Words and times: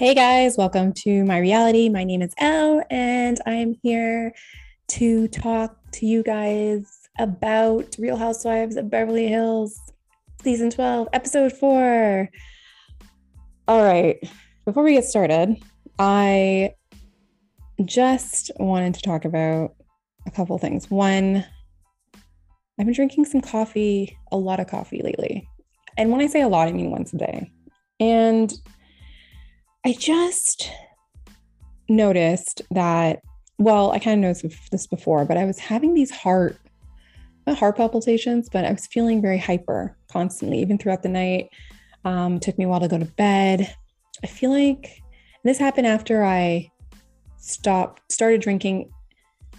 Hey 0.00 0.14
guys, 0.14 0.56
welcome 0.56 0.94
to 0.94 1.24
my 1.24 1.36
reality. 1.36 1.90
My 1.90 2.04
name 2.04 2.22
is 2.22 2.32
Elle, 2.38 2.82
and 2.88 3.38
I'm 3.44 3.74
here 3.82 4.32
to 4.92 5.28
talk 5.28 5.76
to 5.92 6.06
you 6.06 6.22
guys 6.22 6.86
about 7.18 7.96
Real 7.98 8.16
Housewives 8.16 8.76
of 8.76 8.88
Beverly 8.88 9.28
Hills, 9.28 9.78
season 10.42 10.70
12, 10.70 11.08
episode 11.12 11.52
4. 11.52 12.30
All 13.68 13.84
right, 13.84 14.16
before 14.64 14.84
we 14.84 14.94
get 14.94 15.04
started, 15.04 15.62
I 15.98 16.72
just 17.84 18.50
wanted 18.56 18.94
to 18.94 19.02
talk 19.02 19.26
about 19.26 19.74
a 20.26 20.30
couple 20.30 20.56
things. 20.56 20.90
One, 20.90 21.44
I've 22.78 22.86
been 22.86 22.94
drinking 22.94 23.26
some 23.26 23.42
coffee, 23.42 24.16
a 24.32 24.38
lot 24.38 24.60
of 24.60 24.66
coffee 24.66 25.02
lately. 25.02 25.46
And 25.98 26.10
when 26.10 26.22
I 26.22 26.26
say 26.26 26.40
a 26.40 26.48
lot, 26.48 26.68
I 26.68 26.72
mean 26.72 26.90
once 26.90 27.12
a 27.12 27.18
day. 27.18 27.52
And 28.00 28.50
I 29.84 29.94
just 29.94 30.70
noticed 31.88 32.62
that, 32.70 33.20
well, 33.58 33.92
I 33.92 33.98
kind 33.98 34.14
of 34.14 34.20
noticed 34.20 34.70
this 34.70 34.86
before, 34.86 35.24
but 35.24 35.38
I 35.38 35.44
was 35.44 35.58
having 35.58 35.94
these 35.94 36.10
heart, 36.10 36.58
heart 37.48 37.76
palpitations, 37.76 38.48
but 38.50 38.64
I 38.64 38.72
was 38.72 38.86
feeling 38.86 39.22
very 39.22 39.38
hyper 39.38 39.96
constantly, 40.12 40.60
even 40.60 40.76
throughout 40.76 41.02
the 41.02 41.08
night. 41.08 41.48
Um, 42.04 42.40
took 42.40 42.58
me 42.58 42.64
a 42.64 42.68
while 42.68 42.80
to 42.80 42.88
go 42.88 42.98
to 42.98 43.04
bed. 43.04 43.74
I 44.22 44.26
feel 44.26 44.50
like 44.50 45.02
this 45.44 45.58
happened 45.58 45.86
after 45.86 46.24
I 46.24 46.70
stopped, 47.38 48.12
started 48.12 48.42
drinking 48.42 48.90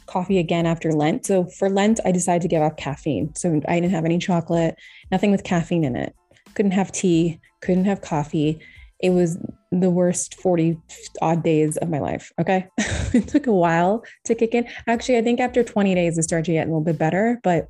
coffee 0.05 0.37
again 0.37 0.67
after 0.67 0.91
Lent. 0.91 1.25
So 1.25 1.45
for 1.45 1.69
Lent, 1.69 1.99
I 2.05 2.11
decided 2.11 2.43
to 2.43 2.47
give 2.47 2.61
up 2.61 2.77
caffeine. 2.77 3.33
So 3.35 3.61
I 3.67 3.79
didn't 3.79 3.93
have 3.93 4.05
any 4.05 4.19
chocolate, 4.19 4.75
nothing 5.11 5.31
with 5.31 5.43
caffeine 5.43 5.83
in 5.83 5.95
it. 5.95 6.15
Couldn't 6.53 6.71
have 6.71 6.91
tea, 6.91 7.39
couldn't 7.61 7.85
have 7.85 8.01
coffee. 8.01 8.59
It 9.01 9.11
was 9.11 9.37
the 9.71 9.89
worst 9.89 10.35
40 10.35 10.77
odd 11.21 11.43
days 11.43 11.77
of 11.77 11.89
my 11.89 11.99
life. 11.99 12.31
Okay. 12.39 12.67
it 13.13 13.27
took 13.27 13.47
a 13.47 13.53
while 13.53 14.03
to 14.25 14.35
kick 14.35 14.53
in. 14.53 14.67
Actually, 14.87 15.17
I 15.17 15.21
think 15.21 15.39
after 15.39 15.63
20 15.63 15.95
days, 15.95 16.17
it 16.17 16.23
started 16.23 16.45
to 16.45 16.53
get 16.53 16.67
a 16.67 16.69
little 16.69 16.81
bit 16.81 16.97
better, 16.97 17.39
but 17.43 17.69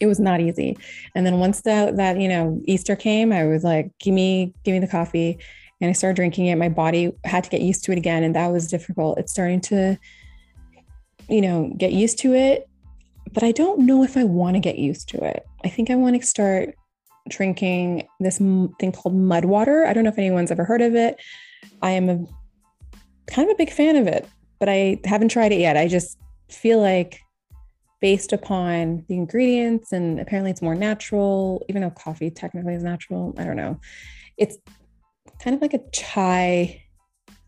it 0.00 0.06
was 0.06 0.20
not 0.20 0.40
easy. 0.40 0.76
And 1.14 1.26
then 1.26 1.38
once 1.38 1.62
that, 1.62 1.96
that, 1.96 2.18
you 2.20 2.28
know, 2.28 2.60
Easter 2.66 2.96
came, 2.96 3.32
I 3.32 3.44
was 3.44 3.64
like, 3.64 3.90
give 3.98 4.14
me, 4.14 4.54
give 4.64 4.72
me 4.72 4.78
the 4.78 4.86
coffee. 4.86 5.38
And 5.80 5.90
I 5.90 5.92
started 5.92 6.16
drinking 6.16 6.46
it. 6.46 6.56
My 6.56 6.68
body 6.68 7.12
had 7.24 7.44
to 7.44 7.50
get 7.50 7.60
used 7.60 7.84
to 7.84 7.92
it 7.92 7.98
again. 7.98 8.22
And 8.22 8.34
that 8.34 8.48
was 8.48 8.68
difficult. 8.68 9.18
It's 9.18 9.32
starting 9.32 9.60
to, 9.62 9.98
you 11.28 11.40
know, 11.42 11.72
get 11.76 11.92
used 11.92 12.18
to 12.20 12.34
it. 12.34 12.68
But 13.32 13.42
I 13.42 13.52
don't 13.52 13.80
know 13.80 14.02
if 14.02 14.16
I 14.16 14.24
want 14.24 14.54
to 14.54 14.60
get 14.60 14.78
used 14.78 15.08
to 15.10 15.22
it. 15.22 15.46
I 15.64 15.68
think 15.68 15.90
I 15.90 15.94
want 15.94 16.18
to 16.18 16.26
start 16.26 16.74
drinking 17.28 18.06
this 18.20 18.38
thing 18.38 18.92
called 18.92 19.14
mud 19.14 19.44
water. 19.44 19.84
I 19.84 19.92
don't 19.92 20.04
know 20.04 20.10
if 20.10 20.18
anyone's 20.18 20.50
ever 20.50 20.64
heard 20.64 20.82
of 20.82 20.94
it. 20.94 21.20
I 21.82 21.92
am 21.92 22.08
a 22.08 22.24
kind 23.26 23.48
of 23.48 23.54
a 23.54 23.58
big 23.58 23.70
fan 23.70 23.96
of 23.96 24.06
it, 24.06 24.28
but 24.58 24.68
I 24.68 25.00
haven't 25.04 25.28
tried 25.28 25.52
it 25.52 25.60
yet. 25.60 25.76
I 25.76 25.88
just 25.88 26.18
feel 26.50 26.80
like 26.80 27.20
based 28.00 28.32
upon 28.32 29.04
the 29.08 29.14
ingredients 29.14 29.92
and 29.92 30.20
apparently 30.20 30.50
it's 30.50 30.62
more 30.62 30.74
natural, 30.74 31.64
even 31.68 31.82
though 31.82 31.90
coffee 31.90 32.30
technically 32.30 32.74
is 32.74 32.82
natural. 32.82 33.34
I 33.38 33.44
don't 33.44 33.56
know. 33.56 33.80
It's 34.36 34.58
kind 35.40 35.56
of 35.56 35.62
like 35.62 35.74
a 35.74 35.80
chai 35.92 36.82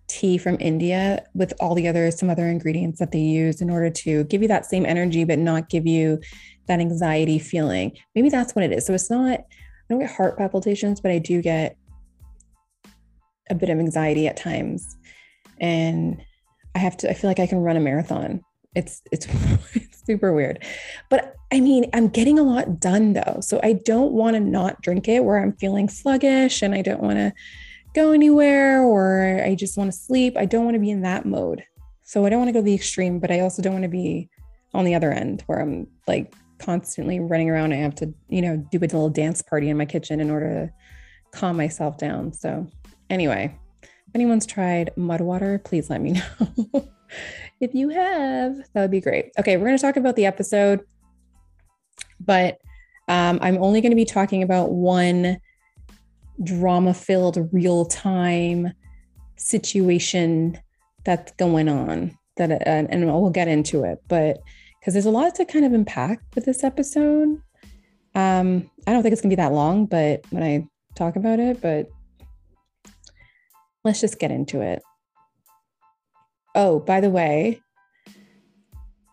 tea 0.09 0.39
from 0.39 0.57
India 0.59 1.23
with 1.35 1.53
all 1.61 1.75
the 1.75 1.87
other 1.87 2.11
some 2.11 2.31
other 2.31 2.47
ingredients 2.47 2.99
that 2.99 3.13
they 3.13 3.19
use 3.19 3.61
in 3.61 3.69
order 3.69 3.91
to 3.91 4.25
give 4.25 4.41
you 4.41 4.49
that 4.49 4.65
same 4.65 4.87
energy 4.87 5.23
but 5.23 5.39
not 5.39 5.69
give 5.69 5.87
you 5.87 6.19
that 6.67 6.81
anxiety 6.81 7.39
feeling. 7.39 7.93
Maybe 8.15 8.31
that's 8.31 8.55
what 8.55 8.65
it 8.65 8.73
is. 8.73 8.87
So 8.87 8.95
it's 8.95 9.11
not 9.11 9.41
I 9.89 9.95
don't 9.95 10.01
get 10.01 10.11
heart 10.11 10.37
palpitations, 10.37 11.01
but 11.01 11.11
I 11.11 11.19
do 11.19 11.41
get 11.41 11.77
a 13.51 13.55
bit 13.55 13.71
of 13.71 13.79
anxiety 13.79 14.27
at 14.27 14.37
times. 14.37 14.97
And 15.61 16.23
I 16.75 16.79
have 16.79 16.97
to, 16.99 17.11
I 17.11 17.15
feel 17.15 17.31
like 17.31 17.41
I 17.41 17.47
can 17.47 17.59
run 17.59 17.77
a 17.77 17.81
marathon. 17.81 18.43
It's, 18.75 19.03
it's, 19.11 19.27
it's 19.75 20.05
super 20.07 20.33
weird. 20.33 20.63
But 21.09 21.35
I 21.51 21.61
mean, 21.61 21.89
I'm 21.95 22.09
getting 22.09 22.39
a 22.39 22.43
lot 22.43 22.79
done 22.79 23.15
though. 23.15 23.39
So 23.41 23.61
I 23.63 23.73
don't 23.73 24.13
want 24.13 24.35
to 24.35 24.41
not 24.41 24.83
drink 24.83 25.09
it 25.09 25.25
where 25.25 25.39
I'm 25.39 25.55
feeling 25.55 25.89
sluggish 25.89 26.63
and 26.63 26.75
I 26.75 26.83
don't 26.83 27.03
want 27.03 27.17
to 27.17 27.33
go 27.95 28.13
anywhere 28.13 28.83
or 28.83 29.43
I 29.43 29.55
just 29.55 29.79
want 29.79 29.91
to 29.91 29.99
sleep. 29.99 30.37
I 30.37 30.45
don't 30.45 30.65
want 30.65 30.75
to 30.75 30.81
be 30.81 30.91
in 30.91 31.03
that 31.03 31.25
mode. 31.25 31.65
So 32.03 32.25
I 32.25 32.29
don't 32.29 32.39
want 32.39 32.49
to 32.49 32.53
go 32.53 32.61
to 32.61 32.65
the 32.65 32.75
extreme, 32.75 33.19
but 33.19 33.31
I 33.31 33.41
also 33.41 33.63
don't 33.63 33.73
want 33.73 33.85
to 33.85 33.89
be 33.89 34.29
on 34.75 34.85
the 34.85 34.95
other 34.95 35.11
end 35.11 35.43
where 35.47 35.61
I'm 35.61 35.87
like 36.07 36.33
constantly 36.59 37.21
running 37.21 37.51
around. 37.51 37.73
I 37.73 37.77
have 37.77 37.95
to, 37.97 38.13
you 38.29 38.43
know, 38.43 38.57
do 38.71 38.79
a 38.79 38.81
little 38.81 39.11
dance 39.11 39.43
party 39.43 39.69
in 39.69 39.77
my 39.77 39.85
kitchen 39.85 40.21
in 40.21 40.31
order 40.31 40.49
to 40.49 41.39
calm 41.39 41.57
myself 41.57 41.99
down. 41.99 42.33
So, 42.33 42.67
anyway, 43.11 43.57
if 43.83 44.15
anyone's 44.15 44.47
tried 44.47 44.91
mud 44.97 45.21
water, 45.21 45.61
please 45.65 45.91
let 45.91 46.01
me 46.01 46.13
know. 46.73 46.89
if 47.61 47.75
you 47.75 47.89
have, 47.91 48.57
that 48.73 48.81
would 48.83 48.91
be 48.91 49.01
great. 49.01 49.33
Okay, 49.39 49.57
we're 49.57 49.67
going 49.67 49.77
to 49.77 49.83
talk 49.83 49.97
about 49.97 50.17
the 50.17 50.27
episode, 50.27 50.81
but 52.21 52.59
um, 53.09 53.39
I'm 53.43 53.63
only 53.63 53.81
going 53.81 53.91
to 53.91 53.97
be 53.97 54.05
talking 54.05 54.43
about 54.43 54.71
one 54.71 55.39
drama 56.43 56.95
filled 56.95 57.49
real 57.53 57.85
time 57.87 58.73
situation 59.37 60.59
that's 61.05 61.33
going 61.33 61.69
on 61.69 62.17
that 62.37 62.51
uh, 62.51 62.55
and 62.65 63.07
we'll 63.07 63.31
get 63.31 63.49
into 63.49 63.85
it 63.85 63.99
but 64.09 64.39
because 64.79 64.95
there's 64.95 65.07
a 65.07 65.11
lot 65.11 65.35
to 65.37 65.45
kind 65.45 65.65
of 65.65 65.73
unpack 65.73 66.21
with 66.35 66.45
this 66.45 66.65
episode. 66.65 67.41
Um, 68.15 68.71
I 68.87 68.93
don't 68.93 69.03
think 69.03 69.13
it's 69.13 69.21
gonna 69.21 69.33
be 69.33 69.37
that 69.37 69.53
long, 69.53 69.87
but 69.87 70.25
when 70.31 70.43
I 70.43 70.67
talk 70.95 71.17
about 71.17 71.39
it, 71.39 71.61
but 71.61 71.89
let's 73.85 74.01
just 74.01 74.19
get 74.19 74.31
into 74.31 74.61
it. 74.61 74.83
Oh, 76.55 76.81
by 76.81 77.01
the 77.01 77.11
way, 77.11 77.61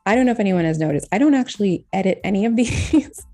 I 0.07 0.15
don't 0.15 0.25
know 0.25 0.31
if 0.31 0.39
anyone 0.39 0.65
has 0.65 0.77
noticed, 0.77 1.07
I 1.11 1.17
don't 1.17 1.33
actually 1.33 1.85
edit 1.91 2.19
any 2.23 2.45
of 2.45 2.55
these. 2.57 3.25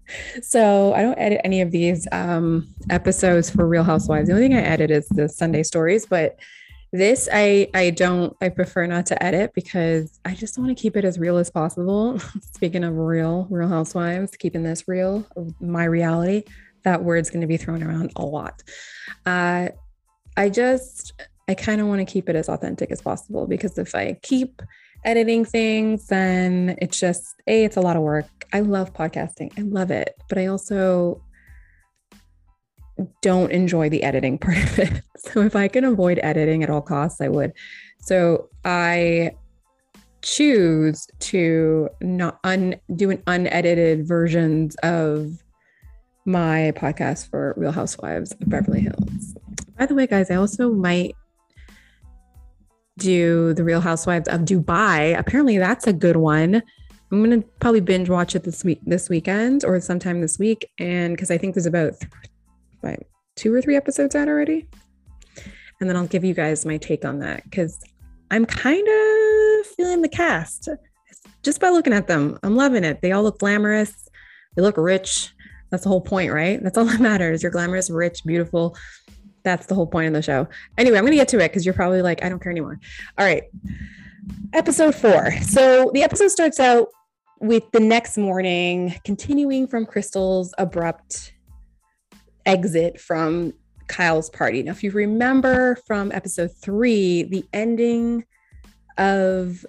so 0.42 0.94
I 0.94 1.02
don't 1.02 1.18
edit 1.18 1.42
any 1.44 1.62
of 1.62 1.72
these 1.72 2.08
um, 2.12 2.68
episodes 2.90 3.50
for 3.50 3.68
Real 3.68 3.84
Housewives. 3.84 4.28
The 4.28 4.36
only 4.36 4.48
thing 4.48 4.58
I 4.58 4.62
edit 4.62 4.92
is 4.92 5.08
the 5.10 5.28
Sunday 5.28 5.64
stories, 5.64 6.06
but 6.06 6.38
this 6.92 7.30
I 7.32 7.70
I 7.74 7.90
don't 7.92 8.36
I 8.42 8.50
prefer 8.50 8.86
not 8.86 9.06
to 9.08 9.24
edit 9.24 9.52
because 9.54 10.20
I 10.26 10.34
just 10.34 10.58
want 10.58 10.76
to 10.76 10.82
keep 10.82 10.98
it 10.98 11.06
as 11.06 11.18
real 11.18 11.38
as 11.38 11.50
possible. 11.50 12.20
Speaking 12.54 12.84
of 12.84 12.98
real, 12.98 13.48
real 13.50 13.70
housewives, 13.70 14.36
keeping 14.36 14.64
this 14.64 14.88
real, 14.88 15.26
my 15.60 15.86
reality, 15.86 16.44
that 16.84 17.04
word's 17.04 17.30
going 17.30 17.42
to 17.42 17.48
be 17.48 17.58
thrown 17.58 17.82
around 17.82 18.12
a 18.16 18.26
lot. 18.26 18.64
Uh 19.26 19.70
I 20.36 20.50
just 20.50 21.14
I 21.48 21.54
kind 21.54 21.82
of 21.82 21.88
want 21.88 22.00
to 22.00 22.12
keep 22.12 22.30
it 22.30 22.36
as 22.36 22.50
authentic 22.50 22.92
as 22.92 23.02
possible 23.02 23.48
because 23.48 23.78
if 23.78 23.96
I 23.96 24.18
keep 24.22 24.62
editing 25.04 25.46
things, 25.46 26.08
then 26.08 26.76
it's 26.82 27.00
just 27.00 27.42
a 27.48 27.64
it's 27.64 27.78
a 27.78 27.82
lot 27.82 27.96
of 27.96 28.02
work. 28.04 28.26
I 28.54 28.60
love 28.60 28.94
podcasting. 28.94 29.58
I 29.58 29.62
love 29.62 29.92
it, 29.92 30.16
but 30.28 30.38
I 30.38 30.48
also 30.48 31.24
don't 33.22 33.52
enjoy 33.52 33.90
the 33.90 34.04
editing 34.04 34.38
part 34.40 34.58
of 34.58 34.80
it. 34.80 35.04
So 35.18 35.42
if 35.42 35.56
I 35.56 35.68
can 35.68 35.84
avoid 35.84 36.20
editing 36.24 36.64
at 36.64 36.70
all 36.70 36.82
costs, 36.82 37.22
I 37.22 37.28
would. 37.28 37.54
So 38.00 38.50
I 38.66 39.32
choose 40.22 41.08
to 41.20 41.90
not 42.02 42.40
un, 42.44 42.76
do 42.96 43.10
an 43.10 43.24
unedited 43.28 44.08
versions 44.08 44.76
of 44.78 45.44
my 46.26 46.72
podcast 46.76 47.30
for 47.30 47.54
Real 47.58 47.72
Housewives 47.72 48.32
of 48.32 48.50
Beverly 48.50 48.82
Hills. 48.82 49.36
By 49.78 49.88
the 49.88 49.96
way, 49.96 50.06
guys, 50.06 50.30
I 50.30 50.36
also 50.36 50.72
might 50.72 51.16
do 52.98 53.54
the 53.54 53.64
Real 53.64 53.82
Housewives 53.82 54.28
of 54.28 54.42
Dubai. 54.42 55.18
Apparently, 55.18 55.58
that's 55.58 55.88
a 55.88 55.94
good 55.94 56.18
one. 56.18 56.62
I'm 57.12 57.24
gonna 57.24 57.44
probably 57.60 57.82
binge 57.82 58.10
watch 58.10 58.36
it 58.36 58.44
this 58.44 58.64
week, 58.64 58.80
this 58.86 59.10
weekend, 59.10 59.66
or 59.66 59.80
sometime 59.82 60.22
this 60.22 60.40
week, 60.40 60.70
and 60.80 61.14
because 61.14 61.32
I 61.32 61.38
think 61.38 61.56
there's 61.56 61.66
about 61.66 61.94
like 62.84 63.08
two 63.36 63.54
or 63.54 63.62
three 63.62 63.76
episodes 63.76 64.16
out 64.16 64.28
already. 64.28 64.68
And 65.80 65.90
then 65.90 65.98
I'll 65.98 66.08
give 66.08 66.24
you 66.24 66.34
guys 66.34 66.66
my 66.66 66.78
take 66.78 67.06
on 67.06 67.20
that 67.20 67.44
because 67.44 67.80
I'm 68.30 68.46
kind 68.46 68.88
of 68.88 69.66
feeling 69.68 70.02
the 70.02 70.10
cast 70.10 70.70
just 71.44 71.60
by 71.60 71.70
looking 71.70 71.94
at 71.94 72.08
them. 72.08 72.38
I'm 72.44 72.56
loving 72.56 72.84
it. 72.84 73.02
They 73.02 73.12
all 73.12 73.24
look 73.24 73.40
glamorous, 73.40 74.08
they 74.56 74.62
look 74.62 74.78
rich. 74.78 75.34
That's 75.70 75.84
the 75.84 75.90
whole 75.90 76.02
point, 76.02 76.34
right? 76.34 76.62
That's 76.62 76.78
all 76.78 76.86
that 76.86 77.00
matters. 77.00 77.42
You're 77.42 77.52
glamorous, 77.52 77.90
rich, 77.90 78.24
beautiful. 78.26 78.76
That's 79.44 79.66
the 79.66 79.76
whole 79.76 79.88
point 79.88 80.08
of 80.08 80.14
the 80.14 80.22
show. 80.22 80.48
Anyway, 80.78 80.98
I'm 80.98 81.04
going 81.04 81.14
to 81.14 81.18
get 81.18 81.30
to 81.30 81.40
it 81.40 81.50
because 81.50 81.66
you're 81.66 81.74
probably 81.74 82.02
like, 82.02 82.24
I 82.24 82.30
don't 82.30 82.40
care 82.40 82.52
anymore. 82.52 82.80
All 83.18 83.26
right. 83.26 83.44
Episode 84.54 84.94
four. 84.94 85.32
So 85.42 85.90
the 85.94 86.04
episode 86.04 86.30
starts 86.30 86.60
out 86.60 86.90
with 87.40 87.64
the 87.72 87.80
next 87.80 88.18
morning, 88.18 88.94
continuing 89.04 89.66
from 89.66 89.86
Crystal's 89.86 90.54
abrupt 90.58 91.34
exit 92.46 93.00
from 93.00 93.54
Kyle's 93.88 94.30
party. 94.30 94.64
Now, 94.64 94.72
if 94.72 94.84
you 94.84 94.92
remember 94.92 95.76
from 95.86 96.12
episode 96.12 96.52
three, 96.62 97.24
the 97.24 97.46
ending 97.54 98.26
of 98.98 99.66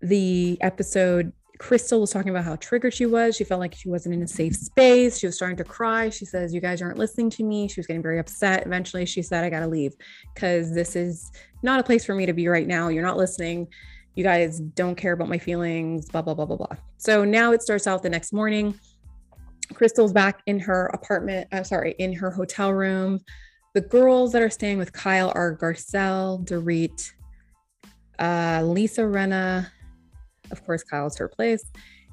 the 0.00 0.58
episode, 0.60 1.32
Crystal 1.58 2.00
was 2.00 2.10
talking 2.10 2.30
about 2.30 2.44
how 2.44 2.56
triggered 2.56 2.94
she 2.94 3.04
was. 3.04 3.36
She 3.36 3.44
felt 3.44 3.60
like 3.60 3.74
she 3.74 3.90
wasn't 3.90 4.14
in 4.14 4.22
a 4.22 4.28
safe 4.28 4.56
space. 4.56 5.18
She 5.18 5.26
was 5.26 5.36
starting 5.36 5.58
to 5.58 5.64
cry. 5.64 6.08
She 6.08 6.24
says, 6.24 6.54
You 6.54 6.60
guys 6.60 6.80
aren't 6.80 6.96
listening 6.96 7.30
to 7.30 7.42
me. 7.42 7.68
She 7.68 7.80
was 7.80 7.86
getting 7.86 8.02
very 8.02 8.18
upset. 8.18 8.64
Eventually, 8.64 9.04
she 9.04 9.20
said, 9.20 9.44
I 9.44 9.50
got 9.50 9.60
to 9.60 9.66
leave 9.66 9.94
because 10.34 10.72
this 10.74 10.96
is 10.96 11.30
not 11.62 11.80
a 11.80 11.82
place 11.82 12.04
for 12.04 12.14
me 12.14 12.26
to 12.26 12.32
be 12.32 12.48
right 12.48 12.66
now. 12.66 12.88
You're 12.88 13.04
not 13.04 13.18
listening. 13.18 13.68
You 14.14 14.24
guys 14.24 14.60
don't 14.60 14.96
care 14.96 15.12
about 15.12 15.28
my 15.28 15.38
feelings, 15.38 16.08
blah, 16.08 16.22
blah, 16.22 16.34
blah, 16.34 16.46
blah, 16.46 16.56
blah. 16.56 16.76
So 16.96 17.24
now 17.24 17.52
it 17.52 17.62
starts 17.62 17.86
out 17.86 18.02
the 18.02 18.10
next 18.10 18.32
morning. 18.32 18.78
Crystal's 19.74 20.12
back 20.12 20.42
in 20.46 20.58
her 20.60 20.86
apartment. 20.86 21.48
I'm 21.52 21.64
sorry, 21.64 21.94
in 21.98 22.12
her 22.14 22.30
hotel 22.30 22.72
room. 22.72 23.20
The 23.74 23.80
girls 23.80 24.32
that 24.32 24.42
are 24.42 24.50
staying 24.50 24.78
with 24.78 24.92
Kyle 24.92 25.32
are 25.34 25.56
Garcelle, 25.56 26.44
Dorit, 26.44 27.12
uh, 28.18 28.62
Lisa 28.64 29.02
Rinna, 29.02 29.68
of 30.50 30.64
course, 30.64 30.82
Kyle's 30.82 31.16
her 31.18 31.28
place, 31.28 31.64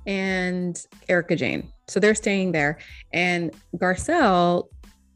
and 0.05 0.79
Erika 1.09 1.35
Jayne. 1.35 1.71
So 1.87 1.99
they're 1.99 2.15
staying 2.15 2.51
there. 2.51 2.77
And 3.11 3.53
Garcelle 3.75 4.67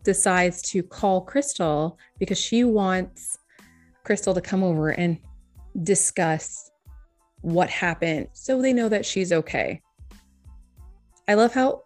decides 0.03 0.61
to 0.63 0.81
call 0.81 1.21
Crystal 1.21 1.97
because 2.17 2.39
she 2.39 2.63
wants 2.63 3.37
Crystal 4.03 4.33
to 4.33 4.41
come 4.41 4.63
over 4.63 4.89
and 4.89 5.17
discuss 5.83 6.71
what 7.41 7.69
happened 7.69 8.27
so 8.33 8.61
they 8.61 8.73
know 8.73 8.89
that 8.89 9.05
she's 9.05 9.31
okay. 9.31 9.81
I 11.27 11.35
love 11.35 11.53
how 11.53 11.83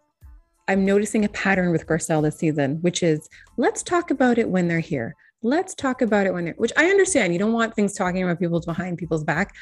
I'm 0.68 0.86
noticing 0.86 1.26
a 1.26 1.30
pattern 1.30 1.72
with 1.72 1.86
Garcelle 1.86 2.24
this 2.24 2.38
season, 2.38 2.78
which 2.82 3.04
is 3.04 3.30
let's 3.58 3.84
talk 3.84 4.10
about 4.10 4.38
it 4.38 4.50
when 4.50 4.68
they're 4.68 4.80
here. 4.80 5.16
Let's 5.44 5.76
talk 5.76 6.02
about 6.02 6.26
it 6.26 6.34
when 6.34 6.46
they're, 6.46 6.54
which 6.56 6.72
I 6.76 6.86
understand. 6.88 7.34
You 7.34 7.40
don't 7.40 7.54
want 7.54 7.76
things 7.76 7.94
talking 7.94 8.24
about 8.24 8.40
people's 8.40 8.66
behind 8.66 8.98
people's 8.98 9.24
back, 9.24 9.54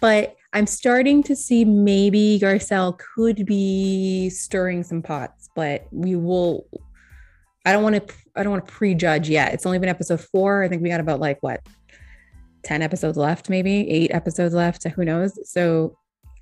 but 0.00 0.34
I'm 0.52 0.66
starting 0.66 1.22
to 1.24 1.36
see 1.36 1.64
maybe 1.64 2.40
Garcelle 2.42 2.98
could 3.14 3.46
be 3.46 4.30
stirring 4.30 4.82
some 4.82 5.02
pots, 5.02 5.48
but 5.54 5.86
we 5.92 6.16
will. 6.16 6.66
I 7.64 7.72
don't 7.72 7.82
want 7.82 8.08
to. 8.08 8.14
I 8.34 8.42
don't 8.42 8.52
want 8.52 8.66
to 8.66 8.72
prejudge 8.72 9.28
yet. 9.28 9.54
It's 9.54 9.66
only 9.66 9.78
been 9.78 9.88
episode 9.88 10.20
four. 10.20 10.64
I 10.64 10.68
think 10.68 10.82
we 10.82 10.88
got 10.88 11.00
about 11.00 11.20
like 11.20 11.38
what, 11.40 11.60
ten 12.64 12.82
episodes 12.82 13.16
left, 13.16 13.48
maybe 13.48 13.88
eight 13.88 14.10
episodes 14.12 14.54
left. 14.54 14.88
Who 14.88 15.04
knows? 15.04 15.38
So, 15.48 15.96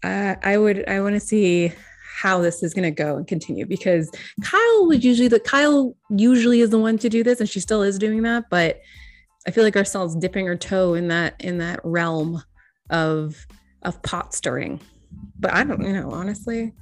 uh, 0.04 0.36
I 0.42 0.56
would. 0.56 0.88
I 0.88 1.00
want 1.00 1.14
to 1.14 1.20
see 1.20 1.72
how 2.16 2.40
this 2.40 2.62
is 2.62 2.72
going 2.72 2.82
to 2.82 2.90
go 2.90 3.16
and 3.18 3.26
continue 3.26 3.66
because 3.66 4.10
Kyle 4.42 4.86
was 4.86 5.04
usually 5.04 5.28
the 5.28 5.38
Kyle 5.38 5.94
usually 6.08 6.62
is 6.62 6.70
the 6.70 6.78
one 6.78 6.96
to 6.98 7.10
do 7.10 7.22
this 7.22 7.40
and 7.40 7.48
she 7.48 7.60
still 7.60 7.82
is 7.82 7.98
doing 7.98 8.22
that 8.22 8.44
but 8.50 8.80
I 9.46 9.50
feel 9.50 9.64
like 9.64 9.74
Garcelle's 9.74 10.16
dipping 10.16 10.46
her 10.46 10.56
toe 10.56 10.94
in 10.94 11.08
that 11.08 11.36
in 11.40 11.58
that 11.58 11.80
realm 11.84 12.42
of 12.90 13.46
of 13.82 14.02
pot 14.02 14.34
stirring. 14.34 14.80
But 15.38 15.52
I 15.52 15.62
don't 15.64 15.82
you 15.82 15.92
know 15.92 16.10
honestly. 16.10 16.72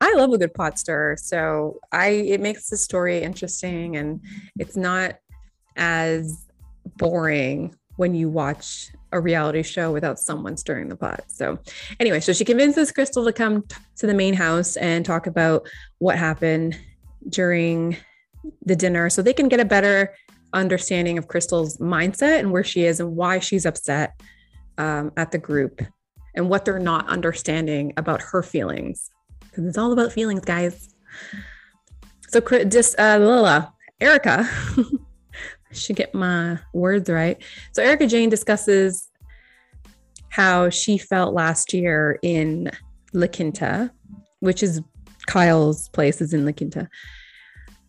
I 0.00 0.12
love 0.14 0.32
a 0.32 0.38
good 0.38 0.52
pot 0.52 0.78
stir 0.78 1.16
so 1.16 1.80
I 1.92 2.08
it 2.08 2.40
makes 2.40 2.68
the 2.68 2.76
story 2.76 3.22
interesting 3.22 3.96
and 3.96 4.20
it's 4.58 4.76
not 4.76 5.18
as 5.76 6.46
boring 6.98 7.74
when 7.96 8.14
you 8.14 8.28
watch 8.28 8.90
a 9.16 9.20
reality 9.20 9.62
show 9.62 9.92
without 9.92 10.18
someone 10.18 10.56
stirring 10.56 10.88
the 10.88 10.96
pot. 10.96 11.24
So, 11.28 11.58
anyway, 11.98 12.20
so 12.20 12.32
she 12.32 12.44
convinces 12.44 12.92
Crystal 12.92 13.24
to 13.24 13.32
come 13.32 13.62
t- 13.62 13.76
to 13.96 14.06
the 14.06 14.14
main 14.14 14.34
house 14.34 14.76
and 14.76 15.04
talk 15.04 15.26
about 15.26 15.68
what 15.98 16.16
happened 16.16 16.78
during 17.28 17.96
the 18.64 18.76
dinner 18.76 19.10
so 19.10 19.22
they 19.22 19.32
can 19.32 19.48
get 19.48 19.60
a 19.60 19.64
better 19.64 20.14
understanding 20.52 21.18
of 21.18 21.28
Crystal's 21.28 21.78
mindset 21.78 22.38
and 22.38 22.52
where 22.52 22.64
she 22.64 22.84
is 22.84 23.00
and 23.00 23.16
why 23.16 23.38
she's 23.38 23.66
upset 23.66 24.20
um, 24.78 25.12
at 25.16 25.32
the 25.32 25.38
group 25.38 25.82
and 26.34 26.48
what 26.48 26.64
they're 26.64 26.78
not 26.78 27.08
understanding 27.08 27.92
about 27.96 28.20
her 28.20 28.42
feelings. 28.42 29.10
Because 29.40 29.64
it's 29.64 29.78
all 29.78 29.92
about 29.92 30.12
feelings, 30.12 30.44
guys. 30.44 30.94
So, 32.28 32.40
just 32.40 32.98
uh, 32.98 33.18
Lila, 33.18 33.72
Erika 35.70 35.80
should 35.80 35.96
get 35.96 36.14
my 36.14 36.58
words 36.72 37.08
right. 37.08 37.42
So 37.72 37.82
Erika 37.82 38.06
Jayne 38.06 38.28
discusses 38.28 39.10
how 40.28 40.70
she 40.70 40.98
felt 40.98 41.34
last 41.34 41.72
year 41.72 42.18
in 42.22 42.70
La 43.12 43.26
Quinta, 43.26 43.90
which 44.40 44.62
is 44.62 44.80
Kyle's 45.26 45.88
place 45.90 46.20
is 46.20 46.32
in 46.32 46.44
La 46.44 46.52
Quinta, 46.52 46.88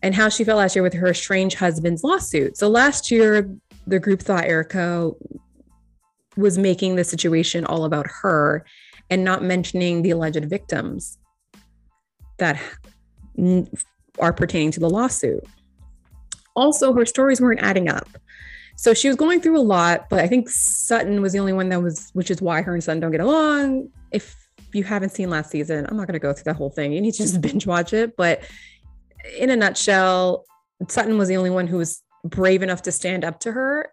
and 0.02 0.14
how 0.14 0.28
she 0.28 0.44
felt 0.44 0.58
last 0.58 0.74
year 0.74 0.82
with 0.82 0.94
her 0.94 1.12
strange 1.14 1.54
husband's 1.54 2.02
lawsuit. 2.02 2.56
So 2.56 2.68
last 2.68 3.10
year, 3.10 3.54
the 3.86 3.98
group 3.98 4.20
thought 4.20 4.44
Erika 4.44 5.10
was 6.36 6.56
making 6.56 6.96
the 6.96 7.04
situation 7.04 7.64
all 7.64 7.84
about 7.84 8.06
her 8.22 8.64
and 9.10 9.24
not 9.24 9.42
mentioning 9.42 10.02
the 10.02 10.10
alleged 10.10 10.44
victims 10.44 11.18
that 12.38 12.60
are 14.18 14.32
pertaining 14.32 14.70
to 14.72 14.80
the 14.80 14.90
lawsuit 14.90 15.44
also 16.56 16.92
her 16.92 17.06
stories 17.06 17.40
weren't 17.40 17.62
adding 17.62 17.88
up. 17.88 18.08
So 18.76 18.94
she 18.94 19.08
was 19.08 19.16
going 19.16 19.40
through 19.40 19.58
a 19.58 19.60
lot, 19.60 20.08
but 20.08 20.20
I 20.20 20.28
think 20.28 20.48
Sutton 20.48 21.20
was 21.20 21.32
the 21.32 21.40
only 21.40 21.52
one 21.52 21.68
that 21.70 21.82
was, 21.82 22.10
which 22.12 22.30
is 22.30 22.40
why 22.40 22.62
her 22.62 22.74
and 22.74 22.82
Sutton 22.82 23.00
don't 23.00 23.10
get 23.10 23.20
along. 23.20 23.88
If 24.12 24.36
you 24.72 24.84
haven't 24.84 25.10
seen 25.10 25.30
last 25.30 25.50
season, 25.50 25.84
I'm 25.88 25.96
not 25.96 26.06
going 26.06 26.12
to 26.12 26.20
go 26.20 26.32
through 26.32 26.44
that 26.44 26.56
whole 26.56 26.70
thing. 26.70 26.92
You 26.92 27.00
need 27.00 27.12
to 27.14 27.22
just 27.24 27.40
binge 27.42 27.66
watch 27.66 27.92
it. 27.92 28.16
But 28.16 28.42
in 29.36 29.50
a 29.50 29.56
nutshell, 29.56 30.44
Sutton 30.88 31.18
was 31.18 31.28
the 31.28 31.36
only 31.36 31.50
one 31.50 31.66
who 31.66 31.78
was 31.78 32.02
brave 32.24 32.62
enough 32.62 32.82
to 32.82 32.92
stand 32.92 33.24
up 33.24 33.40
to 33.40 33.52
her 33.52 33.92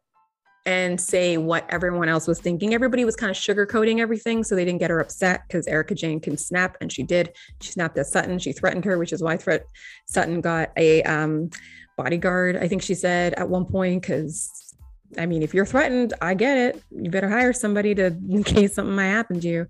and 0.68 1.00
say 1.00 1.38
what 1.38 1.66
everyone 1.70 2.10
else 2.10 2.28
was 2.28 2.40
thinking. 2.40 2.74
Everybody 2.74 3.06
was 3.06 3.16
kind 3.16 3.30
of 3.30 3.38
sugarcoating 3.38 4.00
everything 4.00 4.44
so 4.44 4.56
they 4.56 4.66
didn't 4.66 4.80
get 4.80 4.90
her 4.90 5.00
upset 5.00 5.44
because 5.48 5.68
Erika 5.68 5.94
Jayne 5.94 6.20
can 6.20 6.38
snap, 6.38 6.78
and 6.82 6.92
she 6.92 7.04
did. 7.04 7.34
She 7.62 7.72
snapped 7.72 7.98
at 7.98 8.08
Sutton. 8.08 8.40
She 8.40 8.52
threatened 8.52 8.86
her, 8.86 8.98
which 8.98 9.14
is 9.14 9.22
why 9.22 9.38
threat 9.38 9.66
Sutton 10.08 10.42
got 10.42 10.72
a 10.76 11.04
um, 11.04 11.50
bodyguard, 11.98 12.58
I 12.58 12.68
think 12.68 12.82
she 12.82 12.96
said 12.96 13.34
at 13.36 13.50
one 13.50 13.66
point, 13.66 14.02
because 14.02 14.50
I 15.18 15.26
mean, 15.26 15.44
if 15.44 15.54
you're 15.54 15.66
threatened, 15.66 16.14
I 16.22 16.34
get 16.34 16.58
it. 16.58 16.84
You 16.92 17.10
better 17.10 17.30
hire 17.30 17.54
somebody 17.54 17.96
to 17.96 18.08
in 18.30 18.44
case 18.44 18.76
something 18.76 18.96
might 18.96 19.06
happen 19.06 19.40
to 19.40 19.48
you. 19.48 19.68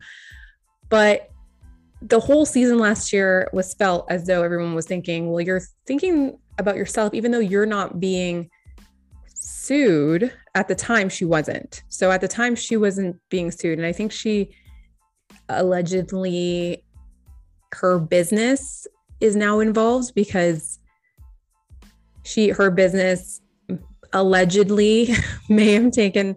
But 0.90 1.30
the 2.02 2.20
whole 2.20 2.46
season 2.46 2.78
last 2.78 3.12
year 3.12 3.50
was 3.54 3.74
felt 3.74 4.06
as 4.10 4.26
though 4.26 4.44
everyone 4.44 4.76
was 4.76 4.86
thinking, 4.86 5.30
well, 5.32 5.42
you're 5.42 5.62
thinking 5.88 6.38
about 6.58 6.76
yourself, 6.76 7.14
even 7.14 7.32
though 7.32 7.40
you're 7.40 7.66
not 7.66 8.00
being 8.00 8.50
sued. 9.34 10.32
At 10.54 10.68
the 10.68 10.76
time, 10.76 11.10
she 11.10 11.26
wasn't. 11.26 11.84
So 11.90 12.12
at 12.12 12.22
the 12.22 12.28
time, 12.28 12.56
she 12.56 12.78
wasn't 12.78 13.18
being 13.30 13.52
sued. 13.52 13.78
And 13.78 13.88
I 13.88 13.92
think 13.92 14.12
she 14.12 14.56
allegedly, 15.50 16.84
her 17.74 18.00
business 18.00 18.88
is 19.20 19.36
now 19.36 19.60
involved 19.60 20.14
because 20.16 20.80
she 22.26 22.50
her 22.50 22.70
business 22.72 23.42
allegedly 24.12 25.14
may 25.50 25.74
have 25.74 25.92
taken 25.92 26.36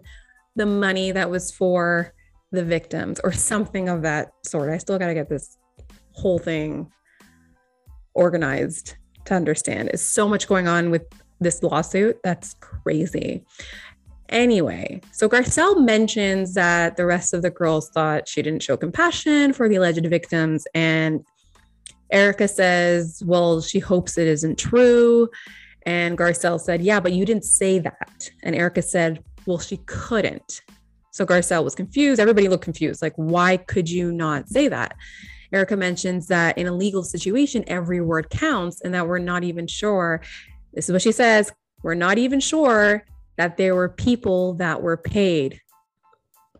the 0.55 0.65
money 0.65 1.11
that 1.11 1.29
was 1.29 1.51
for 1.51 2.13
the 2.51 2.63
victims 2.63 3.19
or 3.23 3.31
something 3.31 3.89
of 3.89 4.01
that 4.03 4.31
sort. 4.45 4.69
I 4.69 4.77
still 4.77 4.97
got 4.97 5.07
to 5.07 5.13
get 5.13 5.29
this 5.29 5.57
whole 6.13 6.39
thing 6.39 6.91
organized 8.13 8.95
to 9.25 9.33
understand. 9.33 9.89
There's 9.89 10.01
so 10.01 10.27
much 10.27 10.47
going 10.47 10.67
on 10.67 10.91
with 10.91 11.03
this 11.39 11.63
lawsuit. 11.63 12.17
That's 12.23 12.55
crazy. 12.55 13.45
Anyway, 14.29 15.01
so 15.11 15.27
Garcelle 15.27 15.83
mentions 15.83 16.53
that 16.53 16.97
the 16.97 17.05
rest 17.05 17.33
of 17.33 17.41
the 17.41 17.49
girls 17.49 17.89
thought 17.89 18.27
she 18.27 18.41
didn't 18.41 18.61
show 18.61 18.77
compassion 18.77 19.53
for 19.53 19.67
the 19.67 19.75
alleged 19.75 20.05
victims. 20.07 20.67
And 20.75 21.23
Erika 22.11 22.47
says, 22.47 23.23
well, 23.25 23.61
she 23.61 23.79
hopes 23.79 24.17
it 24.17 24.27
isn't 24.27 24.57
true. 24.59 25.29
And 25.89 26.19
Garcelle 26.19 26.61
said, 26.61 26.83
Yeah, 26.83 26.99
but 26.99 27.13
you 27.13 27.25
didn't 27.25 27.45
say 27.45 27.79
that. 27.79 28.29
And 28.43 28.55
Erika 28.55 28.83
said, 28.83 29.23
Well, 29.47 29.57
she 29.57 29.77
couldn't. 29.87 30.61
So 31.11 31.25
Garcelle 31.25 31.63
was 31.63 31.73
confused. 31.73 32.21
Everybody 32.21 32.47
looked 32.47 32.63
confused. 32.63 33.01
Like, 33.01 33.15
why 33.15 33.57
could 33.57 33.89
you 33.89 34.11
not 34.11 34.47
say 34.47 34.67
that? 34.67 34.93
Erika 35.51 35.75
mentions 35.75 36.27
that 36.27 36.59
in 36.59 36.67
a 36.67 36.71
legal 36.71 37.01
situation, 37.01 37.63
every 37.65 38.01
word 38.01 38.29
counts 38.29 38.81
and 38.81 38.93
that 38.93 39.07
we're 39.07 39.17
not 39.17 39.43
even 39.43 39.65
sure. 39.65 40.21
This 40.73 40.87
is 40.87 40.93
what 40.93 41.01
she 41.01 41.11
says 41.11 41.51
we're 41.81 41.95
not 41.95 42.19
even 42.19 42.39
sure 42.39 43.03
that 43.37 43.57
there 43.57 43.73
were 43.73 43.89
people 43.89 44.53
that 44.55 44.83
were 44.83 44.97
paid, 44.97 45.59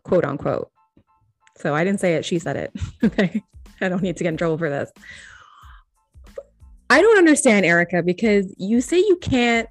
quote 0.02 0.24
unquote. 0.24 0.72
So 1.56 1.72
I 1.72 1.84
didn't 1.84 2.00
say 2.00 2.14
it. 2.14 2.24
She 2.24 2.40
said 2.40 2.56
it. 2.56 2.72
okay. 3.04 3.44
I 3.80 3.88
don't 3.88 4.02
need 4.02 4.16
to 4.16 4.24
get 4.24 4.30
in 4.30 4.36
trouble 4.36 4.58
for 4.58 4.70
this. 4.70 4.90
I 6.90 7.00
don't 7.00 7.18
understand, 7.18 7.64
Erika, 7.64 8.02
because 8.02 8.52
you 8.58 8.80
say 8.80 8.98
you 8.98 9.16
can't 9.22 9.68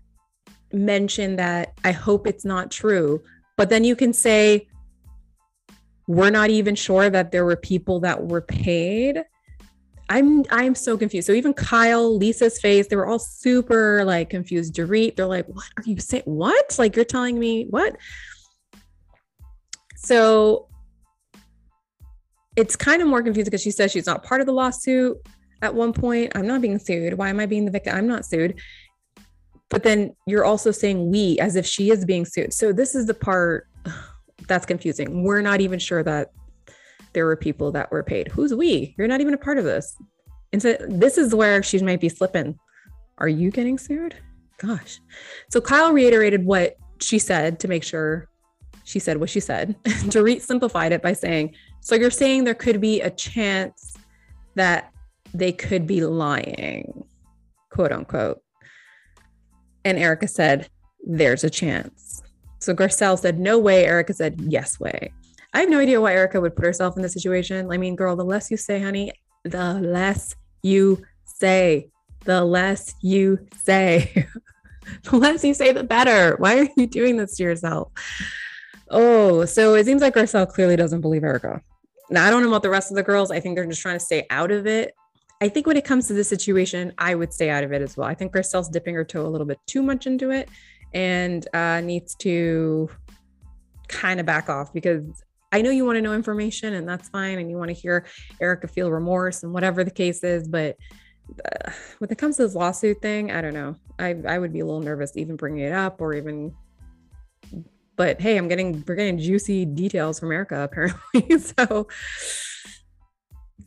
mention 0.71 1.35
that 1.35 1.73
I 1.83 1.91
hope 1.91 2.25
it's 2.25 2.45
not 2.45 2.71
true, 2.71 3.21
but 3.57 3.69
then 3.69 3.83
you 3.83 3.95
can 3.97 4.13
say, 4.13 4.67
we're 6.07 6.29
not 6.29 6.49
even 6.49 6.75
sure 6.75 7.09
that 7.09 7.31
there 7.33 7.43
were 7.43 7.57
people 7.57 7.99
that 7.99 8.25
were 8.25 8.41
paid. 8.41 9.21
I'm 10.07 10.43
I'm 10.49 10.73
so 10.73 10.97
confused. 10.97 11.27
So 11.27 11.33
even 11.33 11.53
Kyle, 11.53 12.17
Lisa's 12.17 12.59
face, 12.59 12.88
they 12.88 12.95
were 12.95 13.05
all 13.05 13.19
super 13.19 14.03
like 14.05 14.29
confused. 14.29 14.73
Dorit, 14.73 15.15
they're 15.17 15.27
like, 15.27 15.45
what 15.47 15.67
are 15.77 15.83
you 15.85 15.99
saying? 15.99 16.23
What? 16.25 16.79
Like 16.79 16.95
you're 16.95 17.05
telling 17.05 17.38
me 17.38 17.67
what? 17.69 17.95
So 19.97 20.67
it's 22.55 22.75
kind 22.75 23.01
of 23.01 23.07
more 23.07 23.21
confusing 23.21 23.51
because 23.51 23.61
she 23.61 23.71
says 23.71 23.91
she's 23.91 24.07
not 24.07 24.23
part 24.23 24.41
of 24.41 24.47
the 24.47 24.53
lawsuit 24.53 25.17
at 25.61 25.73
one 25.73 25.93
point. 25.93 26.31
I'm 26.35 26.47
not 26.47 26.61
being 26.61 26.79
sued. 26.79 27.13
Why 27.13 27.29
am 27.29 27.39
I 27.39 27.45
being 27.45 27.65
the 27.65 27.71
victim? 27.71 27.95
I'm 27.95 28.07
not 28.07 28.25
sued. 28.25 28.59
But 29.69 29.83
then 29.83 30.15
you're 30.25 30.45
also 30.45 30.71
saying 30.71 31.11
we 31.11 31.37
as 31.39 31.55
if 31.55 31.65
she 31.65 31.91
is 31.91 32.05
being 32.05 32.25
sued. 32.25 32.53
So 32.53 32.73
this 32.73 32.95
is 32.95 33.05
the 33.05 33.13
part 33.13 33.67
that's 34.47 34.65
confusing. 34.65 35.23
We're 35.23 35.41
not 35.41 35.61
even 35.61 35.79
sure 35.79 36.03
that 36.03 36.31
there 37.13 37.25
were 37.25 37.35
people 37.35 37.71
that 37.71 37.91
were 37.91 38.03
paid. 38.03 38.27
Who's 38.29 38.53
we? 38.53 38.95
You're 38.97 39.07
not 39.07 39.21
even 39.21 39.33
a 39.33 39.37
part 39.37 39.57
of 39.57 39.65
this. 39.65 39.95
And 40.51 40.61
so 40.61 40.75
this 40.87 41.17
is 41.17 41.35
where 41.35 41.61
she 41.61 41.79
might 41.79 42.01
be 42.01 42.09
slipping. 42.09 42.57
Are 43.19 43.27
you 43.27 43.51
getting 43.51 43.77
sued? 43.77 44.15
Gosh. 44.57 44.99
So 45.49 45.61
Kyle 45.61 45.93
reiterated 45.93 46.45
what 46.45 46.77
she 46.99 47.19
said 47.19 47.59
to 47.61 47.67
make 47.67 47.83
sure 47.83 48.27
she 48.83 48.99
said 48.99 49.17
what 49.17 49.29
she 49.29 49.39
said. 49.39 49.75
Dorit 49.83 50.41
simplified 50.41 50.91
it 50.91 51.01
by 51.01 51.13
saying, 51.13 51.55
So 51.81 51.95
you're 51.95 52.09
saying 52.09 52.43
there 52.43 52.55
could 52.55 52.81
be 52.81 53.01
a 53.01 53.09
chance 53.09 53.95
that 54.55 54.91
they 55.33 55.51
could 55.51 55.88
be 55.88 56.01
lying, 56.01 57.05
quote 57.69 57.91
unquote. 57.91 58.41
And 59.86 59.98
Erika 59.98 60.27
said, 60.27 60.69
There's 61.05 61.43
a 61.43 61.50
chance. 61.50 62.21
So 62.59 62.74
Garcelle 62.74 63.17
said, 63.17 63.39
No 63.39 63.57
way. 63.57 63.86
Erika 63.86 64.13
said, 64.13 64.39
Yes 64.41 64.79
way. 64.79 65.12
I 65.53 65.62
have 65.62 65.69
no 65.69 65.79
idea 65.79 66.00
why 66.00 66.13
Erika 66.13 66.39
would 66.39 66.55
put 66.55 66.65
herself 66.65 66.95
in 66.95 67.01
this 67.01 67.13
situation. 67.13 67.71
I 67.71 67.77
mean, 67.77 67.95
girl, 67.95 68.15
the 68.15 68.24
less 68.24 68.51
you 68.51 68.57
say, 68.57 68.79
honey, 68.79 69.12
the 69.43 69.74
less 69.75 70.36
you 70.62 71.03
say. 71.25 71.89
The 72.25 72.43
less 72.43 72.93
you 73.01 73.48
say. 73.63 74.27
the 75.03 75.17
less 75.17 75.43
you 75.43 75.53
say, 75.53 75.71
the 75.71 75.83
better. 75.83 76.36
Why 76.38 76.59
are 76.59 76.67
you 76.77 76.86
doing 76.86 77.17
this 77.17 77.38
to 77.38 77.43
yourself? 77.43 77.91
Oh, 78.91 79.45
so 79.45 79.74
it 79.74 79.86
seems 79.86 80.01
like 80.01 80.15
Garcelle 80.15 80.48
clearly 80.48 80.75
doesn't 80.75 81.01
believe 81.01 81.24
Erika. 81.24 81.62
Now, 82.12 82.25
I 82.25 82.29
don't 82.29 82.41
know 82.41 82.50
about 82.50 82.63
the 82.63 82.69
rest 82.69 82.91
of 82.91 82.95
the 82.95 83.03
girls. 83.03 83.31
I 83.31 83.39
think 83.39 83.55
they're 83.55 83.65
just 83.65 83.81
trying 83.81 83.98
to 83.98 84.05
stay 84.05 84.25
out 84.29 84.51
of 84.51 84.67
it. 84.67 84.93
I 85.41 85.48
think 85.48 85.67
when 85.67 85.77
it 85.77 85.86
comes 85.86 86.08
to 86.08 86.13
this 86.13 86.27
situation, 86.27 86.93
I 86.98 87.15
would 87.15 87.34
stay 87.34 87.50
out 87.50 87.63
of 87.63 87.72
it 87.72 87.81
as 87.81 87.96
well. 87.96 88.08
I 88.08 88.13
think 88.13 88.34
Garcelle's 88.34 88.67
dipping 88.67 88.96
her 88.96 89.05
toe 89.05 89.25
a 89.25 89.29
little 89.29 89.48
bit 89.48 89.60
too 89.67 89.81
much 89.81 90.05
into 90.05 90.31
it 90.31 90.50
and 90.93 91.48
uh, 91.53 91.79
needs 91.81 92.15
to 92.15 92.89
kind 93.88 94.19
of 94.19 94.25
back 94.25 94.50
off 94.50 94.74
because 94.74 95.03
I 95.51 95.62
know 95.62 95.72
you 95.72 95.86
want 95.86 95.96
to 95.96 96.01
know 96.01 96.13
information 96.13 96.74
and 96.74 96.88
that's 96.88 97.08
fine. 97.10 97.39
And 97.39 97.50
you 97.50 97.58
want 97.58 97.69
to 97.69 97.74
hear 97.74 98.05
Erika 98.41 98.67
feel 98.67 98.91
remorse 98.91 99.43
and 99.43 99.53
whatever 99.53 99.84
the 99.84 99.91
case 99.91 100.24
is. 100.24 100.48
But 100.48 100.75
uh, 101.46 101.72
when 102.00 102.12
it 102.12 102.17
comes 102.17 102.36
to 102.38 102.43
this 102.43 102.55
lawsuit 102.55 103.01
thing, 103.01 103.31
I 103.31 103.41
don't 103.41 103.53
know. 103.53 103.75
I, 103.98 104.15
I 104.27 104.39
would 104.39 104.51
be 104.51 104.60
a 104.60 104.65
little 104.65 104.81
nervous 104.81 105.15
even 105.15 105.38
bringing 105.38 105.63
it 105.63 105.74
up 105.74 106.01
or 106.01 106.13
even 106.13 106.53
but 107.96 108.22
hey, 108.22 108.38
I'm 108.38 108.48
getting 108.48 108.81
we're 108.88 108.96
getting 108.96 109.17
juicy 109.17 109.65
details 109.65 110.19
from 110.19 110.31
Erika 110.31 110.63
apparently. 110.63 111.38
so 111.39 111.88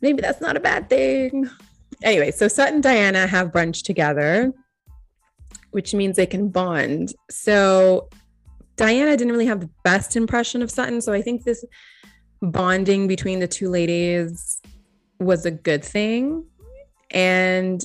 maybe 0.03 0.21
that's 0.21 0.41
not 0.41 0.55
a 0.55 0.59
bad 0.59 0.89
thing. 0.89 1.49
Anyway, 2.03 2.29
so 2.29 2.47
Sutton 2.47 2.75
and 2.75 2.83
Diana 2.83 3.25
have 3.25 3.51
brunch 3.51 3.83
together, 3.83 4.53
which 5.71 5.93
means 5.93 6.17
they 6.17 6.25
can 6.25 6.49
bond. 6.49 7.13
So 7.31 8.09
Diana 8.75 9.15
didn't 9.15 9.31
really 9.31 9.45
have 9.45 9.61
the 9.61 9.69
best 9.83 10.15
impression 10.15 10.61
of 10.61 10.69
Sutton. 10.69 11.01
So 11.01 11.13
I 11.13 11.21
think 11.21 11.45
this 11.45 11.63
bonding 12.41 13.07
between 13.07 13.39
the 13.39 13.47
two 13.47 13.69
ladies 13.69 14.61
was 15.19 15.45
a 15.45 15.51
good 15.51 15.83
thing. 15.83 16.45
And 17.11 17.83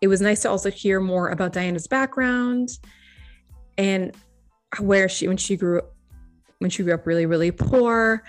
it 0.00 0.08
was 0.08 0.20
nice 0.20 0.42
to 0.42 0.50
also 0.50 0.70
hear 0.70 0.98
more 0.98 1.28
about 1.28 1.52
Diana's 1.52 1.86
background 1.86 2.70
and 3.78 4.12
where 4.78 5.08
she 5.08 5.28
when 5.28 5.36
she 5.36 5.56
grew 5.56 5.82
when 6.58 6.70
she 6.70 6.82
grew 6.82 6.94
up 6.94 7.06
really, 7.06 7.26
really 7.26 7.52
poor. 7.52 8.24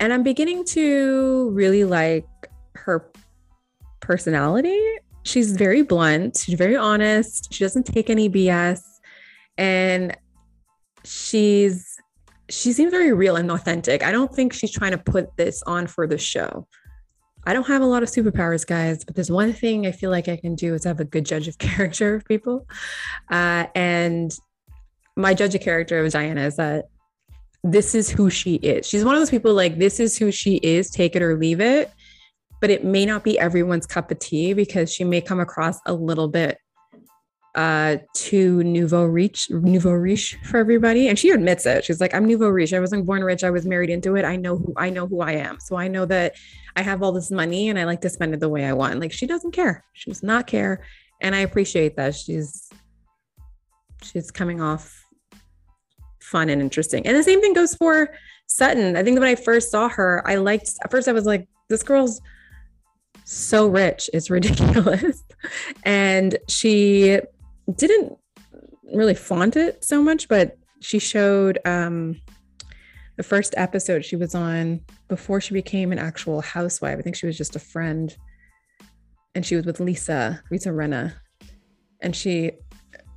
And 0.00 0.12
I'm 0.12 0.22
beginning 0.22 0.64
to 0.66 1.50
really 1.50 1.84
like 1.84 2.26
her 2.84 3.10
personality. 4.00 4.80
She's 5.24 5.52
very 5.52 5.82
blunt, 5.82 6.38
she's 6.38 6.54
very 6.54 6.76
honest, 6.76 7.52
she 7.52 7.64
doesn't 7.64 7.84
take 7.84 8.08
any 8.08 8.30
BS. 8.30 8.80
And 9.56 10.16
she's 11.04 11.98
she 12.50 12.72
seems 12.72 12.90
very 12.90 13.12
real 13.12 13.36
and 13.36 13.50
authentic. 13.50 14.02
I 14.02 14.10
don't 14.10 14.34
think 14.34 14.52
she's 14.52 14.70
trying 14.70 14.92
to 14.92 14.98
put 14.98 15.36
this 15.36 15.62
on 15.64 15.86
for 15.86 16.06
the 16.06 16.16
show. 16.16 16.66
I 17.46 17.52
don't 17.52 17.66
have 17.66 17.82
a 17.82 17.86
lot 17.86 18.02
of 18.02 18.08
superpowers, 18.08 18.66
guys, 18.66 19.04
but 19.04 19.14
there's 19.14 19.30
one 19.30 19.52
thing 19.52 19.86
I 19.86 19.92
feel 19.92 20.10
like 20.10 20.28
I 20.28 20.36
can 20.36 20.54
do 20.54 20.74
is 20.74 20.84
have 20.84 21.00
a 21.00 21.04
good 21.04 21.24
judge 21.24 21.48
of 21.48 21.58
character 21.58 22.14
of 22.14 22.24
people. 22.24 22.66
Uh, 23.30 23.66
and 23.74 24.32
my 25.16 25.34
judge 25.34 25.54
of 25.54 25.60
character 25.60 26.04
of 26.04 26.12
Diana 26.12 26.42
is 26.42 26.56
that 26.56 26.86
this 27.64 27.94
is 27.94 28.08
who 28.08 28.30
she 28.30 28.54
is. 28.56 28.86
She's 28.86 29.04
one 29.04 29.14
of 29.14 29.20
those 29.20 29.30
people 29.30 29.52
like, 29.52 29.78
this 29.78 30.00
is 30.00 30.16
who 30.16 30.30
she 30.30 30.56
is, 30.56 30.90
take 30.90 31.16
it 31.16 31.22
or 31.22 31.36
leave 31.36 31.60
it. 31.60 31.90
But 32.60 32.70
it 32.70 32.84
may 32.84 33.06
not 33.06 33.24
be 33.24 33.38
everyone's 33.38 33.86
cup 33.86 34.10
of 34.10 34.18
tea 34.18 34.52
because 34.52 34.92
she 34.92 35.04
may 35.04 35.20
come 35.20 35.40
across 35.40 35.78
a 35.86 35.94
little 35.94 36.28
bit 36.28 36.58
uh 37.54 37.96
too 38.14 38.62
nouveau 38.62 39.04
riche 39.04 39.48
nouveau 39.50 39.92
riche 39.92 40.36
for 40.44 40.58
everybody. 40.58 41.08
And 41.08 41.18
she 41.18 41.30
admits 41.30 41.66
it. 41.66 41.84
She's 41.84 42.00
like 42.00 42.14
i'm 42.14 42.26
nouveau 42.26 42.48
riche. 42.48 42.72
I 42.72 42.80
wasn't 42.80 43.06
born 43.06 43.24
rich. 43.24 43.42
I 43.42 43.50
was 43.50 43.66
married 43.66 43.90
into 43.90 44.16
it. 44.16 44.24
I 44.24 44.36
know 44.36 44.58
who 44.58 44.74
i 44.76 44.90
know 44.90 45.06
who 45.06 45.22
i 45.22 45.32
am. 45.32 45.58
So 45.60 45.76
i 45.76 45.88
know 45.88 46.04
that 46.06 46.34
i 46.76 46.82
have 46.82 47.02
all 47.02 47.12
this 47.12 47.30
money 47.30 47.68
and 47.68 47.78
i 47.78 47.84
like 47.84 48.02
to 48.02 48.10
spend 48.10 48.34
it 48.34 48.40
the 48.40 48.48
way 48.48 48.64
i 48.64 48.72
want. 48.72 49.00
Like 49.00 49.12
she 49.12 49.26
doesn't 49.26 49.52
care. 49.52 49.84
She 49.94 50.10
does 50.10 50.22
not 50.22 50.46
care. 50.46 50.84
And 51.20 51.34
i 51.34 51.40
appreciate 51.40 51.96
that 51.96 52.14
she's 52.14 52.68
she's 54.02 54.30
coming 54.30 54.60
off 54.60 55.04
fun 56.20 56.50
and 56.50 56.60
interesting. 56.60 57.06
And 57.06 57.16
the 57.16 57.22
same 57.22 57.40
thing 57.40 57.54
goes 57.54 57.74
for 57.74 58.14
Sutton. 58.46 58.96
I 58.96 59.02
think 59.02 59.18
when 59.18 59.28
I 59.28 59.34
first 59.34 59.70
saw 59.70 59.88
her, 59.88 60.22
I 60.26 60.36
liked 60.36 60.70
at 60.84 60.90
first 60.90 61.08
I 61.08 61.12
was 61.12 61.24
like, 61.24 61.48
this 61.68 61.82
girl's 61.82 62.20
so 63.28 63.66
rich, 63.68 64.08
it's 64.14 64.30
ridiculous. 64.38 65.22
and 65.84 66.38
she 66.48 67.20
didn't 67.76 68.16
really 68.94 69.14
flaunt 69.14 69.56
it 69.56 69.84
so 69.84 70.02
much, 70.02 70.28
but 70.28 70.56
she 70.80 70.98
showed 70.98 71.58
um 71.64 72.16
the 73.16 73.22
first 73.24 73.52
episode 73.56 74.04
she 74.04 74.16
was 74.16 74.34
on 74.34 74.80
before 75.08 75.40
she 75.40 75.52
became 75.52 75.90
an 75.92 75.98
actual 75.98 76.40
housewife. 76.40 76.98
I 76.98 77.02
think 77.02 77.16
she 77.16 77.26
was 77.26 77.36
just 77.36 77.56
a 77.56 77.58
friend. 77.58 78.16
And 79.34 79.44
she 79.44 79.56
was 79.56 79.66
with 79.66 79.80
Lisa, 79.80 80.40
Lisa 80.52 80.68
Rinna. 80.70 81.14
And 82.00 82.14
she 82.14 82.52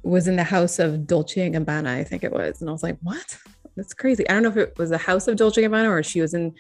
was 0.04 0.28
in 0.28 0.36
the 0.36 0.44
house 0.44 0.80
of 0.80 1.06
Dolce 1.06 1.46
and 1.46 1.56
Gabbana, 1.56 1.88
I 1.88 2.04
think 2.04 2.24
it 2.24 2.32
was. 2.32 2.62
And 2.62 2.70
I 2.70 2.74
was 2.74 2.82
like, 2.82 2.98
what? 3.04 3.38
That's 3.78 3.94
crazy. 3.94 4.28
I 4.28 4.34
don't 4.34 4.44
know 4.44 4.50
if 4.50 4.58
it 4.58 4.78
was 4.78 4.90
the 4.90 4.98
house 4.98 5.28
of 5.28 5.38
Dolce 5.38 5.64
and 5.64 5.72
Gabbana 5.72 5.90
or 5.90 6.02
she 6.02 6.20
was 6.20 6.34
in 6.34 6.56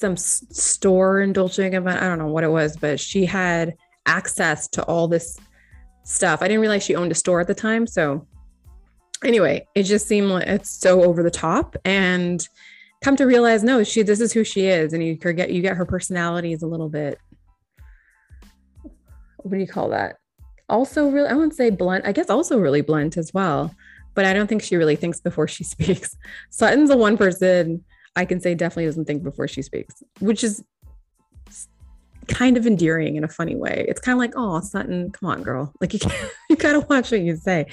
some 0.00 0.16
store 0.16 1.20
in 1.20 1.32
Dolce 1.32 1.70
Gabbana. 1.70 2.02
I 2.02 2.08
don't 2.08 2.18
know 2.18 2.28
what 2.28 2.44
it 2.44 2.50
was, 2.50 2.76
but 2.76 2.98
she 2.98 3.26
had 3.26 3.74
access 4.06 4.68
to 4.68 4.82
all 4.84 5.08
this 5.08 5.38
stuff. 6.04 6.42
I 6.42 6.48
didn't 6.48 6.60
realize 6.60 6.82
she 6.82 6.94
owned 6.94 7.12
a 7.12 7.14
store 7.14 7.40
at 7.40 7.46
the 7.46 7.54
time. 7.54 7.86
So 7.86 8.26
anyway, 9.24 9.66
it 9.74 9.84
just 9.84 10.08
seemed 10.08 10.28
like 10.28 10.46
it's 10.46 10.70
so 10.70 11.04
over 11.04 11.22
the 11.22 11.30
top 11.30 11.76
and 11.84 12.46
come 13.02 13.16
to 13.16 13.26
realize 13.26 13.62
no, 13.62 13.84
she 13.84 14.02
this 14.02 14.20
is 14.20 14.32
who 14.32 14.44
she 14.44 14.66
is. 14.66 14.92
And 14.92 15.04
you 15.04 15.14
get 15.14 15.50
you 15.50 15.62
get 15.62 15.76
her 15.76 15.86
personality 15.86 16.52
is 16.52 16.62
a 16.62 16.66
little 16.66 16.88
bit 16.88 17.18
what 19.36 19.52
do 19.52 19.58
you 19.58 19.66
call 19.66 19.88
that? 19.88 20.16
also 20.70 21.08
really, 21.10 21.28
I 21.28 21.34
wouldn't 21.34 21.54
say 21.54 21.68
blunt, 21.70 22.06
I 22.06 22.12
guess 22.12 22.30
also 22.30 22.58
really 22.58 22.80
blunt 22.80 23.16
as 23.16 23.34
well. 23.34 23.74
But 24.14 24.24
I 24.24 24.32
don't 24.32 24.46
think 24.46 24.62
she 24.62 24.76
really 24.76 24.96
thinks 24.96 25.20
before 25.20 25.48
she 25.48 25.64
speaks. 25.74 26.16
Sutton's 26.48 26.88
the 26.88 26.96
one 26.96 27.18
person 27.18 27.84
I 28.16 28.24
can 28.24 28.40
say 28.40 28.54
definitely 28.54 28.86
doesn't 28.86 29.04
think 29.06 29.22
before 29.22 29.48
she 29.48 29.62
speaks, 29.62 30.02
which 30.18 30.42
is 30.44 30.64
kind 32.28 32.56
of 32.56 32.66
endearing 32.66 33.16
in 33.16 33.24
a 33.24 33.28
funny 33.28 33.56
way. 33.56 33.84
It's 33.88 34.00
kind 34.00 34.14
of 34.14 34.18
like, 34.18 34.32
oh, 34.36 34.60
Sutton, 34.60 35.10
come 35.10 35.28
on, 35.28 35.42
girl. 35.42 35.72
Like 35.80 35.94
you, 35.94 36.00
you 36.50 36.56
gotta 36.56 36.80
watch 36.80 37.10
what 37.10 37.20
you 37.20 37.36
say. 37.36 37.66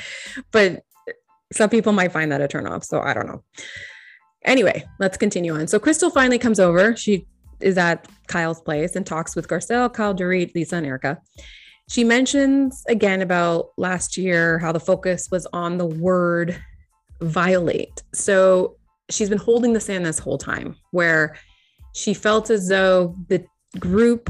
But 0.51 0.84
uh, 1.08 1.13
some 1.51 1.70
people 1.70 1.94
might 1.94 2.12
find 2.12 2.32
that 2.32 2.41
a 2.41 2.48
turnoff. 2.48 2.84
So 2.84 3.01
I 3.01 3.13
don't 3.13 3.27
know. 3.27 3.44
Anyway, 4.44 4.86
let's 5.00 5.17
continue 5.17 5.56
on. 5.56 5.67
So 5.67 5.79
Crystal 5.79 6.10
finally 6.10 6.39
comes 6.39 6.60
over. 6.60 6.96
She 6.96 7.27
is 7.60 7.77
at 7.77 8.08
Kyle's 8.27 8.62
place 8.62 8.96
and 8.96 9.06
talks 9.06 9.36
with 9.36 9.48
Garcelle, 9.48 9.91
Kyle, 9.91 10.15
Dorit, 10.15 10.53
Lisa, 10.56 10.77
and 10.77 10.86
Erika. 10.86 11.20
She 11.89 12.03
mentions 12.03 12.84
again 12.88 13.22
about 13.22 13.70
last 13.77 14.17
year 14.17 14.60
how 14.60 14.72
the 14.72 14.79
focus 14.79 15.29
was 15.32 15.48
on 15.53 15.77
the 15.77 15.86
word 15.86 16.62
violate. 17.22 18.03
So 18.13 18.76
she's 19.10 19.30
been 19.30 19.38
holding 19.38 19.74
the 19.74 19.80
sand 19.80 20.06
this 20.06 20.20
whole 20.20 20.38
time 20.38 20.76
where 20.92 21.36
she 21.94 22.14
felt 22.14 22.50
as 22.50 22.68
though 22.68 23.16
the 23.28 23.46
group 23.80 24.30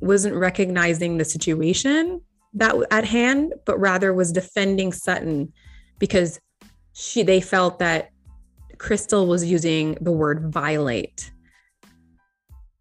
wasn't 0.00 0.34
recognizing 0.34 1.18
the 1.18 1.24
situation 1.24 2.20
that 2.54 2.74
at 2.90 3.04
hand, 3.04 3.54
but 3.64 3.78
rather 3.78 4.12
was 4.12 4.32
defending 4.32 4.92
Sutton 4.92 5.52
because 5.98 6.40
she 6.92 7.22
they 7.22 7.40
felt 7.40 7.78
that 7.78 8.10
Crystal 8.78 9.26
was 9.26 9.44
using 9.44 9.96
the 10.00 10.12
word 10.12 10.52
violate. 10.52 11.30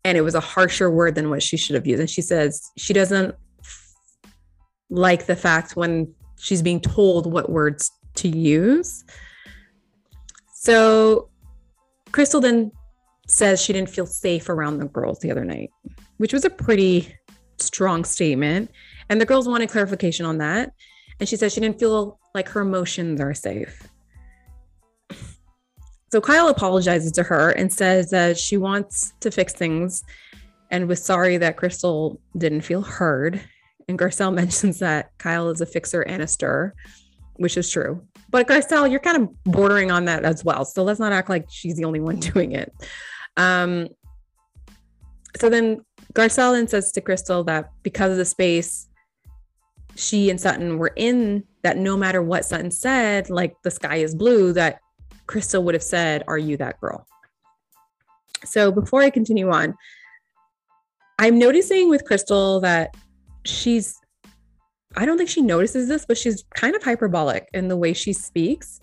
And 0.03 0.17
it 0.17 0.21
was 0.21 0.35
a 0.35 0.39
harsher 0.39 0.89
word 0.89 1.15
than 1.15 1.29
what 1.29 1.43
she 1.43 1.57
should 1.57 1.75
have 1.75 1.85
used. 1.85 1.99
And 1.99 2.09
she 2.09 2.23
says 2.23 2.69
she 2.77 2.91
doesn't 2.91 3.35
like 4.89 5.27
the 5.27 5.35
fact 5.35 5.75
when 5.75 6.13
she's 6.39 6.61
being 6.61 6.81
told 6.81 7.31
what 7.31 7.51
words 7.51 7.91
to 8.15 8.27
use. 8.27 9.05
So 10.61 11.27
Crystal 12.11 12.39
then 12.39 12.71
says 13.25 13.59
she 13.59 13.73
didn't 13.73 13.89
feel 13.89 14.05
safe 14.05 14.47
around 14.47 14.77
the 14.77 14.85
girls 14.85 15.17
the 15.17 15.31
other 15.31 15.43
night, 15.43 15.71
which 16.17 16.33
was 16.33 16.45
a 16.45 16.51
pretty 16.51 17.17
strong 17.57 18.05
statement. 18.05 18.69
And 19.09 19.19
the 19.19 19.25
girls 19.25 19.47
wanted 19.47 19.71
clarification 19.71 20.23
on 20.23 20.37
that. 20.37 20.71
And 21.19 21.27
she 21.27 21.35
says 21.35 21.51
she 21.51 21.61
didn't 21.61 21.79
feel 21.79 22.19
like 22.35 22.47
her 22.49 22.61
emotions 22.61 23.19
are 23.19 23.33
safe. 23.33 23.89
So 26.11 26.21
Kyle 26.21 26.49
apologizes 26.49 27.11
to 27.13 27.23
her 27.23 27.49
and 27.49 27.73
says 27.73 28.11
that 28.11 28.37
she 28.37 28.57
wants 28.57 29.13
to 29.21 29.31
fix 29.31 29.53
things 29.53 30.03
and 30.69 30.87
was 30.87 31.03
sorry 31.03 31.37
that 31.37 31.57
Crystal 31.57 32.21
didn't 32.37 32.61
feel 32.61 32.83
heard. 32.83 33.41
And 33.87 33.97
Garcelle 33.97 34.31
mentions 34.35 34.77
that 34.77 35.09
Kyle 35.17 35.49
is 35.49 35.61
a 35.61 35.65
fixer 35.65 36.03
and 36.03 36.21
a 36.21 36.27
stir, 36.27 36.71
which 37.37 37.57
is 37.57 37.67
true. 37.67 38.05
But 38.31 38.47
Garcelle, 38.47 38.89
you're 38.89 38.99
kind 38.99 39.17
of 39.17 39.43
bordering 39.43 39.91
on 39.91 40.05
that 40.05 40.23
as 40.23 40.43
well. 40.43 40.65
So 40.65 40.83
let's 40.83 40.99
not 40.99 41.11
act 41.11 41.29
like 41.29 41.45
she's 41.49 41.75
the 41.75 41.85
only 41.85 41.99
one 41.99 42.19
doing 42.19 42.53
it. 42.53 42.73
Um, 43.37 43.89
so 45.37 45.49
then 45.49 45.85
Garcelle 46.13 46.53
then 46.53 46.67
says 46.67 46.91
to 46.93 47.01
Crystal 47.01 47.43
that 47.45 47.71
because 47.83 48.11
of 48.11 48.17
the 48.17 48.25
space 48.25 48.87
she 49.95 50.29
and 50.29 50.39
Sutton 50.39 50.77
were 50.77 50.93
in, 50.95 51.43
that 51.63 51.77
no 51.77 51.95
matter 51.97 52.21
what 52.21 52.45
Sutton 52.45 52.71
said, 52.71 53.29
like 53.29 53.55
the 53.63 53.71
sky 53.71 53.97
is 53.97 54.15
blue, 54.15 54.53
that 54.53 54.79
Crystal 55.27 55.63
would 55.63 55.75
have 55.75 55.83
said, 55.83 56.23
Are 56.27 56.37
you 56.37 56.57
that 56.57 56.79
girl? 56.79 57.05
So 58.45 58.71
before 58.71 59.01
I 59.01 59.09
continue 59.09 59.49
on, 59.51 59.75
I'm 61.19 61.37
noticing 61.37 61.89
with 61.89 62.05
Crystal 62.05 62.59
that 62.61 62.95
she's, 63.45 64.00
I 64.95 65.05
don't 65.05 65.17
think 65.17 65.29
she 65.29 65.41
notices 65.41 65.87
this, 65.87 66.05
but 66.05 66.17
she's 66.17 66.43
kind 66.55 66.75
of 66.75 66.83
hyperbolic 66.83 67.49
in 67.53 67.67
the 67.67 67.77
way 67.77 67.93
she 67.93 68.13
speaks. 68.13 68.81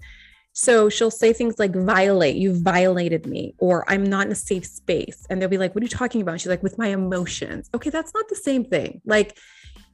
So 0.52 0.88
she'll 0.88 1.10
say 1.10 1.32
things 1.32 1.58
like, 1.58 1.74
violate, 1.74 2.36
you 2.36 2.60
violated 2.60 3.26
me, 3.26 3.54
or 3.58 3.84
I'm 3.88 4.02
not 4.02 4.26
in 4.26 4.32
a 4.32 4.36
safe 4.36 4.66
space. 4.66 5.24
And 5.30 5.40
they'll 5.40 5.48
be 5.48 5.58
like, 5.58 5.74
what 5.74 5.82
are 5.82 5.84
you 5.84 5.90
talking 5.90 6.20
about? 6.20 6.40
she's 6.40 6.48
like, 6.48 6.62
with 6.62 6.78
my 6.78 6.88
emotions. 6.88 7.70
Okay, 7.74 7.90
that's 7.90 8.12
not 8.12 8.28
the 8.28 8.34
same 8.34 8.64
thing. 8.64 9.00
Like, 9.04 9.38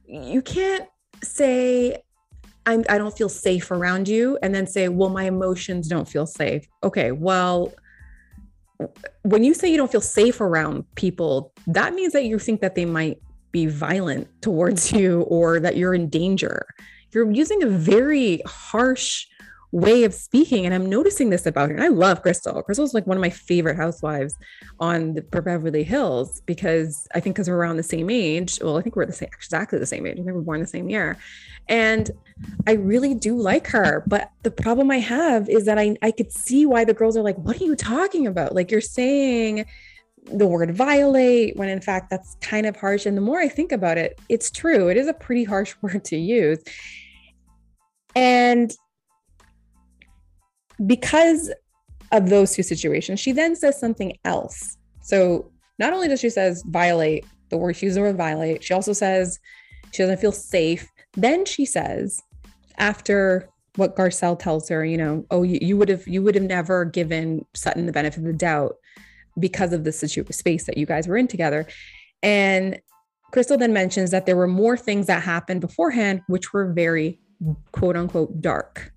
you 0.07 0.41
can't 0.41 0.87
say, 1.23 2.01
I'm, 2.65 2.83
I 2.89 2.97
don't 2.97 3.15
feel 3.15 3.29
safe 3.29 3.69
around 3.69 4.07
you, 4.07 4.39
and 4.41 4.55
then 4.55 4.65
say, 4.65 4.87
well, 4.87 5.09
my 5.09 5.25
emotions 5.25 5.87
don't 5.87 6.07
feel 6.07 6.25
safe. 6.25 6.67
Okay, 6.83 7.11
well, 7.11 7.71
when 9.21 9.43
you 9.43 9.53
say 9.53 9.69
you 9.69 9.77
don't 9.77 9.91
feel 9.91 10.01
safe 10.01 10.41
around 10.41 10.83
people, 10.95 11.53
that 11.67 11.93
means 11.93 12.13
that 12.13 12.25
you 12.25 12.39
think 12.39 12.61
that 12.61 12.75
they 12.75 12.85
might 12.85 13.19
be 13.55 13.67
violent 13.67 14.27
towards 14.41 14.91
you 14.97 15.21
or 15.21 15.61
that 15.61 15.77
you're 15.77 15.93
in 15.93 16.09
danger. 16.09 16.67
You're 17.11 17.31
using 17.31 17.63
a 17.63 17.67
very 17.67 18.41
harsh 18.45 19.25
way 19.71 20.03
of 20.03 20.13
speaking. 20.13 20.65
And 20.65 20.73
I'm 20.75 20.85
noticing 20.85 21.29
this 21.29 21.45
about 21.45 21.69
her. 21.69 21.75
And 21.75 21.83
I 21.83 21.87
love 21.87 22.21
Crystal. 22.21 22.61
Crystal's 22.63 22.93
like 22.93 23.07
one 23.07 23.17
of 23.17 23.21
my 23.21 23.29
favorite 23.29 23.77
housewives 23.77 24.33
on 24.79 25.13
the 25.13 25.21
Beverly 25.21 25.83
Hills 25.83 26.41
because 26.45 27.07
I 27.15 27.19
think 27.19 27.35
because 27.35 27.49
we're 27.49 27.57
around 27.57 27.77
the 27.77 27.83
same 27.83 28.09
age. 28.09 28.59
Well, 28.61 28.77
I 28.77 28.81
think 28.81 28.95
we're 28.95 29.05
the 29.05 29.13
same, 29.13 29.29
exactly 29.33 29.79
the 29.79 29.85
same 29.85 30.05
age. 30.05 30.13
I 30.19 30.23
think 30.23 30.35
we're 30.35 30.41
born 30.41 30.59
the 30.59 30.67
same 30.67 30.89
year. 30.89 31.17
And 31.67 32.11
I 32.67 32.73
really 32.73 33.15
do 33.15 33.37
like 33.37 33.67
her. 33.67 34.03
But 34.07 34.31
the 34.43 34.51
problem 34.51 34.91
I 34.91 34.99
have 34.99 35.49
is 35.49 35.65
that 35.65 35.77
I, 35.77 35.95
I 36.01 36.11
could 36.11 36.31
see 36.31 36.65
why 36.65 36.83
the 36.83 36.93
girls 36.93 37.15
are 37.15 37.23
like, 37.23 37.37
what 37.37 37.59
are 37.59 37.65
you 37.65 37.75
talking 37.75 38.27
about? 38.27 38.55
Like 38.55 38.71
you're 38.71 38.81
saying 38.81 39.65
the 40.31 40.47
word 40.47 40.75
violate 40.75 41.55
when 41.55 41.69
in 41.69 41.81
fact 41.81 42.09
that's 42.09 42.35
kind 42.41 42.65
of 42.65 42.75
harsh. 42.75 43.05
And 43.05 43.15
the 43.15 43.21
more 43.21 43.39
I 43.39 43.47
think 43.47 43.71
about 43.71 43.97
it, 43.97 44.19
it's 44.29 44.49
true. 44.51 44.89
It 44.89 44.97
is 44.97 45.07
a 45.07 45.13
pretty 45.13 45.43
harsh 45.43 45.75
word 45.81 46.03
to 46.05 46.17
use. 46.17 46.59
And 48.15 48.73
because 50.85 51.51
of 52.11 52.29
those 52.29 52.53
two 52.53 52.63
situations, 52.63 53.19
she 53.19 53.31
then 53.31 53.55
says 53.55 53.79
something 53.79 54.17
else. 54.25 54.77
So 55.01 55.51
not 55.79 55.93
only 55.93 56.07
does 56.07 56.19
she 56.19 56.29
says 56.29 56.63
violate, 56.67 57.25
the 57.49 57.57
word 57.57 57.75
she 57.75 57.85
uses 57.85 57.95
the 57.95 58.01
word 58.01 58.17
violate, 58.17 58.63
she 58.63 58.73
also 58.73 58.93
says 58.93 59.39
she 59.91 60.03
doesn't 60.03 60.19
feel 60.19 60.31
safe. 60.31 60.87
Then 61.13 61.45
she 61.45 61.65
says, 61.65 62.21
after 62.77 63.49
what 63.75 63.95
Garcelle 63.95 64.39
tells 64.39 64.69
her, 64.69 64.85
you 64.85 64.97
know, 64.97 65.25
oh, 65.31 65.43
you, 65.43 65.59
you 65.61 65.77
would 65.77 65.89
have 65.89 66.07
you 66.07 66.21
would 66.21 66.35
have 66.35 66.43
never 66.43 66.85
given 66.85 67.45
Sutton 67.53 67.85
the 67.85 67.91
benefit 67.91 68.19
of 68.19 68.25
the 68.25 68.33
doubt 68.33 68.75
because 69.39 69.73
of 69.73 69.83
the 69.83 69.91
situ- 69.91 70.25
space 70.31 70.65
that 70.65 70.77
you 70.77 70.85
guys 70.85 71.07
were 71.07 71.17
in 71.17 71.27
together. 71.27 71.67
And 72.23 72.79
Crystal 73.31 73.57
then 73.57 73.73
mentions 73.73 74.11
that 74.11 74.25
there 74.25 74.35
were 74.35 74.47
more 74.47 74.77
things 74.77 75.07
that 75.07 75.23
happened 75.23 75.61
beforehand, 75.61 76.21
which 76.27 76.53
were 76.53 76.71
very 76.71 77.19
quote 77.71 77.97
unquote 77.97 78.41
dark 78.41 78.93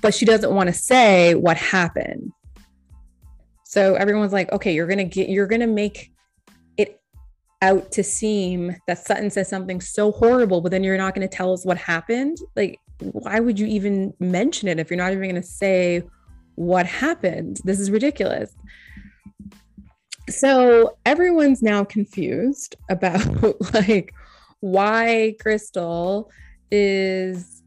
but 0.00 0.14
she 0.14 0.24
doesn't 0.24 0.54
want 0.54 0.68
to 0.68 0.72
say 0.72 1.34
what 1.34 1.56
happened. 1.56 2.32
So 3.64 3.94
everyone's 3.94 4.32
like, 4.32 4.50
okay, 4.52 4.74
you're 4.74 4.86
gonna 4.86 5.04
get, 5.04 5.28
you're 5.28 5.46
gonna 5.46 5.66
make 5.66 6.12
it 6.76 7.00
out 7.62 7.92
to 7.92 8.02
seem 8.02 8.74
that 8.86 8.98
Sutton 8.98 9.30
says 9.30 9.48
something 9.48 9.80
so 9.80 10.12
horrible, 10.12 10.60
but 10.60 10.70
then 10.70 10.82
you're 10.82 10.96
not 10.96 11.14
gonna 11.14 11.28
tell 11.28 11.52
us 11.52 11.64
what 11.64 11.78
happened. 11.78 12.36
Like, 12.56 12.80
why 13.00 13.40
would 13.40 13.58
you 13.58 13.66
even 13.66 14.12
mention 14.18 14.68
it 14.68 14.78
if 14.78 14.90
you're 14.90 14.96
not 14.96 15.12
even 15.12 15.28
gonna 15.28 15.42
say 15.42 16.02
what 16.54 16.86
happened? 16.86 17.60
This 17.64 17.80
is 17.80 17.90
ridiculous. 17.90 18.54
So 20.28 20.96
everyone's 21.04 21.62
now 21.62 21.84
confused 21.84 22.76
about 22.88 23.24
like 23.74 24.14
why 24.60 25.34
Crystal 25.40 26.30
is 26.70 27.62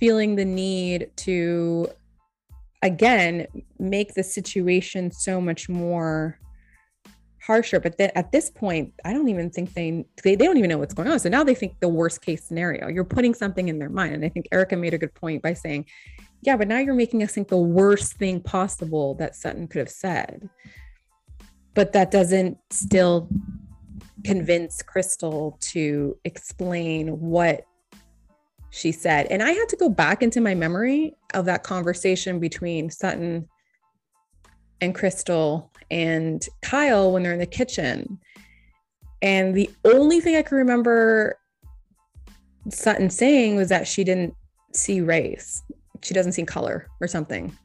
feeling 0.00 0.36
the 0.36 0.44
need 0.44 1.10
to 1.16 1.88
again 2.82 3.46
make 3.78 4.14
the 4.14 4.22
situation 4.22 5.10
so 5.10 5.40
much 5.40 5.68
more 5.68 6.38
harsher 7.42 7.80
but 7.80 7.96
then 7.98 8.10
at 8.14 8.30
this 8.30 8.50
point 8.50 8.92
i 9.04 9.12
don't 9.12 9.28
even 9.28 9.50
think 9.50 9.72
they, 9.74 10.04
they 10.22 10.36
they 10.36 10.44
don't 10.44 10.58
even 10.58 10.68
know 10.68 10.78
what's 10.78 10.94
going 10.94 11.08
on 11.08 11.18
so 11.18 11.28
now 11.28 11.42
they 11.42 11.54
think 11.54 11.74
the 11.80 11.88
worst 11.88 12.20
case 12.20 12.44
scenario 12.44 12.88
you're 12.88 13.04
putting 13.04 13.34
something 13.34 13.68
in 13.68 13.78
their 13.78 13.88
mind 13.88 14.14
and 14.14 14.24
i 14.24 14.28
think 14.28 14.46
erika 14.52 14.76
made 14.76 14.94
a 14.94 14.98
good 14.98 15.14
point 15.14 15.42
by 15.42 15.52
saying 15.52 15.84
yeah 16.42 16.56
but 16.56 16.68
now 16.68 16.78
you're 16.78 16.94
making 16.94 17.22
us 17.22 17.32
think 17.32 17.48
the 17.48 17.56
worst 17.56 18.14
thing 18.14 18.40
possible 18.40 19.14
that 19.14 19.34
sutton 19.34 19.66
could 19.68 19.80
have 19.80 19.90
said 19.90 20.48
but 21.74 21.92
that 21.92 22.10
doesn't 22.10 22.58
still 22.70 23.28
convince 24.24 24.82
crystal 24.82 25.56
to 25.60 26.16
explain 26.24 27.08
what 27.20 27.64
she 28.70 28.92
said. 28.92 29.26
And 29.30 29.42
I 29.42 29.52
had 29.52 29.68
to 29.70 29.76
go 29.76 29.88
back 29.88 30.22
into 30.22 30.40
my 30.40 30.54
memory 30.54 31.14
of 31.34 31.44
that 31.46 31.62
conversation 31.62 32.38
between 32.38 32.90
Sutton 32.90 33.48
and 34.80 34.94
Crystal 34.94 35.72
and 35.90 36.46
Kyle 36.62 37.12
when 37.12 37.22
they're 37.22 37.32
in 37.32 37.38
the 37.38 37.46
kitchen. 37.46 38.18
And 39.22 39.54
the 39.54 39.70
only 39.84 40.20
thing 40.20 40.36
I 40.36 40.42
can 40.42 40.58
remember 40.58 41.38
Sutton 42.70 43.10
saying 43.10 43.56
was 43.56 43.68
that 43.70 43.88
she 43.88 44.04
didn't 44.04 44.34
see 44.74 45.00
race. 45.00 45.62
She 46.02 46.14
doesn't 46.14 46.32
see 46.32 46.44
color 46.44 46.86
or 47.00 47.08
something. 47.08 47.56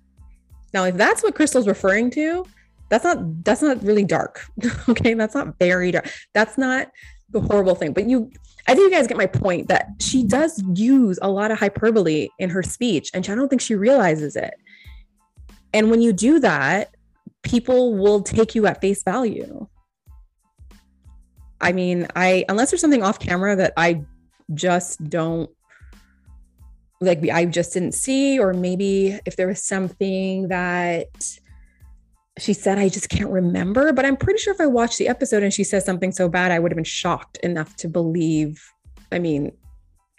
Now, 0.73 0.85
if 0.85 0.95
that's 0.95 1.21
what 1.21 1.35
Crystal's 1.35 1.67
referring 1.67 2.09
to, 2.11 2.45
that's 2.89 3.03
not 3.03 3.43
that's 3.43 3.61
not 3.61 3.81
really 3.83 4.05
dark. 4.05 4.45
okay, 4.89 5.13
that's 5.13 5.35
not 5.35 5.57
very 5.59 5.91
dark. 5.91 6.11
That's 6.33 6.57
not 6.57 6.89
the 7.29 7.41
horrible 7.41 7.75
thing. 7.75 7.93
But 7.93 8.09
you 8.09 8.31
I 8.67 8.75
think 8.75 8.91
you 8.91 8.97
guys 8.97 9.07
get 9.07 9.17
my 9.17 9.25
point 9.25 9.67
that 9.67 9.87
she 9.99 10.23
does 10.23 10.63
use 10.73 11.19
a 11.21 11.29
lot 11.29 11.51
of 11.51 11.59
hyperbole 11.59 12.29
in 12.39 12.49
her 12.49 12.63
speech, 12.63 13.11
and 13.13 13.27
I 13.27 13.35
don't 13.35 13.49
think 13.49 13.61
she 13.61 13.75
realizes 13.75 14.35
it. 14.35 14.53
And 15.73 15.89
when 15.89 16.01
you 16.01 16.13
do 16.13 16.39
that, 16.39 16.95
people 17.41 17.95
will 17.95 18.21
take 18.21 18.55
you 18.55 18.65
at 18.67 18.79
face 18.79 19.03
value. 19.03 19.67
I 21.59 21.71
mean, 21.71 22.07
I 22.15 22.45
unless 22.49 22.71
there's 22.71 22.81
something 22.81 23.03
off 23.03 23.19
camera 23.19 23.55
that 23.55 23.73
I 23.77 24.03
just 24.53 25.09
don't 25.09 25.49
like 27.03 27.27
I 27.29 27.45
just 27.45 27.73
didn't 27.73 27.93
see, 27.93 28.39
or 28.39 28.53
maybe 28.53 29.19
if 29.25 29.35
there 29.35 29.47
was 29.47 29.63
something 29.63 30.47
that 30.47 31.07
she 32.39 32.53
said, 32.53 32.79
I 32.79 32.89
just 32.89 33.09
can't 33.09 33.29
remember, 33.29 33.93
but 33.93 34.05
I'm 34.05 34.17
pretty 34.17 34.39
sure 34.39 34.53
if 34.53 34.61
I 34.61 34.65
watched 34.65 34.97
the 34.97 35.07
episode 35.07 35.43
and 35.43 35.53
she 35.53 35.63
says 35.63 35.85
something 35.85 36.11
so 36.11 36.27
bad, 36.27 36.51
I 36.51 36.59
would 36.59 36.71
have 36.71 36.77
been 36.77 36.83
shocked 36.83 37.37
enough 37.37 37.75
to 37.77 37.87
believe. 37.87 38.63
I 39.11 39.19
mean, 39.19 39.51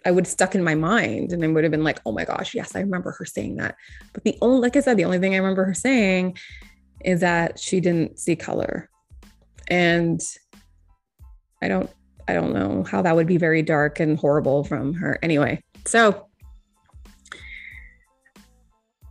I 0.05 0.11
would 0.11 0.25
have 0.25 0.31
stuck 0.31 0.55
in 0.55 0.63
my 0.63 0.75
mind 0.75 1.33
and 1.33 1.43
I 1.43 1.47
would 1.47 1.63
have 1.63 1.71
been 1.71 1.83
like, 1.83 1.99
oh 2.05 2.11
my 2.11 2.23
gosh, 2.23 2.53
yes, 2.53 2.75
I 2.75 2.81
remember 2.81 3.11
her 3.11 3.25
saying 3.25 3.57
that. 3.57 3.75
But 4.13 4.23
the 4.23 4.37
only, 4.41 4.61
like 4.61 4.75
I 4.75 4.79
said, 4.79 4.97
the 4.97 5.05
only 5.05 5.19
thing 5.19 5.33
I 5.33 5.39
remember 5.39 5.65
her 5.65 5.73
saying 5.73 6.37
is 7.03 7.19
that 7.19 7.59
she 7.59 7.79
didn't 7.81 8.19
see 8.19 8.35
color. 8.35 8.89
And 9.67 10.21
I 11.61 11.67
don't, 11.67 11.89
I 12.27 12.33
don't 12.33 12.53
know 12.53 12.83
how 12.83 13.01
that 13.01 13.15
would 13.15 13.27
be 13.27 13.37
very 13.37 13.61
dark 13.61 13.99
and 13.99 14.17
horrible 14.17 14.63
from 14.63 14.93
her. 14.93 15.19
Anyway, 15.21 15.61
so 15.85 16.27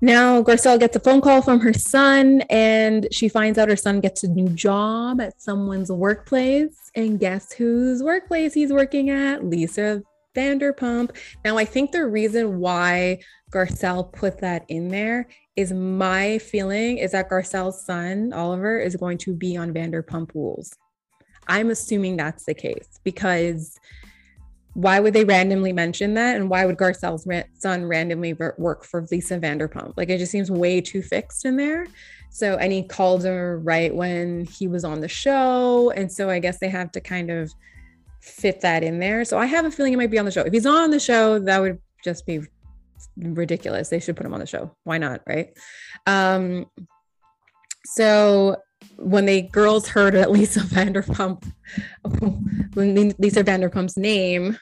now, 0.04 0.42
Garcelle 0.42 0.78
gets 0.78 0.94
a 0.96 1.00
phone 1.00 1.22
call 1.22 1.40
from 1.40 1.60
her 1.60 1.72
son, 1.72 2.42
and 2.50 3.08
she 3.10 3.26
finds 3.26 3.58
out 3.58 3.70
her 3.70 3.76
son 3.76 4.00
gets 4.00 4.22
a 4.22 4.28
new 4.28 4.50
job 4.50 5.18
at 5.18 5.40
someone's 5.40 5.90
workplace. 5.90 6.90
And 6.94 7.18
guess 7.18 7.52
whose 7.52 8.02
workplace 8.02 8.52
he's 8.52 8.70
working 8.70 9.08
at? 9.08 9.46
Lisa 9.46 10.02
Vanderpump. 10.36 11.16
Now, 11.42 11.56
I 11.56 11.64
think 11.64 11.90
the 11.90 12.06
reason 12.06 12.58
why 12.58 13.20
Garcelle 13.50 14.12
put 14.12 14.40
that 14.40 14.66
in 14.68 14.88
there 14.88 15.26
is 15.56 15.72
my 15.72 16.36
feeling 16.36 16.98
is 16.98 17.12
that 17.12 17.30
Garcelle's 17.30 17.82
son, 17.82 18.34
Oliver, 18.34 18.78
is 18.78 18.96
going 18.96 19.16
to 19.18 19.32
be 19.32 19.56
on 19.56 19.72
Vanderpump 19.72 20.34
Rules. 20.34 20.76
I'm 21.48 21.70
assuming 21.70 22.18
that's 22.18 22.44
the 22.44 22.54
case 22.54 23.00
because 23.04 23.78
why 24.74 24.98
would 25.00 25.14
they 25.14 25.24
randomly 25.24 25.72
mention 25.72 26.14
that? 26.14 26.36
And 26.36 26.50
why 26.50 26.66
would 26.66 26.76
Garcelle's 26.76 27.26
son 27.54 27.86
randomly 27.86 28.34
work 28.34 28.84
for 28.84 29.06
Lisa 29.10 29.38
Vanderpump? 29.38 29.94
Like 29.96 30.10
it 30.10 30.18
just 30.18 30.32
seems 30.32 30.50
way 30.50 30.80
too 30.80 31.00
fixed 31.00 31.44
in 31.44 31.56
there. 31.56 31.86
So, 32.30 32.56
and 32.56 32.72
he 32.72 32.82
called 32.82 33.24
her 33.24 33.60
right 33.60 33.94
when 33.94 34.44
he 34.46 34.66
was 34.66 34.84
on 34.84 35.00
the 35.00 35.08
show. 35.08 35.90
And 35.90 36.10
so 36.10 36.28
I 36.28 36.40
guess 36.40 36.58
they 36.58 36.68
have 36.68 36.90
to 36.92 37.00
kind 37.00 37.30
of 37.30 37.52
fit 38.20 38.60
that 38.62 38.82
in 38.82 38.98
there. 38.98 39.24
So 39.24 39.38
I 39.38 39.46
have 39.46 39.64
a 39.64 39.70
feeling 39.70 39.92
he 39.92 39.96
might 39.96 40.10
be 40.10 40.18
on 40.18 40.24
the 40.24 40.32
show. 40.32 40.42
If 40.42 40.52
he's 40.52 40.64
not 40.64 40.82
on 40.82 40.90
the 40.90 40.98
show, 40.98 41.38
that 41.38 41.60
would 41.60 41.78
just 42.02 42.26
be 42.26 42.40
ridiculous. 43.16 43.88
They 43.88 44.00
should 44.00 44.16
put 44.16 44.26
him 44.26 44.34
on 44.34 44.40
the 44.40 44.46
show. 44.46 44.74
Why 44.82 44.98
not? 44.98 45.20
Right. 45.26 45.56
Um, 46.06 46.66
so 47.84 48.56
when 48.96 49.26
the 49.26 49.42
girls 49.42 49.88
heard 49.88 50.14
at 50.14 50.30
Lisa 50.30 50.60
Vanderpump, 50.60 51.44
when 52.74 53.14
Lisa 53.18 53.44
Vanderpump's 53.44 53.96
name 53.96 54.58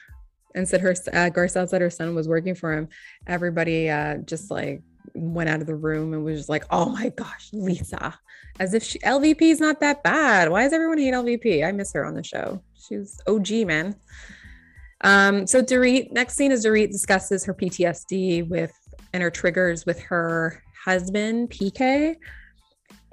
and 0.55 0.67
said 0.67 0.81
her 0.81 0.91
uh, 0.91 1.29
Garcelle 1.29 1.67
said 1.67 1.81
her 1.81 1.89
son 1.89 2.15
was 2.15 2.27
working 2.27 2.55
for 2.55 2.73
him, 2.73 2.87
everybody 3.27 3.89
uh, 3.89 4.17
just 4.17 4.51
like 4.51 4.81
went 5.13 5.49
out 5.49 5.61
of 5.61 5.67
the 5.67 5.75
room 5.75 6.13
and 6.13 6.23
was 6.23 6.39
just 6.39 6.49
like, 6.49 6.65
"Oh 6.69 6.89
my 6.89 7.09
gosh, 7.09 7.49
Lisa!" 7.53 8.17
As 8.59 8.73
if 8.73 8.83
she, 8.83 8.99
LVP 8.99 9.41
is 9.41 9.59
not 9.59 9.79
that 9.79 10.03
bad. 10.03 10.49
Why 10.49 10.63
does 10.63 10.73
everyone 10.73 10.97
hate 10.97 11.13
LVP? 11.13 11.65
I 11.65 11.71
miss 11.71 11.93
her 11.93 12.05
on 12.05 12.13
the 12.13 12.23
show. 12.23 12.61
She's 12.75 13.19
OG 13.27 13.49
man. 13.65 13.95
Um, 15.01 15.45
so 15.47 15.61
Dorit, 15.61 16.11
next 16.11 16.35
scene 16.35 16.51
is 16.51 16.65
Dorit 16.65 16.91
discusses 16.91 17.43
her 17.45 17.53
PTSD 17.53 18.47
with 18.47 18.73
and 19.13 19.21
her 19.21 19.29
triggers 19.29 19.85
with 19.85 19.99
her 20.01 20.63
husband 20.83 21.49
PK, 21.49 22.15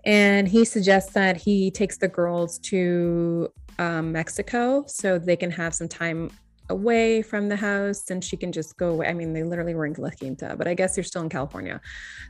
and 0.05 0.49
he 0.49 0.65
suggests 0.65 1.13
that 1.13 1.37
he 1.37 1.71
takes 1.71 1.99
the 1.99 2.09
girls 2.09 2.59
to 2.61 3.49
um, 3.79 4.13
Mexico 4.13 4.85
so 4.87 5.19
they 5.19 5.37
can 5.37 5.51
have 5.51 5.75
some 5.75 5.89
time 5.89 6.31
away 6.69 7.21
from 7.21 7.49
the 7.49 7.57
house 7.57 8.11
and 8.11 8.25
she 8.25 8.37
can 8.37 8.53
just 8.53 8.77
go 8.77 8.91
away. 8.91 9.09
I 9.09 9.13
mean, 9.13 9.33
they 9.33 9.43
literally 9.43 9.75
were 9.75 9.87
in 9.87 9.95
La 9.99 10.11
Quinta, 10.11 10.55
but 10.57 10.69
I 10.69 10.75
guess 10.75 10.97
you're 10.97 11.05
still 11.05 11.23
in 11.23 11.29
California. 11.29 11.81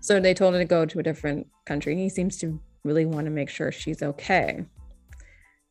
So 0.00 0.18
they 0.18 0.34
told 0.34 0.54
her 0.54 0.60
to 0.60 0.64
go 0.64 0.86
to 0.86 0.98
a 0.98 1.02
different 1.02 1.46
country. 1.66 1.92
And 1.92 2.00
he 2.00 2.08
seems 2.08 2.38
to 2.38 2.60
really 2.82 3.04
want 3.04 3.26
to 3.26 3.30
make 3.30 3.50
sure 3.50 3.70
she's 3.70 4.02
okay. 4.02 4.64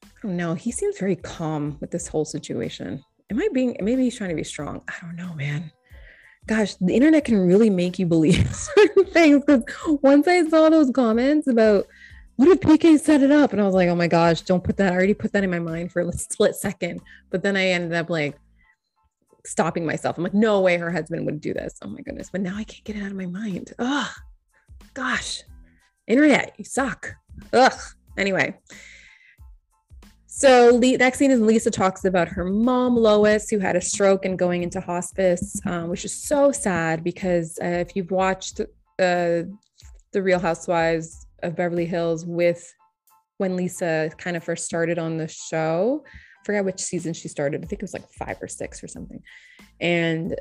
I 0.04 0.08
don't 0.22 0.38
know. 0.38 0.54
He 0.54 0.72
seems 0.72 1.00
very 1.00 1.16
calm 1.16 1.78
with 1.82 1.92
this 1.92 2.08
whole 2.08 2.26
situation. 2.26 3.04
Am 3.32 3.40
I 3.40 3.48
being, 3.54 3.76
maybe 3.82 4.04
he's 4.04 4.18
trying 4.18 4.30
to 4.30 4.36
be 4.36 4.44
strong. 4.44 4.82
I 4.88 4.94
don't 5.02 5.16
know, 5.16 5.34
man. 5.34 5.72
Gosh, 6.50 6.74
the 6.82 6.96
internet 6.96 7.26
can 7.26 7.38
really 7.46 7.70
make 7.70 8.00
you 8.00 8.08
believe 8.08 8.56
certain 8.76 9.06
things. 9.06 9.44
Because 9.46 9.64
once 10.02 10.28
I 10.28 10.44
saw 10.50 10.68
those 10.68 10.90
comments 10.90 11.46
about, 11.46 11.86
what 12.38 12.50
if 12.50 12.60
PK 12.60 13.00
set 13.00 13.22
it 13.22 13.30
up? 13.30 13.54
And 13.54 13.62
I 13.62 13.66
was 13.66 13.76
like, 13.76 13.88
oh 13.88 13.94
my 13.96 14.08
gosh, 14.08 14.42
don't 14.42 14.64
put 14.64 14.76
that. 14.78 14.92
I 14.92 14.96
already 14.96 15.14
put 15.14 15.32
that 15.34 15.44
in 15.44 15.52
my 15.52 15.60
mind 15.60 15.92
for 15.92 16.02
a 16.02 16.12
split 16.18 16.56
second. 16.56 17.02
But 17.30 17.44
then 17.44 17.56
I 17.56 17.68
ended 17.68 17.94
up 17.94 18.10
like 18.10 18.36
stopping 19.46 19.86
myself. 19.86 20.18
I'm 20.18 20.24
like, 20.24 20.34
no 20.34 20.60
way 20.62 20.76
her 20.78 20.90
husband 20.90 21.24
would 21.28 21.40
do 21.40 21.54
this. 21.54 21.76
Oh 21.84 21.88
my 21.88 22.02
goodness. 22.02 22.32
But 22.32 22.42
now 22.42 22.56
I 22.56 22.64
can't 22.64 22.84
get 22.84 22.96
it 22.96 23.04
out 23.04 23.12
of 23.12 23.18
my 23.18 23.28
mind. 23.28 23.74
Oh, 23.78 24.12
gosh. 24.96 25.44
Internet, 26.08 26.56
you 26.58 26.66
suck. 26.66 27.14
Ugh. 27.54 27.80
Anyway. 28.18 28.58
So 30.40 30.80
the 30.80 30.96
next 30.96 31.18
scene 31.18 31.32
is 31.32 31.42
Lisa 31.42 31.70
talks 31.70 32.06
about 32.06 32.30
her 32.30 32.46
mom, 32.46 32.96
Lois, 32.96 33.50
who 33.50 33.60
had 33.60 33.76
a 33.76 33.82
stroke 33.82 34.24
and 34.24 34.40
going 34.40 34.64
into 34.64 34.80
hospice, 34.80 35.60
um, 35.66 35.90
which 35.90 36.06
is 36.06 36.16
so 36.16 36.50
sad 36.54 37.04
because 37.04 37.60
uh, 37.62 37.66
if 37.66 37.94
you've 37.94 38.10
watched 38.10 38.62
uh, 38.62 39.44
the 40.14 40.24
Real 40.24 40.40
Housewives 40.40 41.28
of 41.44 41.58
Beverly 41.58 41.86
Hills 41.86 42.26
with 42.26 42.74
when 43.38 43.58
Lisa 43.58 44.12
kind 44.18 44.38
of 44.38 44.44
first 44.46 44.64
started 44.64 44.98
on 44.98 45.18
the 45.18 45.28
show. 45.28 46.06
I 46.08 46.46
forgot 46.46 46.64
which 46.64 46.80
season 46.80 47.12
she 47.14 47.28
started. 47.28 47.62
I 47.62 47.68
think 47.68 47.82
it 47.82 47.84
was 47.84 47.94
like 47.94 48.10
five 48.10 48.38
or 48.42 48.48
six 48.48 48.82
or 48.82 48.88
something. 48.88 49.22
And 49.82 50.40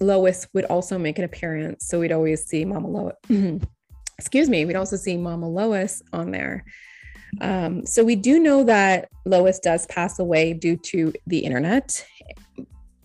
Lois 0.00 0.48
would 0.54 0.64
also 0.64 0.98
make 0.98 1.18
an 1.18 1.24
appearance. 1.24 1.86
So 1.86 2.00
we'd 2.00 2.10
always 2.10 2.46
see 2.46 2.64
Mama 2.64 2.88
Lois. 2.88 3.14
Excuse 4.18 4.48
me. 4.48 4.64
We'd 4.64 4.74
also 4.74 4.96
see 4.96 5.16
Mama 5.16 5.48
Lois 5.48 6.02
on 6.12 6.32
there. 6.32 6.64
Um, 7.40 7.86
so 7.86 8.04
we 8.04 8.16
do 8.16 8.38
know 8.38 8.64
that 8.64 9.08
Lois 9.24 9.58
does 9.58 9.86
pass 9.86 10.18
away 10.18 10.52
due 10.52 10.76
to 10.76 11.12
the 11.26 11.38
internet. 11.38 12.04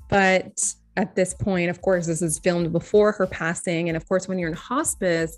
But 0.10 0.60
at 0.96 1.16
this 1.16 1.34
point, 1.34 1.70
of 1.70 1.82
course, 1.82 2.08
this 2.08 2.22
is 2.22 2.40
filmed 2.40 2.72
before 2.72 3.12
her 3.14 3.28
passing. 3.28 3.90
And 3.90 3.96
of 3.96 4.08
course, 4.08 4.28
when 4.28 4.40
you're 4.40 4.50
in 4.50 4.56
hospice, 4.56 5.38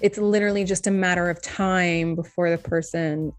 it's 0.00 0.18
literally 0.18 0.64
just 0.64 0.86
a 0.86 0.90
matter 0.90 1.28
of 1.28 1.42
time 1.42 2.14
before 2.14 2.50
the 2.50 2.58
person 2.58 3.32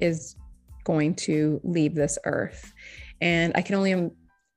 is 0.00 0.36
going 0.84 1.14
to 1.14 1.60
leave 1.64 1.94
this 1.94 2.18
earth 2.24 2.72
and 3.20 3.52
i 3.56 3.62
can 3.62 3.74
only 3.74 4.10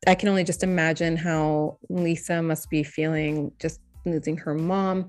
i 0.05 0.13
can 0.13 0.29
only 0.29 0.43
just 0.43 0.63
imagine 0.63 1.15
how 1.15 1.77
lisa 1.89 2.41
must 2.41 2.69
be 2.69 2.83
feeling 2.83 3.51
just 3.59 3.79
losing 4.05 4.37
her 4.37 4.53
mom 4.53 5.07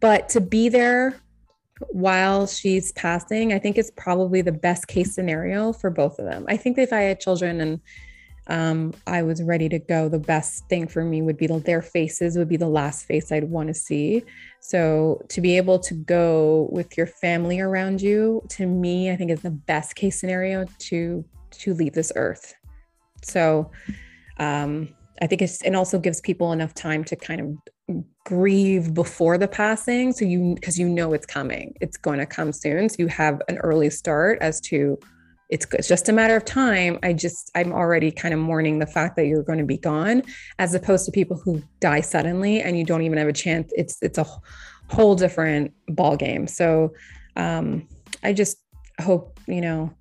but 0.00 0.28
to 0.28 0.40
be 0.40 0.68
there 0.68 1.14
while 1.80 2.46
she's 2.46 2.92
passing 2.92 3.52
i 3.52 3.58
think 3.58 3.78
is 3.78 3.90
probably 3.92 4.42
the 4.42 4.52
best 4.52 4.88
case 4.88 5.14
scenario 5.14 5.72
for 5.72 5.90
both 5.90 6.18
of 6.18 6.24
them 6.24 6.44
i 6.48 6.56
think 6.56 6.78
if 6.78 6.92
i 6.92 7.00
had 7.00 7.20
children 7.20 7.60
and 7.60 7.80
um, 8.48 8.94
I 9.06 9.22
was 9.22 9.42
ready 9.42 9.68
to 9.68 9.78
go. 9.78 10.08
The 10.08 10.18
best 10.18 10.66
thing 10.68 10.88
for 10.88 11.04
me 11.04 11.20
would 11.20 11.36
be 11.36 11.46
their 11.46 11.82
faces 11.82 12.36
would 12.36 12.48
be 12.48 12.56
the 12.56 12.68
last 12.68 13.04
face 13.04 13.30
I'd 13.30 13.44
want 13.44 13.68
to 13.68 13.74
see. 13.74 14.24
So 14.60 15.22
to 15.28 15.40
be 15.40 15.56
able 15.56 15.78
to 15.80 15.94
go 15.94 16.68
with 16.72 16.96
your 16.96 17.06
family 17.06 17.60
around 17.60 18.00
you, 18.00 18.42
to 18.50 18.66
me, 18.66 19.10
I 19.10 19.16
think 19.16 19.30
is 19.30 19.42
the 19.42 19.50
best 19.50 19.94
case 19.96 20.18
scenario 20.18 20.66
to 20.78 21.24
to 21.50 21.74
leave 21.74 21.92
this 21.92 22.12
earth. 22.16 22.54
So 23.22 23.70
um, 24.38 24.88
I 25.20 25.26
think 25.26 25.42
it's 25.42 25.62
and 25.62 25.76
also 25.76 25.98
gives 25.98 26.20
people 26.20 26.52
enough 26.52 26.72
time 26.72 27.04
to 27.04 27.16
kind 27.16 27.40
of 27.40 27.74
grieve 28.24 28.94
before 28.94 29.38
the 29.38 29.48
passing. 29.48 30.12
So 30.12 30.24
you 30.24 30.54
because 30.54 30.78
you 30.78 30.88
know 30.88 31.12
it's 31.12 31.26
coming, 31.26 31.74
it's 31.80 31.96
going 31.96 32.18
to 32.18 32.26
come 32.26 32.52
soon. 32.52 32.88
So 32.88 32.96
you 32.98 33.06
have 33.08 33.40
an 33.48 33.58
early 33.58 33.90
start 33.90 34.38
as 34.40 34.60
to 34.62 34.98
it's, 35.48 35.66
it's 35.72 35.88
just 35.88 36.08
a 36.08 36.12
matter 36.12 36.36
of 36.36 36.44
time. 36.44 36.98
I 37.02 37.14
just, 37.14 37.50
I'm 37.54 37.72
already 37.72 38.10
kind 38.10 38.34
of 38.34 38.40
mourning 38.40 38.78
the 38.78 38.86
fact 38.86 39.16
that 39.16 39.26
you're 39.26 39.42
going 39.42 39.58
to 39.58 39.64
be 39.64 39.78
gone, 39.78 40.22
as 40.58 40.74
opposed 40.74 41.06
to 41.06 41.12
people 41.12 41.40
who 41.42 41.62
die 41.80 42.02
suddenly 42.02 42.60
and 42.60 42.78
you 42.78 42.84
don't 42.84 43.02
even 43.02 43.18
have 43.18 43.28
a 43.28 43.32
chance. 43.32 43.72
It's, 43.74 43.96
it's 44.02 44.18
a 44.18 44.26
whole 44.90 45.14
different 45.14 45.72
ball 45.88 46.16
game. 46.16 46.46
So 46.46 46.92
um, 47.36 47.88
I 48.22 48.32
just 48.32 48.58
hope, 49.00 49.40
you 49.46 49.60
know, 49.60 49.94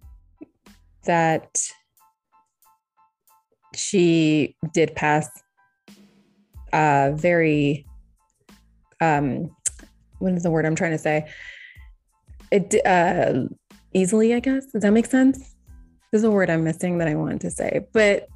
that 1.05 1.61
she 3.73 4.55
did 4.73 4.95
pass 4.95 5.29
uh, 6.73 7.11
very, 7.15 7.85
um, 9.01 9.55
what 10.19 10.33
is 10.33 10.43
the 10.43 10.51
word 10.51 10.65
I'm 10.65 10.75
trying 10.75 10.91
to 10.91 10.97
say? 10.97 11.27
It, 12.51 12.85
uh, 12.85 13.45
easily, 13.93 14.33
I 14.33 14.39
guess. 14.39 14.65
Does 14.67 14.81
that 14.83 14.91
make 14.91 15.05
sense? 15.05 15.55
There's 16.11 16.23
a 16.23 16.31
word 16.31 16.49
I'm 16.49 16.63
missing 16.63 16.97
that 16.99 17.07
I 17.07 17.15
wanted 17.15 17.41
to 17.41 17.51
say, 17.51 17.85
but 17.93 18.27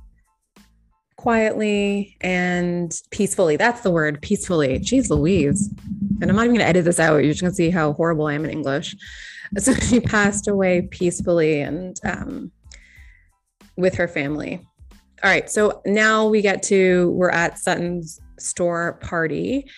quietly 1.21 2.17
and 2.21 2.91
peacefully. 3.11 3.55
That's 3.55 3.81
the 3.81 3.91
word, 3.91 4.21
peacefully. 4.21 4.79
Jeez 4.79 5.09
Louise. 5.09 5.71
And 6.19 6.29
I'm 6.29 6.35
not 6.35 6.45
even 6.45 6.55
going 6.55 6.65
to 6.65 6.67
edit 6.67 6.85
this 6.85 6.99
out. 6.99 7.17
You're 7.17 7.33
just 7.33 7.41
going 7.41 7.51
to 7.51 7.55
see 7.55 7.69
how 7.69 7.93
horrible 7.93 8.25
I 8.25 8.33
am 8.33 8.45
in 8.45 8.51
English. 8.51 8.95
So 9.57 9.73
she 9.73 9.99
passed 9.99 10.47
away 10.47 10.83
peacefully 10.83 11.59
and 11.59 11.99
um, 12.05 12.53
with 13.75 13.95
her 13.95 14.07
family. 14.07 14.65
All 15.23 15.29
right. 15.29 15.49
So 15.49 15.81
now 15.85 16.27
we 16.27 16.41
get 16.41 16.63
to, 16.63 17.11
we're 17.11 17.29
at 17.29 17.59
Sutton's 17.59 18.19
store 18.39 18.93
party. 18.93 19.69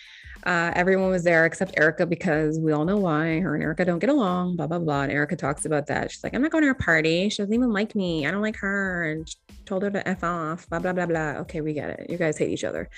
Uh, 0.44 0.72
everyone 0.74 1.10
was 1.10 1.24
there 1.24 1.46
except 1.46 1.74
Erika 1.78 2.06
because 2.06 2.58
we 2.58 2.72
all 2.72 2.84
know 2.84 2.96
why. 2.96 3.40
Her 3.40 3.54
and 3.54 3.62
Erika 3.62 3.84
don't 3.84 3.98
get 3.98 4.10
along, 4.10 4.56
blah, 4.56 4.66
blah, 4.66 4.78
blah. 4.78 5.02
And 5.02 5.12
Erika 5.12 5.36
talks 5.36 5.64
about 5.64 5.86
that. 5.86 6.10
She's 6.10 6.24
like, 6.24 6.34
I'm 6.34 6.42
not 6.42 6.50
going 6.50 6.62
to 6.62 6.68
her 6.68 6.74
party. 6.74 7.28
She 7.28 7.42
doesn't 7.42 7.54
even 7.54 7.72
like 7.72 7.94
me. 7.94 8.26
I 8.26 8.30
don't 8.30 8.42
like 8.42 8.56
her. 8.56 9.10
And 9.10 9.28
told 9.64 9.82
her 9.82 9.90
to 9.90 10.06
F 10.08 10.24
off, 10.24 10.68
blah, 10.68 10.78
blah, 10.78 10.92
blah, 10.92 11.06
blah. 11.06 11.32
Okay, 11.40 11.60
we 11.60 11.72
get 11.72 11.90
it. 11.90 12.10
You 12.10 12.18
guys 12.18 12.38
hate 12.38 12.50
each 12.50 12.64
other. 12.64 12.88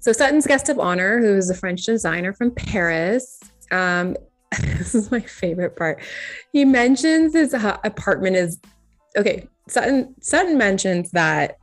So 0.00 0.12
Sutton's 0.12 0.46
guest 0.46 0.68
of 0.68 0.78
honor, 0.78 1.20
who 1.20 1.36
is 1.36 1.50
a 1.50 1.54
French 1.54 1.84
designer 1.84 2.32
from 2.32 2.50
Paris, 2.52 3.40
um, 3.70 4.16
this 4.60 4.94
is 4.94 5.10
my 5.10 5.20
favorite 5.20 5.76
part. 5.76 6.02
He 6.52 6.64
mentions 6.64 7.32
his 7.32 7.54
apartment 7.54 8.36
is 8.36 8.60
okay. 9.16 9.48
Sutton 9.68 10.14
Sutton 10.20 10.58
mentions 10.58 11.10
that 11.12 11.56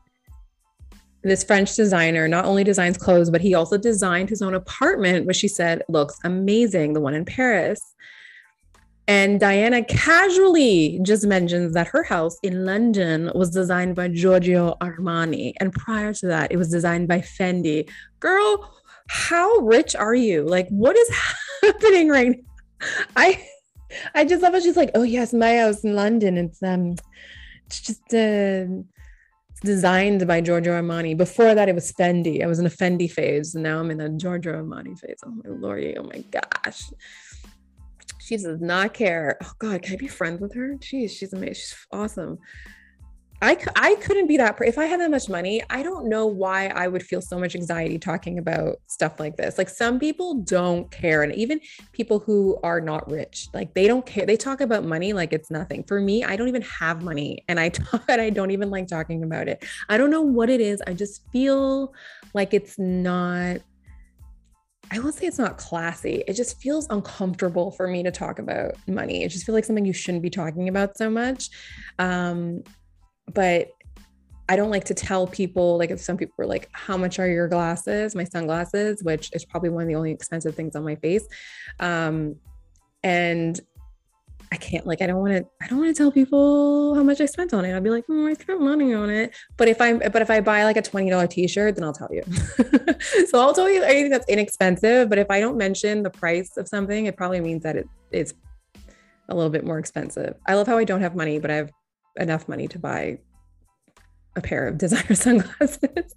this 1.24 1.44
French 1.44 1.76
designer 1.76 2.28
not 2.28 2.46
only 2.46 2.64
designs 2.64 2.98
clothes, 2.98 3.30
but 3.30 3.42
he 3.42 3.54
also 3.54 3.78
designed 3.78 4.30
his 4.30 4.42
own 4.42 4.56
apartment, 4.56 5.28
which 5.28 5.38
she 5.38 5.48
said 5.48 5.84
looks 5.88 6.18
amazing, 6.24 6.94
the 6.94 7.02
one 7.02 7.14
in 7.14 7.26
Paris. 7.26 7.80
And 9.08 9.40
Diana 9.40 9.84
casually 9.84 11.00
just 11.04 11.26
mentions 11.26 11.74
that 11.74 11.88
her 11.88 12.04
house 12.04 12.38
in 12.44 12.66
London 12.66 13.32
was 13.36 13.50
designed 13.50 13.96
by 13.96 14.08
Giorgio 14.08 14.78
Armani. 14.82 15.54
And 15.60 15.74
prior 15.74 16.14
to 16.14 16.28
that, 16.28 16.52
it 16.52 16.58
was 16.58 16.70
designed 16.70 17.08
by 17.08 17.20
Fendi. 17.20 17.90
Girl, 18.20 18.74
how 19.08 19.58
rich 19.58 19.96
are 19.96 20.16
you? 20.16 20.44
Like, 20.44 20.68
what 20.70 20.96
is 20.96 21.10
happening 21.62 22.10
right 22.10 22.30
now? 22.30 22.88
I 23.16 23.46
I 24.16 24.24
just 24.26 24.42
love 24.42 24.56
it. 24.56 24.64
she's 24.64 24.78
like, 24.78 24.92
oh 24.96 25.04
yes, 25.04 25.34
my 25.34 25.58
house 25.58 25.84
in 25.84 25.94
London. 25.94 26.38
It's 26.38 26.64
um 26.64 26.96
it's 27.72 27.82
just 27.82 28.14
uh 28.14 28.66
designed 29.64 30.28
by 30.28 30.42
Giorgio 30.42 30.74
Armani. 30.74 31.16
Before 31.16 31.54
that, 31.56 31.70
it 31.70 31.76
was 31.76 31.92
Fendi. 31.94 32.44
I 32.44 32.48
was 32.48 32.60
in 32.60 32.66
a 32.66 32.70
Fendi 32.70 33.10
phase, 33.10 33.56
and 33.56 33.64
now 33.64 33.80
I'm 33.80 33.92
in 33.92 34.02
a 34.02 34.10
Giorgio 34.10 34.54
Armani 34.62 35.00
phase. 35.00 35.20
Oh 35.26 35.32
my 35.32 35.50
lordy! 35.50 35.96
Oh 35.98 36.04
my 36.04 36.24
gosh, 36.32 36.84
she 38.20 38.36
does 38.36 38.60
not 38.60 38.94
care. 38.94 39.38
Oh 39.44 39.52
God, 39.60 39.82
can 39.84 39.94
I 39.94 39.98
be 39.98 40.08
friends 40.08 40.42
with 40.42 40.54
her? 40.56 40.76
Jeez, 40.80 41.12
she's 41.12 41.34
amazing. 41.34 41.54
She's 41.54 41.88
awesome. 41.92 42.40
I, 43.44 43.58
I 43.76 43.96
couldn't 43.96 44.28
be 44.28 44.38
that. 44.38 44.56
If 44.62 44.78
I 44.78 44.86
had 44.86 45.00
that 45.00 45.10
much 45.10 45.28
money, 45.28 45.64
I 45.72 45.82
don't 45.82 46.08
know 46.08 46.28
why 46.28 46.68
I 46.68 46.88
would 46.88 47.02
feel 47.02 47.22
so 47.22 47.40
much 47.40 47.56
anxiety 47.56 47.98
talking 47.98 48.38
about 48.38 48.78
stuff 48.86 49.20
like 49.20 49.36
this. 49.36 49.58
Like 49.58 49.70
some 49.70 49.98
people 50.00 50.36
don't 50.36 50.92
care. 50.92 51.24
And 51.24 51.34
even 51.34 51.60
people 51.92 52.20
who 52.20 52.60
are 52.62 52.80
not 52.80 53.10
rich, 53.10 53.48
like 53.52 53.74
they 53.74 53.88
don't 53.88 54.06
care. 54.06 54.28
They 54.28 54.38
talk 54.38 54.62
about 54.62 54.84
money 54.84 55.14
like 55.14 55.34
it's 55.34 55.50
nothing. 55.50 55.84
For 55.84 56.00
me, 56.00 56.24
I 56.24 56.36
don't 56.36 56.50
even 56.50 56.62
have 56.62 57.02
money 57.02 57.44
and 57.48 57.60
I 57.60 57.70
talk 57.70 58.04
and 58.08 58.22
I 58.22 58.30
don't 58.30 58.52
even 58.52 58.70
like 58.70 58.88
talking 58.88 59.24
about 59.24 59.48
it. 59.48 59.66
I 59.90 59.98
don't 59.98 60.12
know 60.12 60.22
what 60.22 60.52
it 60.52 60.62
is. 60.62 60.80
I 60.86 60.94
just 60.94 61.28
feel 61.32 61.96
like 62.36 62.54
it's 62.54 62.78
not 62.78 63.58
I 64.94 65.00
won't 65.00 65.16
say 65.16 65.26
it's 65.26 65.40
not 65.40 65.58
classy. 65.58 66.22
It 66.28 66.34
just 66.34 66.62
feels 66.62 66.86
uncomfortable 66.90 67.72
for 67.72 67.88
me 67.88 68.04
to 68.04 68.12
talk 68.12 68.40
about 68.40 68.74
money. 68.88 69.24
It 69.24 69.30
just 69.30 69.46
feels 69.46 69.54
like 69.54 69.64
something 69.64 69.86
you 69.86 69.94
shouldn't 69.94 70.22
be 70.22 70.30
talking 70.30 70.68
about 70.68 70.98
so 70.98 71.10
much. 71.10 71.50
Um, 71.98 72.64
but 73.34 73.70
I 74.50 74.56
don't 74.56 74.70
like 74.70 74.84
to 74.86 74.94
tell 74.94 75.28
people, 75.28 75.78
like, 75.78 75.92
if 75.92 76.02
some 76.02 76.18
people 76.18 76.34
are 76.40 76.46
like, 76.46 76.70
How 76.74 76.98
much 76.98 77.20
are 77.20 77.28
your 77.28 77.48
glasses? 77.48 78.16
My 78.16 78.26
sunglasses, 78.26 79.04
which 79.04 79.30
is 79.34 79.46
probably 79.46 79.70
one 79.70 79.84
of 79.84 79.88
the 79.88 79.96
only 79.96 80.12
expensive 80.12 80.56
things 80.56 80.76
on 80.76 80.84
my 80.84 80.96
face. 80.96 81.26
Um, 81.80 82.36
and 83.04 83.60
I 84.52 84.58
can't, 84.58 84.86
like, 84.86 85.02
I 85.02 85.08
don't 85.08 85.22
want 85.22 85.34
to, 85.38 85.46
I 85.62 85.68
don't 85.68 85.80
want 85.80 85.96
to 85.96 85.98
tell 85.98 86.12
people 86.12 86.94
how 86.96 87.04
much 87.04 87.22
I 87.22 87.26
spent 87.26 87.54
on 87.54 87.64
it. 87.64 87.74
I'll 87.74 87.80
be 87.80 87.90
like, 87.90 88.04
oh, 88.10 88.28
I 88.28 88.34
spent 88.34 88.60
money 88.60 88.94
on 88.94 89.10
it. 89.10 89.34
But 89.56 89.70
if 89.70 89.80
I'm, 89.80 90.00
but 90.00 90.22
if 90.22 90.30
I 90.30 90.42
buy 90.42 90.66
like 90.66 90.76
a 90.76 90.82
$20 90.82 91.30
t 91.30 91.48
shirt, 91.48 91.76
then 91.76 91.86
I'll 91.86 91.94
tell 91.94 92.10
you. 92.12 92.24
so 93.28 93.40
I'll 93.40 93.54
tell 93.54 93.70
you 93.70 93.84
anything 93.84 94.12
that's 94.12 94.28
inexpensive. 94.28 95.08
But 95.08 95.20
if 95.20 95.32
I 95.32 95.40
don't 95.40 95.56
mention 95.56 96.04
the 96.04 96.10
price 96.10 96.58
of 96.58 96.68
something, 96.68 97.06
it 97.06 97.16
probably 97.16 97.40
means 97.40 97.64
that 97.64 97.78
it, 97.78 97.88
it's 98.12 98.34
a 99.30 99.36
little 99.36 99.50
bit 99.50 99.64
more 99.64 99.80
expensive. 99.80 100.36
I 100.46 100.56
love 100.56 100.68
how 100.68 100.78
I 100.78 100.84
don't 100.84 101.00
have 101.00 101.16
money, 101.16 101.40
but 101.40 101.50
I 101.50 101.56
have 101.56 101.72
enough 102.18 102.48
money 102.48 102.68
to 102.68 102.80
buy 102.80 103.20
a 104.36 104.42
pair 104.42 104.68
of 104.68 104.78
designer 104.78 105.16
sunglasses. 105.16 106.16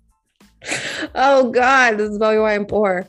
oh 1.14 1.50
God, 1.50 1.98
this 1.98 2.11
is 2.11 2.18
probably 2.18 2.38
why 2.38 2.54
I'm 2.54 2.66
poor. 2.66 3.07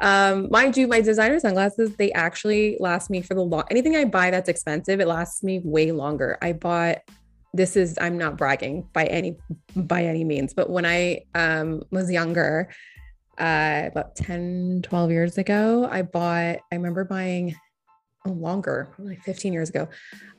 Um, 0.00 0.48
mind 0.50 0.76
you, 0.76 0.86
my 0.86 1.00
designer 1.00 1.40
sunglasses, 1.40 1.96
they 1.96 2.12
actually 2.12 2.76
last 2.78 3.10
me 3.10 3.20
for 3.20 3.34
the 3.34 3.42
long 3.42 3.64
anything 3.70 3.96
I 3.96 4.04
buy 4.04 4.30
that's 4.30 4.48
expensive, 4.48 5.00
it 5.00 5.08
lasts 5.08 5.42
me 5.42 5.60
way 5.64 5.92
longer. 5.92 6.38
I 6.40 6.52
bought 6.52 6.98
this 7.54 7.76
is 7.76 7.96
I'm 8.00 8.18
not 8.18 8.36
bragging 8.36 8.88
by 8.92 9.06
any 9.06 9.36
by 9.74 10.04
any 10.04 10.24
means, 10.24 10.54
but 10.54 10.70
when 10.70 10.86
I 10.86 11.22
um 11.34 11.82
was 11.90 12.10
younger, 12.10 12.68
uh 13.38 13.84
about 13.86 14.14
10, 14.16 14.82
12 14.82 15.10
years 15.10 15.38
ago, 15.38 15.88
I 15.90 16.02
bought, 16.02 16.58
I 16.70 16.74
remember 16.74 17.04
buying 17.04 17.56
longer, 18.28 18.88
like 18.98 19.22
15 19.22 19.52
years 19.52 19.70
ago. 19.70 19.88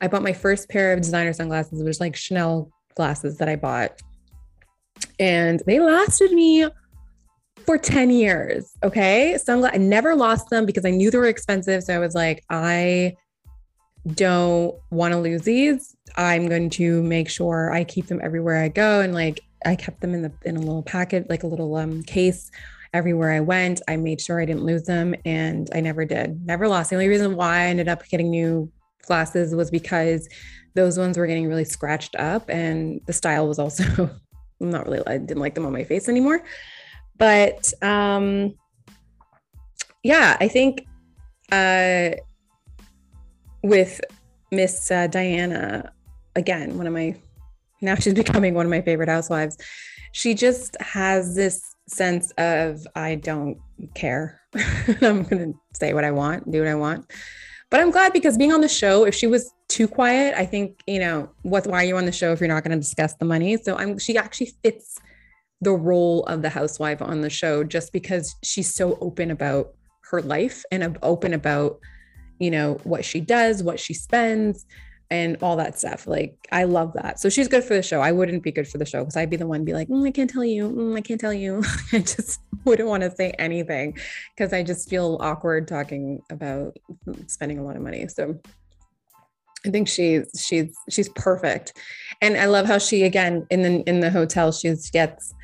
I 0.00 0.08
bought 0.08 0.22
my 0.22 0.32
first 0.32 0.68
pair 0.68 0.92
of 0.92 1.00
designer 1.00 1.32
sunglasses, 1.32 1.78
which 1.78 1.86
was 1.86 2.00
like 2.00 2.16
Chanel 2.16 2.70
glasses 2.94 3.38
that 3.38 3.48
I 3.48 3.56
bought. 3.56 4.00
And 5.18 5.62
they 5.66 5.80
lasted 5.80 6.32
me 6.32 6.66
for 7.66 7.78
10 7.78 8.10
years. 8.10 8.72
Okay. 8.82 9.36
Sunglasses, 9.38 9.80
I 9.80 9.82
never 9.82 10.14
lost 10.14 10.50
them 10.50 10.66
because 10.66 10.84
I 10.84 10.90
knew 10.90 11.10
they 11.10 11.18
were 11.18 11.26
expensive. 11.26 11.82
So 11.82 11.94
I 11.94 11.98
was 11.98 12.14
like, 12.14 12.44
I 12.50 13.14
don't 14.06 14.74
want 14.90 15.12
to 15.12 15.20
lose 15.20 15.42
these. 15.42 15.96
I'm 16.16 16.48
going 16.48 16.70
to 16.70 17.02
make 17.02 17.28
sure 17.28 17.72
I 17.72 17.84
keep 17.84 18.06
them 18.06 18.20
everywhere 18.22 18.62
I 18.62 18.68
go. 18.68 19.00
And 19.00 19.14
like 19.14 19.40
I 19.64 19.76
kept 19.76 20.00
them 20.00 20.14
in 20.14 20.22
the 20.22 20.32
in 20.44 20.56
a 20.56 20.60
little 20.60 20.82
packet, 20.82 21.28
like 21.28 21.42
a 21.42 21.46
little 21.46 21.74
um 21.76 22.02
case 22.02 22.50
everywhere 22.92 23.32
I 23.32 23.40
went. 23.40 23.80
I 23.88 23.96
made 23.96 24.20
sure 24.20 24.40
I 24.40 24.44
didn't 24.44 24.64
lose 24.64 24.84
them 24.84 25.14
and 25.24 25.68
I 25.74 25.80
never 25.80 26.04
did. 26.04 26.44
Never 26.44 26.68
lost. 26.68 26.90
The 26.90 26.96
only 26.96 27.08
reason 27.08 27.36
why 27.36 27.60
I 27.60 27.66
ended 27.66 27.88
up 27.88 28.06
getting 28.08 28.30
new 28.30 28.70
glasses 29.02 29.54
was 29.54 29.70
because 29.70 30.28
those 30.74 30.98
ones 30.98 31.16
were 31.18 31.26
getting 31.26 31.48
really 31.48 31.64
scratched 31.64 32.16
up 32.16 32.48
and 32.48 33.00
the 33.06 33.12
style 33.12 33.46
was 33.46 33.58
also 33.58 34.10
not 34.60 34.86
really 34.86 35.02
I 35.06 35.18
didn't 35.18 35.38
like 35.38 35.54
them 35.54 35.66
on 35.66 35.72
my 35.72 35.84
face 35.84 36.08
anymore. 36.08 36.42
But 37.16 37.72
um 37.82 38.54
yeah, 40.02 40.36
I 40.40 40.48
think 40.48 40.86
uh 41.52 42.10
with 43.62 44.00
Miss 44.50 44.90
uh, 44.90 45.06
Diana 45.06 45.92
again, 46.34 46.76
one 46.76 46.86
of 46.86 46.92
my 46.92 47.14
now 47.82 47.94
she's 47.94 48.14
becoming 48.14 48.54
one 48.54 48.66
of 48.66 48.70
my 48.70 48.82
favorite 48.82 49.08
housewives. 49.08 49.56
She 50.12 50.34
just 50.34 50.76
has 50.80 51.36
this 51.36 51.74
sense 51.90 52.32
of 52.38 52.86
I 52.94 53.16
don't 53.16 53.58
care. 53.94 54.40
I'm 55.02 55.22
going 55.24 55.52
to 55.52 55.54
say 55.74 55.92
what 55.94 56.04
I 56.04 56.10
want, 56.10 56.50
do 56.50 56.60
what 56.60 56.68
I 56.68 56.74
want. 56.74 57.10
But 57.70 57.80
I'm 57.80 57.90
glad 57.90 58.12
because 58.12 58.36
being 58.36 58.52
on 58.52 58.60
the 58.60 58.68
show, 58.68 59.04
if 59.04 59.14
she 59.14 59.26
was 59.26 59.52
too 59.68 59.86
quiet, 59.86 60.34
I 60.36 60.44
think, 60.44 60.82
you 60.86 60.98
know, 60.98 61.30
what 61.42 61.66
why 61.66 61.82
are 61.82 61.86
you 61.86 61.96
on 61.96 62.04
the 62.04 62.12
show 62.12 62.32
if 62.32 62.40
you're 62.40 62.48
not 62.48 62.64
going 62.64 62.76
to 62.76 62.82
discuss 62.82 63.14
the 63.14 63.24
money? 63.24 63.56
So 63.56 63.76
I'm 63.76 63.98
she 63.98 64.16
actually 64.16 64.52
fits 64.64 64.98
the 65.60 65.72
role 65.72 66.24
of 66.24 66.42
the 66.42 66.48
housewife 66.48 67.00
on 67.00 67.20
the 67.20 67.30
show 67.30 67.62
just 67.62 67.92
because 67.92 68.34
she's 68.42 68.74
so 68.74 68.98
open 69.00 69.30
about 69.30 69.74
her 70.10 70.20
life 70.20 70.64
and 70.72 70.98
open 71.02 71.32
about, 71.34 71.78
you 72.40 72.50
know, 72.50 72.80
what 72.82 73.04
she 73.04 73.20
does, 73.20 73.62
what 73.62 73.78
she 73.78 73.94
spends, 73.94 74.66
and 75.10 75.36
all 75.42 75.56
that 75.56 75.78
stuff. 75.78 76.06
Like 76.06 76.36
I 76.52 76.64
love 76.64 76.92
that. 76.94 77.18
So 77.18 77.28
she's 77.28 77.48
good 77.48 77.64
for 77.64 77.74
the 77.74 77.82
show. 77.82 78.00
I 78.00 78.12
wouldn't 78.12 78.42
be 78.42 78.52
good 78.52 78.68
for 78.68 78.78
the 78.78 78.86
show 78.86 79.00
because 79.00 79.16
I'd 79.16 79.30
be 79.30 79.36
the 79.36 79.46
one 79.46 79.64
be 79.64 79.72
like, 79.72 79.88
mm, 79.88 80.06
I 80.06 80.10
can't 80.10 80.30
tell 80.30 80.44
you. 80.44 80.70
Mm, 80.70 80.96
I 80.96 81.00
can't 81.00 81.20
tell 81.20 81.32
you. 81.32 81.62
I 81.92 81.98
just 81.98 82.40
wouldn't 82.64 82.88
want 82.88 83.02
to 83.02 83.14
say 83.14 83.30
anything 83.38 83.98
because 84.36 84.52
I 84.52 84.62
just 84.62 84.88
feel 84.88 85.18
awkward 85.20 85.66
talking 85.66 86.22
about 86.30 86.76
spending 87.26 87.58
a 87.58 87.64
lot 87.64 87.76
of 87.76 87.82
money. 87.82 88.06
So 88.08 88.38
I 89.66 89.70
think 89.70 89.88
she's 89.88 90.30
she's 90.38 90.76
she's 90.88 91.08
perfect. 91.10 91.76
And 92.22 92.36
I 92.36 92.46
love 92.46 92.66
how 92.66 92.78
she 92.78 93.02
again 93.02 93.46
in 93.50 93.62
the 93.62 93.88
in 93.88 94.00
the 94.00 94.10
hotel 94.10 94.52
she 94.52 94.74
gets 94.92 95.34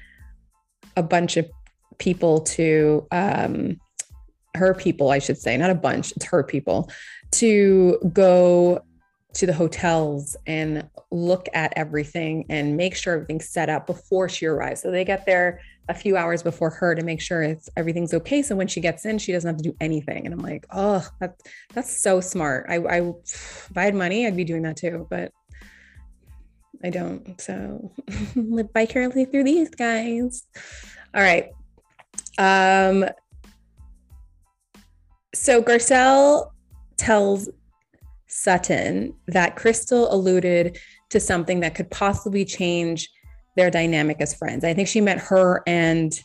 a 0.97 1.03
bunch 1.03 1.37
of 1.37 1.51
people 1.99 2.41
to 2.41 3.07
um 3.11 3.81
her 4.55 4.75
people, 4.75 5.11
I 5.11 5.19
should 5.19 5.39
say, 5.39 5.57
not 5.57 5.71
a 5.71 5.75
bunch, 5.75 6.13
it's 6.13 6.25
her 6.27 6.43
people 6.43 6.91
to 7.33 7.99
go 8.13 8.83
to 9.37 9.47
the 9.47 9.53
hotels 9.53 10.35
and 10.47 10.89
look 11.11 11.47
at 11.53 11.73
everything 11.77 12.47
and 12.49 12.75
make 12.75 12.97
sure 12.97 13.15
everything's 13.15 13.49
set 13.49 13.69
up 13.69 13.87
before 13.87 14.31
she 14.31 14.47
arrives. 14.47 14.81
So 14.81 14.91
they 14.91 15.05
get 15.05 15.27
there 15.27 15.61
a 15.89 15.95
few 15.95 16.17
hours 16.17 16.43
before 16.43 16.71
her 16.71 16.95
to 16.95 17.05
make 17.05 17.21
sure 17.21 17.43
it's 17.43 17.69
everything's 17.77 18.15
okay. 18.15 18.43
So 18.43 18.57
when 18.57 18.67
she 18.67 18.81
gets 18.81 19.05
in, 19.05 19.19
she 19.19 19.33
doesn't 19.33 19.47
have 19.47 19.59
to 19.59 19.63
do 19.63 19.77
anything. 19.79 20.25
And 20.25 20.33
I'm 20.33 20.41
like, 20.41 20.65
oh, 20.71 21.07
that's 21.21 21.43
that's 21.75 22.01
so 22.01 22.21
smart. 22.21 22.67
I, 22.71 22.77
I 22.77 23.01
if 23.01 23.73
I 23.77 23.85
had 23.85 23.95
money, 23.95 24.27
I'd 24.27 24.37
be 24.37 24.45
doing 24.45 24.63
that 24.63 24.79
too, 24.79 25.07
but 25.11 25.33
I 26.83 26.89
don't. 26.89 27.39
So 27.39 27.93
live 28.35 28.69
vicariously 28.73 29.27
through 29.27 29.45
these 29.45 29.69
guys. 29.69 30.45
All 31.15 31.23
right. 31.23 31.51
Um. 32.39 33.05
So 35.35 35.63
Garcelle 35.63 36.53
tells 36.97 37.51
Sutton 38.27 39.15
that 39.29 39.57
Crystal 39.57 40.13
alluded 40.13 40.79
to 41.11 41.21
something 41.21 41.61
that 41.61 41.75
could 41.75 41.91
possibly 41.91 42.45
change 42.45 43.09
their 43.57 43.71
dynamic 43.71 44.19
as 44.21 44.35
friends. 44.35 44.65
I 44.65 44.75
think 44.75 44.89
she 44.89 45.01
meant 45.01 45.21
her 45.21 45.63
and 45.67 46.19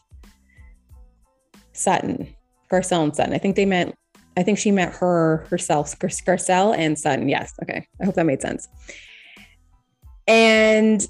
Sutton, 1.74 2.36
Garcelle 2.72 3.04
and 3.04 3.16
Sutton. 3.16 3.34
I 3.34 3.38
think 3.38 3.56
they 3.56 3.66
meant, 3.66 3.96
I 4.36 4.44
think 4.44 4.58
she 4.58 4.72
meant 4.72 4.94
her 4.96 5.46
herself, 5.50 5.98
Garcelle 6.00 6.78
and 6.78 6.98
Sutton. 6.98 7.30
Yes. 7.30 7.54
Okay. 7.64 7.88
I 8.02 8.06
hope 8.06 8.16
that 8.16 8.26
made 8.26 8.42
sense. 8.42 8.68
And 10.28 11.06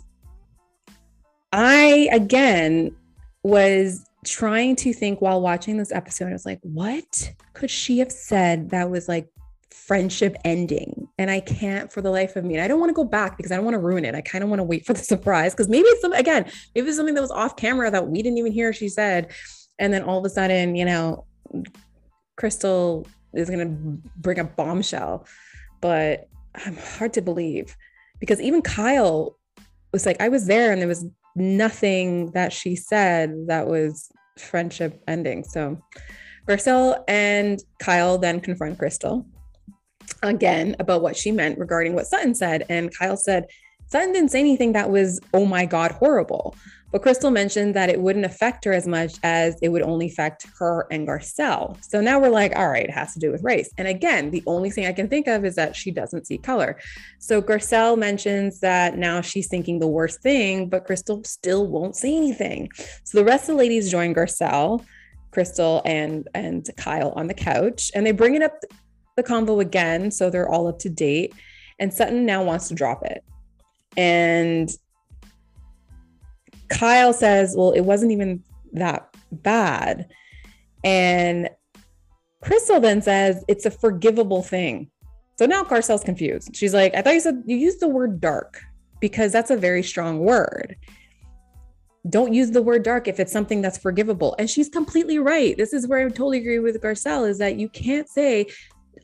I, 1.52 2.10
again, 2.12 2.96
was 3.44 4.06
trying 4.26 4.76
to 4.78 4.94
think 4.94 5.22
while 5.22 5.42
watching 5.42 5.78
this 5.78 5.92
episode, 5.92 6.30
I 6.30 6.34
was 6.34 6.46
like, 6.46 6.60
what 6.62 7.34
could 7.54 7.72
she 7.72 8.00
have 8.00 8.12
said 8.12 8.70
that 8.70 8.90
was 8.90 9.08
like 9.08 9.28
friendship 9.74 10.36
ending 10.44 11.08
and 11.18 11.32
I 11.32 11.40
can't 11.40 11.92
for 11.92 12.02
the 12.02 12.12
life 12.12 12.36
of 12.36 12.44
me. 12.44 12.56
And 12.56 12.64
I 12.64 12.68
don't 12.68 12.80
want 12.80 12.90
to 12.90 12.94
go 12.94 13.04
back 13.04 13.38
because 13.38 13.52
I 13.52 13.56
don't 13.56 13.66
want 13.66 13.76
to 13.76 13.80
ruin 13.80 14.06
it. 14.06 14.16
I 14.16 14.22
kind 14.22 14.44
of 14.44 14.50
want 14.50 14.60
to 14.60 14.64
wait 14.64 14.86
for 14.86 14.94
the 14.94 15.00
surprise 15.04 15.54
because 15.54 15.70
maybe 15.70 15.88
it's 15.88 16.02
some 16.02 16.14
again, 16.14 16.50
maybe 16.76 16.88
it's 16.88 16.98
something 16.98 17.16
that 17.16 17.22
was 17.22 17.32
off 17.32 17.56
camera 17.56 17.90
that 17.92 18.08
we 18.08 18.22
didn't 18.22 18.38
even 18.38 18.52
hear 18.52 18.74
she 18.74 18.90
said. 18.90 19.32
And 19.80 19.94
then 19.94 20.04
all 20.04 20.20
of 20.20 20.26
a 20.26 20.30
sudden, 20.30 20.76
you 20.76 20.86
know, 20.86 21.26
Crystal 22.36 23.08
is 23.34 23.50
gonna 23.50 23.76
bring 24.18 24.40
a 24.40 24.44
bombshell. 24.44 25.26
but 25.80 26.28
I'm 26.54 26.76
hard 26.76 27.14
to 27.14 27.22
believe 27.22 27.78
because 28.20 28.42
even 28.42 28.62
Kyle 28.62 29.38
was 29.94 30.06
like, 30.06 30.20
I 30.20 30.28
was 30.28 30.48
there 30.48 30.72
and 30.72 30.82
there 30.82 30.88
was 30.88 31.06
nothing 31.36 32.32
that 32.32 32.52
she 32.52 32.76
said 32.76 33.34
that 33.48 33.68
was 33.68 34.12
friendship 34.38 35.02
ending. 35.08 35.46
So 35.46 35.78
Garcelle 36.48 37.04
and 37.08 37.62
Kyle 37.80 38.18
then 38.18 38.42
confront 38.42 38.78
Crystal 38.78 39.26
again 40.24 40.76
about 40.80 41.02
what 41.02 41.16
she 41.16 41.32
meant 41.32 41.60
regarding 41.60 41.94
what 41.94 42.08
Sutton 42.08 42.36
said. 42.36 42.66
And 42.70 42.96
Kyle 42.96 43.18
said, 43.18 43.46
Sutton 43.88 44.14
didn't 44.14 44.32
say 44.32 44.40
anything 44.40 44.72
that 44.74 44.90
was, 44.90 45.20
oh 45.34 45.46
my 45.46 45.66
God, 45.66 45.92
horrible. 45.92 46.56
But 46.92 47.04
Crystal 47.04 47.32
mentioned 47.32 47.74
that 47.76 47.90
it 47.90 48.02
wouldn't 48.02 48.26
affect 48.26 48.66
her 48.66 48.74
as 48.74 48.86
much 48.86 49.16
as 49.24 49.58
it 49.62 49.70
would 49.70 49.82
only 49.82 50.08
affect 50.08 50.46
her 50.60 50.88
and 50.92 51.08
Garcelle. 51.08 51.82
So 51.84 52.02
now 52.02 52.20
we're 52.20 52.30
like, 52.30 52.56
all 52.56 52.68
right, 52.68 52.84
it 52.84 52.92
has 52.92 53.14
to 53.14 53.20
do 53.20 53.32
with 53.32 53.44
race. 53.44 53.70
And 53.78 53.88
again, 53.88 54.30
the 54.30 54.44
only 54.46 54.70
thing 54.70 54.86
I 54.86 54.94
can 54.94 55.08
think 55.08 55.28
of 55.28 55.46
is 55.46 55.56
that 55.56 55.76
she 55.76 55.92
doesn't 55.92 56.28
see 56.28 56.38
color. 56.38 56.78
So 57.20 57.42
Garcelle 57.42 57.98
mentions 57.98 58.60
that 58.60 58.98
now 58.98 59.22
she's 59.22 59.48
thinking 59.48 59.80
the 59.80 59.88
worst 59.88 60.22
thing, 60.22 60.68
but 60.68 60.86
Crystal 60.86 61.24
still 61.24 61.66
won't 61.68 61.96
say 61.96 62.16
anything. 62.16 62.70
So 63.04 63.18
the 63.18 63.26
rest 63.26 63.44
of 63.44 63.56
the 63.56 63.60
ladies 63.60 63.90
join 63.90 64.14
Garcelle, 64.14 64.84
Crystal, 65.32 65.82
and 65.86 66.28
and 66.34 66.70
Kyle 66.76 67.14
on 67.16 67.28
the 67.28 67.34
couch, 67.34 67.90
and 67.96 68.06
they 68.06 68.12
bring 68.12 68.36
it 68.36 68.42
up 68.42 68.60
the 69.16 69.24
convo 69.24 69.62
again. 69.62 70.12
So 70.12 70.30
they're 70.30 70.50
all 70.50 70.68
up 70.68 70.80
to 70.80 70.90
date. 70.90 71.34
And 71.80 71.94
Sutton 71.94 72.26
now 72.26 72.44
wants 72.44 72.68
to 72.68 72.76
drop 72.76 73.04
it. 73.04 73.24
And 73.98 74.70
Kyle 76.70 77.14
says, 77.14 77.56
well, 77.58 77.72
it 77.72 77.82
wasn't 77.82 78.12
even 78.12 78.44
that 78.74 79.14
bad. 79.32 80.08
And 80.84 81.50
Crystal 82.42 82.80
then 82.80 83.02
says 83.02 83.44
it's 83.48 83.66
a 83.66 83.72
forgivable 83.72 84.42
thing. 84.42 84.90
So 85.38 85.46
now 85.46 85.64
Garcelle's 85.64 86.04
confused. 86.04 86.56
She's 86.56 86.74
like, 86.74 86.96
I 86.96 87.02
thought 87.02 87.14
you 87.14 87.20
said 87.20 87.44
you 87.46 87.58
used 87.58 87.80
the 87.80 87.88
word 87.88 88.22
dark 88.22 88.62
because 89.00 89.32
that's 89.32 89.52
a 89.52 89.58
very 89.58 89.84
strong 89.84 90.20
word. 90.20 90.76
Don't 92.10 92.34
use 92.34 92.52
the 92.52 92.62
word 92.62 92.84
dark 92.84 93.08
if 93.08 93.20
it's 93.20 93.32
something 93.32 93.62
that's 93.62 93.78
forgivable. 93.78 94.36
And 94.40 94.50
she's 94.50 94.70
completely 94.70 95.20
right. 95.20 95.56
This 95.56 95.74
is 95.74 95.88
where 95.88 96.00
I 96.00 96.10
totally 96.10 96.40
agree 96.40 96.60
with 96.60 96.82
Garcelle 96.82 97.30
is 97.30 97.38
that 97.38 97.58
you 97.58 97.70
can't 97.70 98.10
say, 98.10 98.48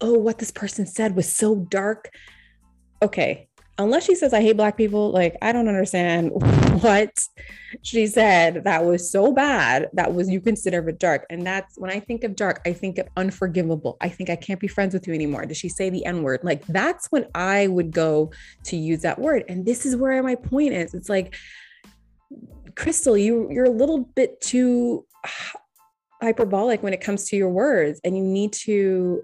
oh, 0.01 0.13
what 0.13 0.39
this 0.39 0.51
person 0.51 0.86
said 0.86 1.15
was 1.15 1.31
so 1.31 1.55
dark. 1.55 2.10
Okay, 3.01 3.47
unless 3.77 4.05
she 4.05 4.15
says 4.15 4.33
I 4.33 4.41
hate 4.41 4.57
black 4.57 4.75
people, 4.75 5.12
like 5.12 5.38
I 5.41 5.51
don't 5.51 5.67
understand 5.67 6.31
what 6.81 7.12
she 7.83 8.07
said 8.07 8.63
that 8.63 8.83
was 8.86 9.12
so 9.12 9.31
bad 9.31 9.89
that 9.93 10.13
was 10.13 10.29
you 10.29 10.41
consider 10.41 10.88
it 10.89 10.99
dark. 10.99 11.25
And 11.29 11.45
that's 11.45 11.77
when 11.77 11.91
I 11.91 11.99
think 11.99 12.23
of 12.23 12.36
dark, 12.36 12.62
I 12.65 12.73
think 12.73 12.97
of 12.97 13.07
unforgivable. 13.15 13.97
I 14.01 14.10
think 14.10 14.29
I 14.29 14.36
can't 14.36 14.60
be 14.60 14.67
friends 14.67 14.93
with 14.93 15.07
you 15.07 15.13
anymore. 15.13 15.45
Did 15.45 15.57
she 15.57 15.69
say 15.69 15.89
the 15.89 16.05
N-word? 16.05 16.41
Like 16.43 16.65
that's 16.67 17.07
when 17.07 17.27
I 17.36 17.67
would 17.67 17.91
go 17.91 18.31
to 18.65 18.77
use 18.77 19.01
that 19.01 19.19
word. 19.19 19.43
And 19.47 19.65
this 19.65 19.86
is 19.86 19.95
where 19.95 20.21
my 20.23 20.36
point 20.36 20.73
is. 20.73 20.93
It's 20.93 21.10
like 21.10 21.36
Crystal, 22.75 23.17
you 23.17 23.49
you're 23.51 23.65
a 23.65 23.69
little 23.69 23.99
bit 24.15 24.41
too 24.41 25.05
hyperbolic 26.21 26.81
when 26.81 26.93
it 26.93 27.01
comes 27.01 27.29
to 27.29 27.36
your 27.36 27.49
words 27.49 27.99
and 28.03 28.17
you 28.17 28.23
need 28.23 28.53
to 28.53 29.23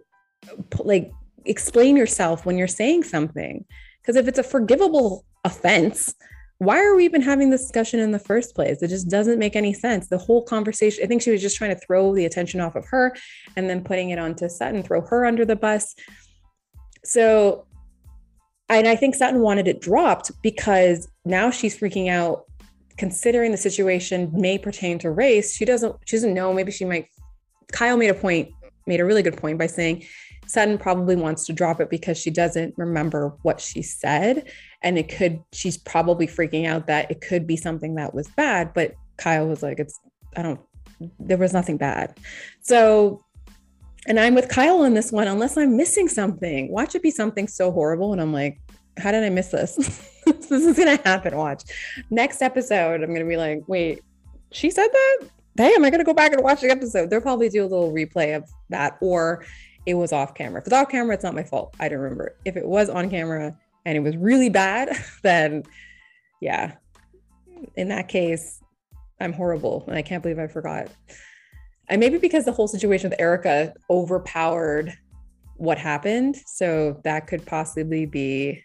like 0.80 1.12
explain 1.46 1.98
yourself 1.98 2.46
when 2.46 2.58
you're 2.58 2.68
saying 2.68 3.04
something 3.04 3.66
because 4.02 4.16
if 4.16 4.28
it's 4.28 4.40
a 4.40 4.44
forgivable 4.44 5.26
offense, 5.44 6.14
why 6.58 6.84
are 6.84 6.96
we 6.96 7.06
even 7.06 7.22
having 7.22 7.50
this 7.50 7.62
discussion 7.62 8.00
in 8.00 8.12
the 8.12 8.20
first 8.20 8.56
place? 8.56 8.82
It 8.82 8.88
just 8.90 9.10
doesn't 9.10 9.40
make 9.40 9.56
any 9.56 9.74
sense. 9.74 10.08
The 10.08 10.18
whole 10.18 10.44
conversation, 10.44 11.04
I 11.04 11.08
think 11.08 11.22
she 11.22 11.32
was 11.32 11.42
just 11.42 11.58
trying 11.58 11.76
to 11.76 11.86
throw 11.86 12.14
the 12.14 12.26
attention 12.26 12.62
off 12.62 12.76
of 12.76 12.86
her 12.86 13.16
and 13.56 13.70
then 13.70 13.84
putting 13.84 14.12
it 14.12 14.20
onto 14.20 14.50
Sutton, 14.50 14.84
throw 14.84 15.02
her 15.02 15.26
under 15.26 15.46
the 15.46 15.56
bus. 15.56 15.96
So, 17.04 17.66
and 18.70 18.88
I 18.88 18.96
think 18.96 19.16
Sutton 19.16 19.42
wanted 19.42 19.68
it 19.68 19.82
dropped 19.82 20.32
because 20.42 21.08
now 21.26 21.50
she's 21.50 21.78
freaking 21.78 22.10
out, 22.10 22.46
considering 22.98 23.52
the 23.52 23.58
situation 23.58 24.32
may 24.34 24.58
pertain 24.58 25.00
to 25.00 25.12
race. 25.12 25.56
She 25.56 25.66
doesn't, 25.66 25.96
she 26.06 26.16
doesn't 26.16 26.34
know. 26.34 26.54
Maybe 26.54 26.72
she 26.72 26.86
might. 26.86 27.08
Kyle 27.72 27.98
made 27.98 28.10
a 28.10 28.14
point, 28.14 28.50
made 28.86 29.00
a 29.00 29.06
really 29.06 29.24
good 29.24 29.38
point 29.38 29.58
by 29.58 29.68
saying 29.68 30.06
Sutton 30.54 30.78
probably 30.78 31.16
wants 31.16 31.48
to 31.48 31.54
drop 31.54 31.82
it 31.82 31.90
because 31.90 32.16
she 32.16 32.30
doesn't 32.30 32.76
remember 32.78 33.36
what 33.42 33.60
she 33.60 33.82
said. 33.82 34.52
And 34.84 35.00
it 35.00 35.10
could, 35.10 35.42
she's 35.52 35.80
probably 35.80 36.28
freaking 36.28 36.68
out 36.68 36.86
that 36.86 37.10
it 37.10 37.22
could 37.22 37.48
be 37.48 37.58
something 37.58 37.96
that 37.96 38.14
was 38.14 38.28
bad. 38.28 38.72
But 38.72 38.94
Kyle 39.18 39.48
was 39.48 39.64
like, 39.64 39.80
it's, 39.80 40.00
I 40.38 40.44
don't, 40.44 40.60
there 41.20 41.40
was 41.40 41.54
nothing 41.54 41.78
bad. 41.78 42.20
So, 42.62 43.26
and 44.06 44.20
I'm 44.20 44.36
with 44.36 44.48
Kyle 44.48 44.84
on 44.84 44.94
this 44.94 45.12
one, 45.12 45.28
unless 45.28 45.58
I'm 45.58 45.76
missing 45.76 46.08
something. 46.08 46.72
Watch 46.72 46.94
it 46.94 47.02
be 47.02 47.10
something 47.10 47.48
so 47.48 47.72
horrible. 47.72 48.14
And 48.14 48.22
I'm 48.22 48.32
like, 48.32 48.60
how 49.00 49.12
did 49.12 49.24
I 49.24 49.30
miss 49.30 49.48
this? 49.48 49.76
this 50.28 50.52
is 50.52 50.78
going 50.78 50.96
to 50.96 51.04
happen. 51.04 51.36
Watch. 51.36 51.64
Next 52.12 52.44
episode, 52.44 53.02
I'm 53.02 53.10
going 53.10 53.22
to 53.22 53.26
be 53.26 53.38
like, 53.38 53.64
wait, 53.66 54.04
she 54.52 54.70
said 54.70 54.90
that? 54.92 55.30
Damn, 55.56 55.84
I 55.84 55.90
got 55.90 55.98
to 55.98 56.04
go 56.04 56.14
back 56.14 56.32
and 56.32 56.44
watch 56.44 56.62
the 56.62 56.70
episode. 56.70 57.10
They'll 57.10 57.22
probably 57.22 57.50
do 57.50 57.64
a 57.64 57.66
little 57.66 57.92
replay 57.92 58.38
of 58.38 58.48
that. 58.70 58.98
Or 59.02 59.44
it 59.86 59.96
was 59.96 60.12
off 60.12 60.34
camera. 60.34 60.62
If 60.62 60.68
it's 60.68 60.74
off 60.74 60.90
camera, 60.90 61.14
it's 61.14 61.24
not 61.24 61.36
my 61.36 61.44
fault. 61.44 61.76
I 61.80 61.90
don't 61.90 62.00
remember. 62.00 62.36
If 62.46 62.58
it 62.58 62.66
was 62.66 62.90
on 62.90 63.10
camera 63.10 63.58
and 63.86 63.98
it 63.98 64.02
was 64.02 64.16
really 64.18 64.50
bad, 64.50 64.98
then 65.24 65.64
yeah, 66.42 66.74
in 67.76 67.90
that 67.90 68.08
case, 68.08 68.62
I'm 69.20 69.34
horrible. 69.34 69.86
And 69.88 69.96
I 69.96 70.02
can't 70.02 70.22
believe 70.22 70.40
I 70.40 70.48
forgot. 70.48 70.90
And 71.90 72.00
maybe 72.00 72.18
because 72.18 72.46
the 72.46 72.52
whole 72.52 72.68
situation 72.68 73.10
with 73.10 73.20
Erika 73.20 73.74
overpowered 73.90 74.98
what 75.56 75.78
happened. 75.78 76.38
So 76.48 77.00
that 77.04 77.28
could 77.28 77.46
possibly 77.46 78.06
be 78.06 78.64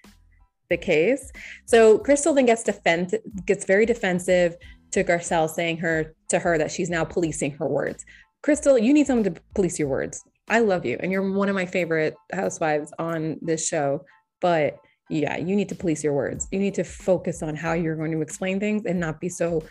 the 0.70 0.76
case. 0.76 1.31
So 1.66 1.98
Crystal 1.98 2.35
then 2.35 2.46
gets 2.46 2.62
defend 2.62 3.14
gets 3.46 3.64
very 3.64 3.87
defensive 3.87 4.57
to 4.92 5.04
Garcelle, 5.04 5.48
saying 5.48 5.78
her 5.78 6.14
to 6.28 6.38
her 6.38 6.59
that 6.59 6.70
she's 6.70 6.90
now 6.90 7.04
policing 7.04 7.52
her 7.52 7.68
words. 7.68 8.04
Crystal, 8.42 8.78
you 8.78 8.92
need 8.92 9.07
someone 9.07 9.24
to 9.24 9.40
police 9.54 9.78
your 9.78 9.88
words. 9.88 10.24
I 10.51 10.61
love 10.61 10.85
you 10.85 10.97
and 11.01 11.13
you're 11.13 11.31
one 11.31 11.49
of 11.49 11.55
my 11.55 11.67
favorite 11.67 12.15
housewives 12.33 12.93
on 12.99 13.39
this 13.43 13.67
show. 13.67 14.05
But 14.41 14.79
yeah, 15.11 15.37
you 15.37 15.57
need 15.57 15.69
to 15.71 15.75
police 15.75 16.05
your 16.05 16.13
words. 16.13 16.49
You 16.51 16.59
need 16.59 16.75
to 16.75 16.85
focus 16.85 17.43
on 17.43 17.55
how 17.55 17.73
you're 17.73 17.97
going 17.97 18.13
to 18.13 18.21
explain 18.21 18.61
things 18.61 18.85
and 18.85 19.01
not 19.01 19.21
be 19.21 19.29
so 19.29 19.63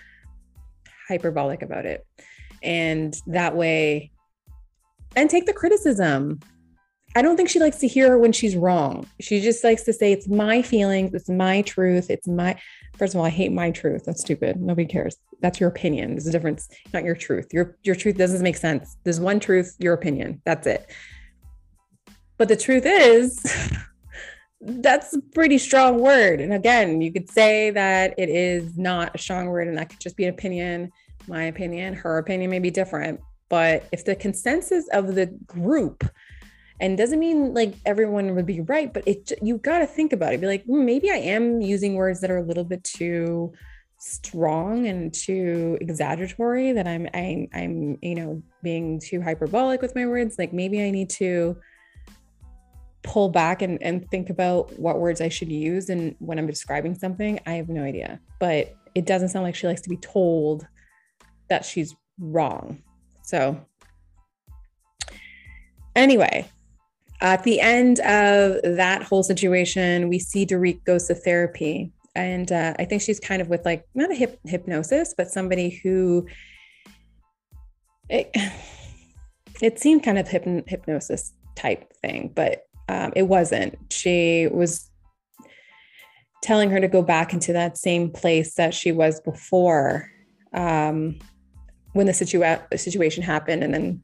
hyperbolic 1.07 1.61
about 1.61 1.85
it. 1.85 2.05
And 2.63 3.15
that 3.27 3.55
way, 3.55 4.11
and 5.15 5.29
take 5.29 5.45
the 5.45 5.53
criticism. 5.53 6.39
I 7.15 7.21
don't 7.21 7.37
think 7.37 7.49
she 7.49 7.59
likes 7.59 7.77
to 7.77 7.87
hear 7.87 8.17
when 8.17 8.31
she's 8.31 8.55
wrong. 8.55 9.07
She 9.19 9.41
just 9.41 9.63
likes 9.63 9.83
to 9.83 9.93
say, 9.93 10.11
it's 10.11 10.27
my 10.27 10.61
feelings, 10.61 11.13
it's 11.13 11.29
my 11.29 11.61
truth, 11.63 12.09
it's 12.09 12.27
my. 12.27 12.59
First 12.97 13.13
of 13.13 13.19
all, 13.19 13.25
I 13.25 13.29
hate 13.29 13.51
my 13.51 13.71
truth. 13.71 14.05
That's 14.05 14.21
stupid. 14.21 14.59
Nobody 14.59 14.87
cares. 14.87 15.17
That's 15.41 15.59
your 15.59 15.69
opinion. 15.69 16.11
There's 16.11 16.27
a 16.27 16.31
difference, 16.31 16.67
not 16.93 17.03
your 17.03 17.15
truth. 17.15 17.47
Your 17.53 17.77
your 17.83 17.95
truth 17.95 18.17
doesn't 18.17 18.41
make 18.41 18.57
sense. 18.57 18.97
There's 19.03 19.19
one 19.19 19.39
truth, 19.39 19.75
your 19.79 19.93
opinion. 19.93 20.41
That's 20.45 20.65
it. 20.65 20.89
But 22.37 22.47
the 22.47 22.55
truth 22.55 22.83
is, 22.85 23.39
that's 24.61 25.15
a 25.15 25.21
pretty 25.33 25.57
strong 25.57 25.99
word. 25.99 26.41
And 26.41 26.53
again, 26.53 27.01
you 27.01 27.11
could 27.11 27.29
say 27.29 27.69
that 27.71 28.15
it 28.17 28.29
is 28.29 28.77
not 28.77 29.13
a 29.15 29.17
strong 29.17 29.47
word, 29.47 29.67
and 29.67 29.77
that 29.77 29.89
could 29.89 29.99
just 29.99 30.17
be 30.17 30.25
an 30.25 30.33
opinion. 30.33 30.91
My 31.27 31.43
opinion, 31.43 31.93
her 31.93 32.17
opinion 32.17 32.49
may 32.49 32.59
be 32.59 32.71
different. 32.71 33.19
But 33.49 33.87
if 33.91 34.05
the 34.05 34.15
consensus 34.15 34.87
of 34.89 35.15
the 35.15 35.27
group 35.45 36.03
and 36.79 36.97
doesn't 36.97 37.19
mean 37.19 37.53
like 37.53 37.73
everyone 37.85 38.35
would 38.35 38.45
be 38.45 38.61
right 38.61 38.93
but 38.93 39.07
it 39.07 39.31
you 39.41 39.57
got 39.57 39.79
to 39.79 39.87
think 39.87 40.13
about 40.13 40.33
it. 40.33 40.41
Be 40.41 40.47
like 40.47 40.65
mm, 40.65 40.83
maybe 40.83 41.09
i 41.09 41.15
am 41.15 41.61
using 41.61 41.95
words 41.95 42.21
that 42.21 42.31
are 42.31 42.37
a 42.37 42.43
little 42.43 42.63
bit 42.63 42.83
too 42.83 43.53
strong 43.99 44.85
and 44.85 45.11
too 45.13 45.77
exaggeratory 45.81 46.71
that 46.71 46.87
i'm 46.87 47.07
i'm, 47.13 47.47
I'm 47.53 47.97
you 48.01 48.15
know 48.15 48.43
being 48.63 48.99
too 48.99 49.21
hyperbolic 49.21 49.81
with 49.81 49.95
my 49.95 50.05
words. 50.05 50.37
Like 50.37 50.53
maybe 50.53 50.83
i 50.83 50.89
need 50.89 51.09
to 51.11 51.57
pull 53.03 53.29
back 53.29 53.61
and, 53.61 53.81
and 53.81 54.09
think 54.11 54.29
about 54.29 54.77
what 54.77 54.99
words 54.99 55.21
i 55.21 55.29
should 55.29 55.51
use 55.51 55.89
and 55.89 56.15
when 56.19 56.37
i'm 56.37 56.47
describing 56.47 56.93
something 56.93 57.39
i 57.45 57.53
have 57.53 57.69
no 57.69 57.83
idea. 57.83 58.19
But 58.39 58.75
it 58.93 59.05
doesn't 59.05 59.29
sound 59.29 59.43
like 59.43 59.55
she 59.55 59.67
likes 59.67 59.81
to 59.81 59.89
be 59.89 59.97
told 59.97 60.67
that 61.49 61.63
she's 61.63 61.95
wrong. 62.19 62.81
So 63.23 63.59
anyway 65.95 66.47
at 67.21 67.43
the 67.43 67.59
end 67.59 67.99
of 67.99 68.61
that 68.63 69.03
whole 69.03 69.23
situation, 69.23 70.09
we 70.09 70.19
see 70.19 70.45
Dorit 70.45 70.83
goes 70.83 71.07
to 71.07 71.15
therapy. 71.15 71.91
And 72.15 72.51
uh, 72.51 72.73
I 72.79 72.85
think 72.85 73.01
she's 73.01 73.19
kind 73.19 73.41
of 73.41 73.49
with 73.49 73.65
like, 73.65 73.85
not 73.95 74.11
a 74.11 74.15
hip, 74.15 74.39
hypnosis, 74.45 75.13
but 75.15 75.29
somebody 75.29 75.79
who 75.83 76.27
it, 78.09 78.35
it 79.61 79.79
seemed 79.79 80.03
kind 80.03 80.17
of 80.17 80.27
hyp- 80.27 80.67
hypnosis 80.67 81.33
type 81.55 81.91
thing, 82.01 82.31
but 82.35 82.63
um, 82.89 83.11
it 83.15 83.23
wasn't. 83.23 83.75
She 83.91 84.47
was 84.47 84.89
telling 86.41 86.69
her 86.69 86.79
to 86.79 86.87
go 86.87 87.01
back 87.01 87.33
into 87.33 87.53
that 87.53 87.77
same 87.77 88.11
place 88.11 88.53
that 88.55 88.73
she 88.73 88.91
was 88.91 89.19
before 89.21 90.09
um, 90.53 91.19
when 91.93 92.05
the 92.05 92.13
situa- 92.13 92.79
situation 92.79 93.23
happened 93.23 93.63
and 93.63 93.73
then 93.73 94.03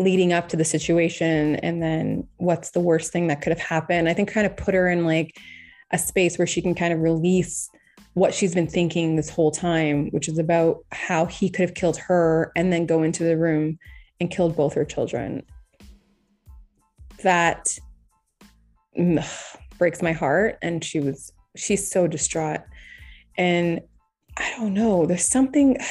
leading 0.00 0.32
up 0.32 0.48
to 0.48 0.56
the 0.56 0.64
situation 0.64 1.56
and 1.56 1.82
then 1.82 2.26
what's 2.38 2.70
the 2.70 2.80
worst 2.80 3.12
thing 3.12 3.26
that 3.26 3.42
could 3.42 3.50
have 3.50 3.60
happened. 3.60 4.08
I 4.08 4.14
think 4.14 4.32
kind 4.32 4.46
of 4.46 4.56
put 4.56 4.74
her 4.74 4.88
in 4.88 5.04
like 5.04 5.38
a 5.90 5.98
space 5.98 6.38
where 6.38 6.46
she 6.46 6.62
can 6.62 6.74
kind 6.74 6.94
of 6.94 7.00
release 7.00 7.68
what 8.14 8.32
she's 8.32 8.54
been 8.54 8.66
thinking 8.66 9.14
this 9.14 9.28
whole 9.28 9.50
time, 9.50 10.08
which 10.10 10.26
is 10.26 10.38
about 10.38 10.78
how 10.90 11.26
he 11.26 11.50
could 11.50 11.68
have 11.68 11.74
killed 11.74 11.98
her 11.98 12.50
and 12.56 12.72
then 12.72 12.86
go 12.86 13.02
into 13.02 13.24
the 13.24 13.36
room 13.36 13.78
and 14.20 14.30
killed 14.30 14.56
both 14.56 14.72
her 14.72 14.86
children. 14.86 15.42
That 17.22 17.76
ugh, 18.98 19.04
mm, 19.04 19.56
breaks 19.78 20.00
my 20.00 20.12
heart. 20.12 20.56
And 20.62 20.82
she 20.82 21.00
was, 21.00 21.30
she's 21.56 21.90
so 21.90 22.06
distraught. 22.06 22.60
And 23.36 23.80
I 24.38 24.50
don't 24.56 24.72
know, 24.72 25.04
there's 25.04 25.26
something. 25.26 25.76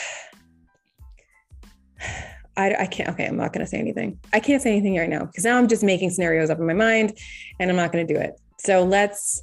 I, 2.60 2.76
I 2.82 2.86
can't, 2.86 3.10
okay, 3.10 3.26
I'm 3.26 3.38
not 3.38 3.54
going 3.54 3.66
to 3.66 3.70
say 3.70 3.78
anything. 3.78 4.20
I 4.34 4.40
can't 4.42 4.62
say 4.62 4.72
anything 4.72 4.98
right 4.98 5.10
now 5.10 5.26
because 5.26 5.46
now 5.46 5.58
I'm 5.58 5.68
just 5.68 5.82
making 5.82 6.10
scenarios 6.10 6.50
up 6.50 6.60
in 6.60 6.68
my 6.68 6.74
mind 6.74 7.18
and 7.60 7.70
I'm 7.70 7.78
not 7.78 7.92
going 7.94 8.06
to 8.06 8.14
do 8.14 8.20
it. 8.20 8.40
So 8.58 8.84
let's 8.84 9.42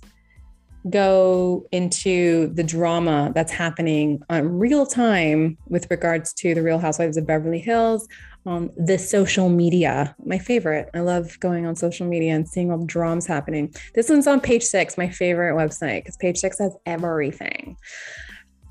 go 0.90 1.66
into 1.72 2.48
the 2.54 2.62
drama 2.62 3.32
that's 3.34 3.50
happening 3.50 4.22
on 4.28 4.46
real 4.58 4.86
time 4.86 5.56
with 5.66 5.90
regards 5.90 6.32
to 6.34 6.54
the 6.54 6.62
Real 6.62 6.78
Housewives 6.78 7.16
of 7.16 7.26
Beverly 7.26 7.58
Hills 7.58 8.06
on 8.44 8.70
the 8.76 8.98
social 8.98 9.48
media. 9.48 10.14
My 10.24 10.38
favorite. 10.38 10.90
I 10.94 11.00
love 11.00 11.40
going 11.40 11.66
on 11.66 11.74
social 11.74 12.06
media 12.06 12.34
and 12.34 12.46
seeing 12.46 12.70
all 12.70 12.78
the 12.78 12.86
dramas 12.86 13.26
happening. 13.26 13.74
This 13.94 14.08
one's 14.10 14.26
on 14.26 14.40
page 14.40 14.62
six, 14.62 14.96
my 14.96 15.08
favorite 15.08 15.54
website, 15.54 16.04
because 16.04 16.16
page 16.18 16.38
six 16.38 16.58
has 16.58 16.76
everything. 16.84 17.76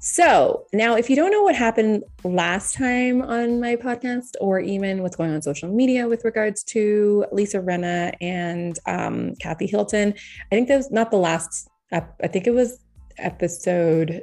So 0.07 0.67
now, 0.71 0.93
if 0.93 1.09
you 1.09 1.15
don't 1.15 1.31
know 1.31 1.41
what 1.41 1.55
happened 1.55 2.03
last 2.23 2.75
time 2.75 3.23
on 3.23 3.59
my 3.59 3.75
podcast, 3.75 4.35
or 4.39 4.59
even 4.59 5.01
what's 5.01 5.15
going 5.15 5.33
on 5.33 5.41
social 5.41 5.67
media 5.67 6.07
with 6.07 6.23
regards 6.23 6.63
to 6.65 7.25
Lisa 7.31 7.57
Rinna 7.57 8.13
and 8.21 8.77
um, 8.85 9.33
Kathy 9.41 9.65
Hilton, 9.65 10.13
I 10.51 10.55
think 10.55 10.67
that 10.67 10.77
was 10.77 10.91
not 10.91 11.09
the 11.09 11.17
last. 11.17 11.67
I 11.91 12.27
think 12.27 12.45
it 12.45 12.53
was 12.53 12.77
episode 13.17 14.21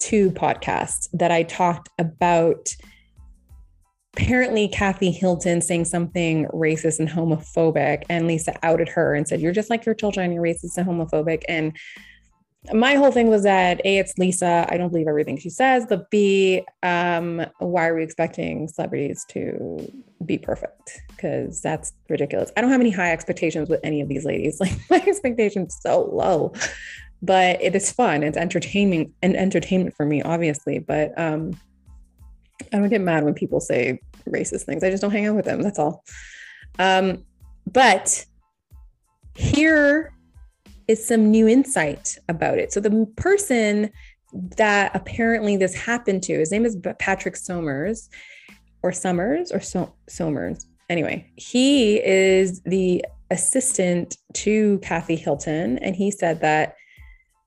two 0.00 0.30
podcast 0.30 1.10
that 1.12 1.30
I 1.30 1.42
talked 1.42 1.90
about. 1.98 2.74
Apparently, 4.16 4.68
Kathy 4.68 5.10
Hilton 5.10 5.60
saying 5.60 5.84
something 5.84 6.46
racist 6.46 6.98
and 6.98 7.10
homophobic, 7.10 8.04
and 8.08 8.26
Lisa 8.26 8.54
outed 8.64 8.88
her 8.88 9.14
and 9.14 9.28
said, 9.28 9.42
"You're 9.42 9.52
just 9.52 9.68
like 9.68 9.84
your 9.84 9.94
children. 9.94 10.32
You're 10.32 10.44
racist 10.44 10.78
and 10.78 10.88
homophobic." 10.88 11.42
And 11.46 11.76
my 12.72 12.94
whole 12.94 13.12
thing 13.12 13.28
was 13.28 13.42
that 13.42 13.80
a 13.84 13.98
it's 13.98 14.16
lisa. 14.16 14.66
I 14.70 14.76
don't 14.78 14.88
believe 14.88 15.08
everything 15.08 15.38
she 15.38 15.50
says 15.50 15.84
but 15.88 16.10
b 16.10 16.64
um 16.82 17.44
why 17.58 17.88
are 17.88 17.94
we 17.94 18.02
expecting 18.02 18.68
celebrities 18.68 19.24
to 19.30 19.92
be 20.24 20.38
perfect? 20.38 21.00
Because 21.08 21.60
that's 21.60 21.92
ridiculous. 22.08 22.50
I 22.56 22.62
don't 22.62 22.70
have 22.70 22.80
any 22.80 22.90
high 22.90 23.12
expectations 23.12 23.68
with 23.68 23.80
any 23.84 24.00
of 24.00 24.08
these 24.08 24.24
ladies. 24.24 24.60
Like 24.64 24.72
my 24.88 25.02
expectations 25.06 25.76
so 25.80 26.04
low 26.04 26.52
but 27.20 27.60
it 27.62 27.74
is 27.74 27.90
fun. 27.90 28.22
It's 28.22 28.36
entertaining 28.36 29.12
and 29.22 29.36
entertainment 29.36 29.94
for 29.94 30.06
me 30.06 30.22
obviously 30.22 30.78
but 30.78 31.12
um 31.18 31.58
i 32.72 32.78
don't 32.78 32.88
get 32.88 33.00
mad 33.00 33.24
when 33.24 33.34
people 33.34 33.60
say 33.60 34.00
racist 34.28 34.62
things. 34.62 34.82
I 34.82 34.90
just 34.90 35.02
don't 35.02 35.10
hang 35.10 35.26
out 35.26 35.36
with 35.36 35.44
them. 35.44 35.60
That's 35.60 35.78
all. 35.78 36.02
Um 36.78 37.24
but 37.70 38.24
here 39.34 40.14
is 40.88 41.06
some 41.06 41.30
new 41.30 41.48
insight 41.48 42.16
about 42.28 42.58
it. 42.58 42.72
So 42.72 42.80
the 42.80 43.06
person 43.16 43.90
that 44.56 44.94
apparently 44.94 45.56
this 45.56 45.74
happened 45.74 46.22
to, 46.24 46.38
his 46.38 46.50
name 46.50 46.64
is 46.64 46.76
Patrick 46.98 47.36
Somers 47.36 48.08
or 48.82 48.92
Summers 48.92 49.52
or 49.52 49.60
so- 49.60 49.94
Somers. 50.08 50.66
Anyway, 50.90 51.30
he 51.36 52.04
is 52.04 52.60
the 52.62 53.04
assistant 53.30 54.16
to 54.34 54.78
Kathy 54.80 55.16
Hilton. 55.16 55.78
And 55.78 55.96
he 55.96 56.10
said 56.10 56.40
that 56.40 56.76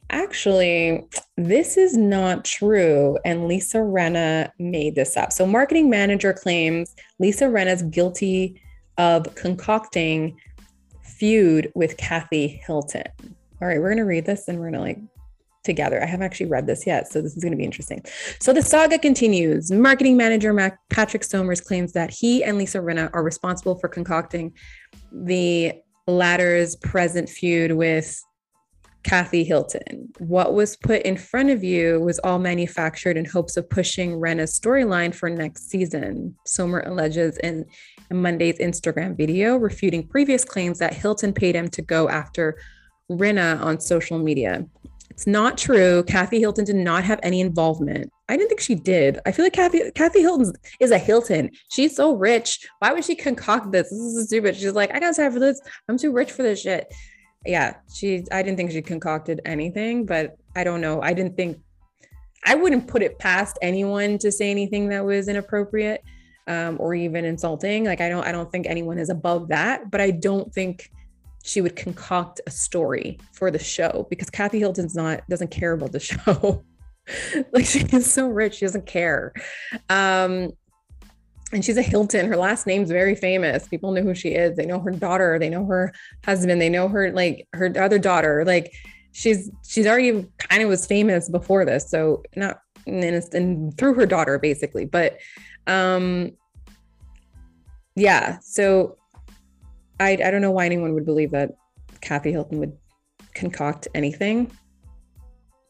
actually, 0.10 1.08
this 1.36 1.78
is 1.78 1.98
not 1.98 2.46
true. 2.46 3.18
And 3.26 3.48
Lisa 3.48 3.78
Rinna 3.78 4.52
made 4.58 4.96
this 4.96 5.18
up. 5.18 5.32
So, 5.34 5.46
marketing 5.46 5.90
manager 5.90 6.34
claims 6.34 6.96
Lisa 7.20 7.46
Rinna 7.46 7.74
is 7.74 7.84
guilty 7.84 8.62
of 8.98 9.34
concocting 9.36 10.38
feud 11.20 11.72
with 11.76 11.98
Kathy 11.98 12.48
Hilton. 12.66 13.04
All 13.62 13.68
right, 13.68 13.80
we're 13.80 13.90
going 13.90 13.98
to 13.98 14.04
read 14.04 14.26
this 14.26 14.48
and 14.48 14.60
we're 14.60 14.72
going 14.72 14.74
to 14.74 14.80
like 14.82 15.00
together. 15.64 16.02
I 16.02 16.06
haven't 16.06 16.26
actually 16.26 16.48
read 16.48 16.66
this 16.66 16.88
yet, 16.88 17.12
so 17.12 17.22
this 17.22 17.36
is 17.36 17.44
going 17.44 17.52
to 17.52 17.58
be 17.58 17.66
interesting. 17.66 18.02
So 18.40 18.54
the 18.54 18.62
saga 18.62 18.98
continues. 18.98 19.70
Marketing 19.70 20.18
manager 20.18 20.54
Mac- 20.54 20.80
Patrick 20.90 21.24
Somers 21.24 21.62
claims 21.62 21.94
that 21.94 22.10
he 22.10 22.44
and 22.44 22.58
Lisa 22.58 22.80
Rinna 22.80 23.10
are 23.14 23.24
responsible 23.24 23.78
for 23.78 23.90
concocting 23.90 24.54
the 25.12 25.74
latter's 26.08 26.76
present 26.78 27.30
feud 27.30 27.74
with 27.74 28.24
Kathy 29.04 29.44
Hilton. 29.44 30.10
What 30.20 30.54
was 30.54 30.76
put 30.78 31.02
in 31.04 31.18
front 31.18 31.50
of 31.50 31.64
you 31.64 32.00
was 32.00 32.20
all 32.20 32.40
manufactured 32.40 33.18
in 33.18 33.26
hopes 33.26 33.56
of 33.58 33.70
pushing 33.70 34.14
Rinna's 34.14 34.58
storyline 34.58 35.14
for 35.14 35.30
next 35.30 35.70
season. 35.70 36.36
Somer 36.46 36.82
alleges 36.82 37.38
in 37.38 37.66
Monday's 38.12 38.58
Instagram 38.60 39.16
video, 39.16 39.58
refuting 39.58 40.08
previous 40.08 40.46
claims 40.46 40.80
that 40.80 40.94
Hilton 40.94 41.34
paid 41.34 41.56
him 41.56 41.68
to 41.70 41.82
go 41.82 42.10
after 42.10 42.58
Rinna 43.10 43.62
on 43.62 43.80
social 43.80 44.20
media. 44.20 44.66
It's 45.10 45.28
not 45.28 45.58
true. 45.58 46.04
Kathy 46.04 46.40
Hilton 46.40 46.66
did 46.66 46.76
not 46.76 47.04
have 47.04 47.20
any 47.24 47.42
involvement. 47.42 48.12
I 48.30 48.38
didn't 48.38 48.50
think 48.50 48.60
she 48.60 48.76
did. 48.76 49.20
I 49.26 49.32
feel 49.32 49.46
like 49.46 49.54
Kathy 49.54 49.90
Kathy 49.92 50.22
Hilton 50.22 50.54
is 50.80 50.92
a 50.92 50.98
Hilton. 50.98 51.50
She's 51.70 51.96
so 51.96 52.16
rich. 52.16 52.68
Why 52.80 52.94
would 52.94 53.06
she 53.06 53.16
concoct 53.16 53.72
this? 53.72 53.90
This 53.90 54.00
is 54.00 54.28
stupid. 54.28 54.56
She's 54.56 54.74
like, 54.74 54.94
I 54.94 55.00
got 55.00 55.16
time 55.16 55.32
for 55.32 55.40
this. 55.40 55.60
I'm 55.90 55.98
too 55.98 56.12
rich 56.12 56.32
for 56.32 56.44
this 56.44 56.62
shit 56.62 56.94
yeah, 57.48 57.76
she 57.94 58.24
I 58.32 58.42
didn't 58.44 58.58
think 58.58 58.72
she 58.72 58.82
concocted 58.82 59.42
anything, 59.46 60.06
but 60.06 60.38
I 60.56 60.64
don't 60.64 60.82
know. 60.82 61.02
I 61.02 61.14
didn't 61.14 61.36
think 61.36 61.58
I 62.46 62.56
wouldn't 62.56 62.88
put 62.88 63.02
it 63.02 63.18
past 63.20 63.58
anyone 63.62 64.18
to 64.20 64.32
say 64.32 64.52
anything 64.52 64.90
that 64.90 65.04
was 65.04 65.28
inappropriate 65.28 66.04
um, 66.48 66.78
or 66.80 66.96
even 66.96 67.26
insulting. 67.26 67.86
Like 67.86 68.02
I 68.02 68.10
don't 68.10 68.26
I 68.26 68.32
don't 68.32 68.52
think 68.52 68.68
anyone 68.68 68.98
is 68.98 69.10
above 69.10 69.50
that, 69.50 69.92
but 69.92 70.02
I 70.02 70.12
don't 70.12 70.54
think 70.54 70.90
she 71.44 71.62
would 71.62 71.76
concoct 71.76 72.42
a 72.48 72.52
story 72.52 73.20
for 73.34 73.52
the 73.52 73.60
show 73.60 74.08
because 74.10 74.30
Kathy 74.30 74.60
Hilton's 74.60 74.96
not 74.96 75.22
doesn't 75.30 75.52
care 75.52 75.74
about 75.74 75.92
the 75.92 76.00
show. 76.12 76.64
like 77.54 77.66
she 77.66 77.80
is 77.80 78.12
so 78.12 78.28
rich, 78.28 78.56
she 78.56 78.66
doesn't 78.66 78.86
care. 78.86 79.34
Um, 79.90 80.52
and 81.54 81.64
she's 81.64 81.78
a 81.78 81.82
Hilton. 81.82 82.28
Her 82.28 82.36
last 82.36 82.68
name's 82.68 82.92
very 82.92 83.16
famous. 83.16 83.68
People 83.68 83.94
know 83.94 84.02
who 84.02 84.14
she 84.14 84.30
is. 84.30 84.58
They 84.58 84.66
know 84.66 84.82
her 84.82 84.92
daughter. 84.92 85.40
They 85.40 85.50
know 85.50 85.66
her 85.66 85.94
husband. 86.26 86.60
They 86.60 86.70
know 86.70 86.90
her 86.90 87.12
like 87.12 87.48
her 87.54 87.72
other 87.80 88.00
daughter. 88.00 88.44
Like 88.46 88.74
she's 89.14 89.50
she's 89.66 89.88
already 89.88 90.28
kind 90.40 90.62
of 90.62 90.70
was 90.70 90.86
famous 90.86 91.30
before 91.30 91.64
this. 91.64 91.90
So 91.90 92.24
not 92.36 92.60
and, 92.86 93.24
and 93.34 93.78
through 93.78 93.94
her 93.94 94.06
daughter 94.06 94.40
basically. 94.40 94.86
But 94.86 95.20
um 95.68 96.32
yeah. 97.96 98.40
So 98.40 98.98
I 100.00 100.12
I 100.12 100.32
don't 100.32 100.42
know 100.42 100.52
why 100.52 100.66
anyone 100.66 100.94
would 100.94 101.06
believe 101.06 101.32
that 101.32 101.52
Kathy 102.02 102.32
Hilton 102.32 102.60
would 102.60 102.78
concoct 103.34 103.88
anything. 103.94 104.52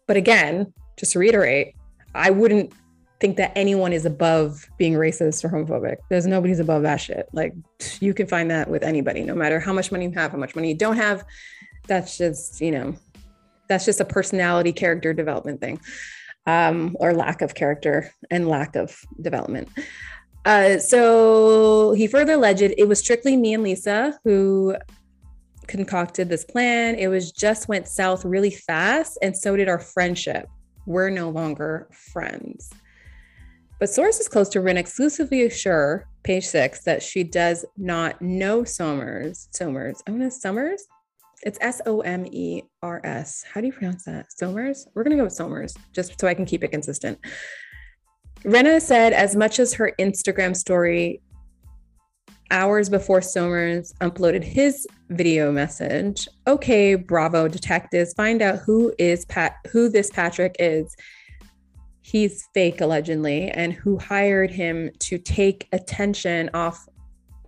But 0.08 0.18
again, 0.18 0.74
just 0.98 1.14
to 1.14 1.20
reiterate, 1.20 1.76
I 2.16 2.30
wouldn't 2.30 2.74
think 3.20 3.38
that 3.38 3.52
anyone 3.56 3.94
is 3.94 4.06
above 4.06 4.70
being 4.78 4.94
racist 4.94 5.44
or 5.44 5.50
homophobic. 5.50 5.98
There's 6.10 6.28
nobody's 6.28 6.60
above 6.60 6.84
that 6.84 6.98
shit. 6.98 7.28
Like 7.34 7.54
you 8.00 8.14
can 8.14 8.28
find 8.28 8.52
that 8.52 8.70
with 8.70 8.84
anybody, 8.84 9.24
no 9.24 9.36
matter 9.36 9.60
how 9.60 9.74
much 9.74 9.92
money 9.92 10.06
you 10.06 10.12
have, 10.12 10.32
how 10.32 10.38
much 10.38 10.56
money 10.56 10.70
you 10.70 10.78
don't 10.78 10.98
have. 10.98 11.26
That's 11.88 12.18
just, 12.18 12.62
you 12.62 12.72
know, 12.72 12.96
that's 13.68 13.86
just 13.86 14.00
a 14.00 14.06
personality 14.06 14.72
character 14.72 15.14
development 15.14 15.62
thing. 15.62 15.80
Um, 16.48 16.96
or 17.00 17.14
lack 17.14 17.42
of 17.42 17.54
character 17.54 18.10
and 18.32 18.48
lack 18.48 18.76
of 18.76 18.98
development. 19.22 19.68
Uh, 20.46 20.80
so 20.80 21.92
he 21.92 22.08
further 22.08 22.34
alleged 22.34 22.74
it 22.78 22.88
was 22.88 23.00
strictly 23.00 23.36
me 23.36 23.54
and 23.54 23.64
Lisa 23.64 24.18
who 24.24 24.78
concocted 25.68 26.30
this 26.30 26.46
plan. 26.46 26.96
It 26.96 27.10
was 27.10 27.34
just 27.34 27.68
went 27.68 27.88
south 27.88 28.24
really 28.24 28.52
fast, 28.52 29.18
and 29.22 29.36
so 29.36 29.58
did 29.58 29.68
our 29.68 29.80
friendship. 29.80 30.48
We're 30.86 31.10
no 31.10 31.30
longer 31.30 31.90
friends. 31.92 32.72
But 33.80 33.90
sources 33.90 34.28
close 34.28 34.50
to 34.50 34.62
Rin 34.62 34.78
exclusively 34.78 35.44
assure, 35.44 36.08
page 36.24 36.46
six, 36.46 36.84
that 36.86 37.04
she 37.04 37.24
does 37.24 37.66
not 37.76 38.22
know 38.22 38.64
Somers. 38.64 39.50
Somers. 39.52 40.02
I'm 40.08 40.18
gonna 40.18 40.32
Summers. 40.32 40.82
It's 41.44 41.58
S 41.62 41.82
O 41.86 42.02
M 42.02 42.26
E 42.32 42.64
R 42.82 43.02
S. 43.04 43.44
How 43.52 43.62
do 43.62 43.68
you 43.68 43.74
pronounce 43.74 44.06
that? 44.06 44.32
Somers? 44.32 44.88
We're 44.94 45.04
gonna 45.04 45.18
go 45.18 45.24
with 45.24 45.34
Somers, 45.34 45.76
just 45.94 46.20
so 46.20 46.28
I 46.28 46.34
can 46.34 46.46
keep 46.46 46.64
it 46.64 46.70
consistent. 46.70 47.20
Rinna 48.44 48.82
said 48.82 49.14
as 49.14 49.36
much 49.36 49.60
as 49.60 49.74
her 49.74 49.94
Instagram 50.00 50.56
story 50.56 51.22
hours 52.50 52.90
before 52.90 53.22
Somers 53.22 53.94
uploaded 54.02 54.44
his 54.44 54.88
video 55.10 55.52
message. 55.52 56.28
Okay, 56.48 56.96
bravo 56.96 57.48
detectives, 57.48 58.14
find 58.14 58.42
out 58.42 58.60
who 58.60 58.94
is 58.98 59.26
Pat 59.26 59.56
who 59.72 59.90
this 59.90 60.10
Patrick 60.10 60.56
is 60.60 60.96
he's 62.08 62.48
fake 62.54 62.80
allegedly 62.80 63.50
and 63.50 63.74
who 63.74 63.98
hired 63.98 64.50
him 64.50 64.90
to 64.98 65.18
take 65.18 65.68
attention 65.74 66.50
off 66.54 66.88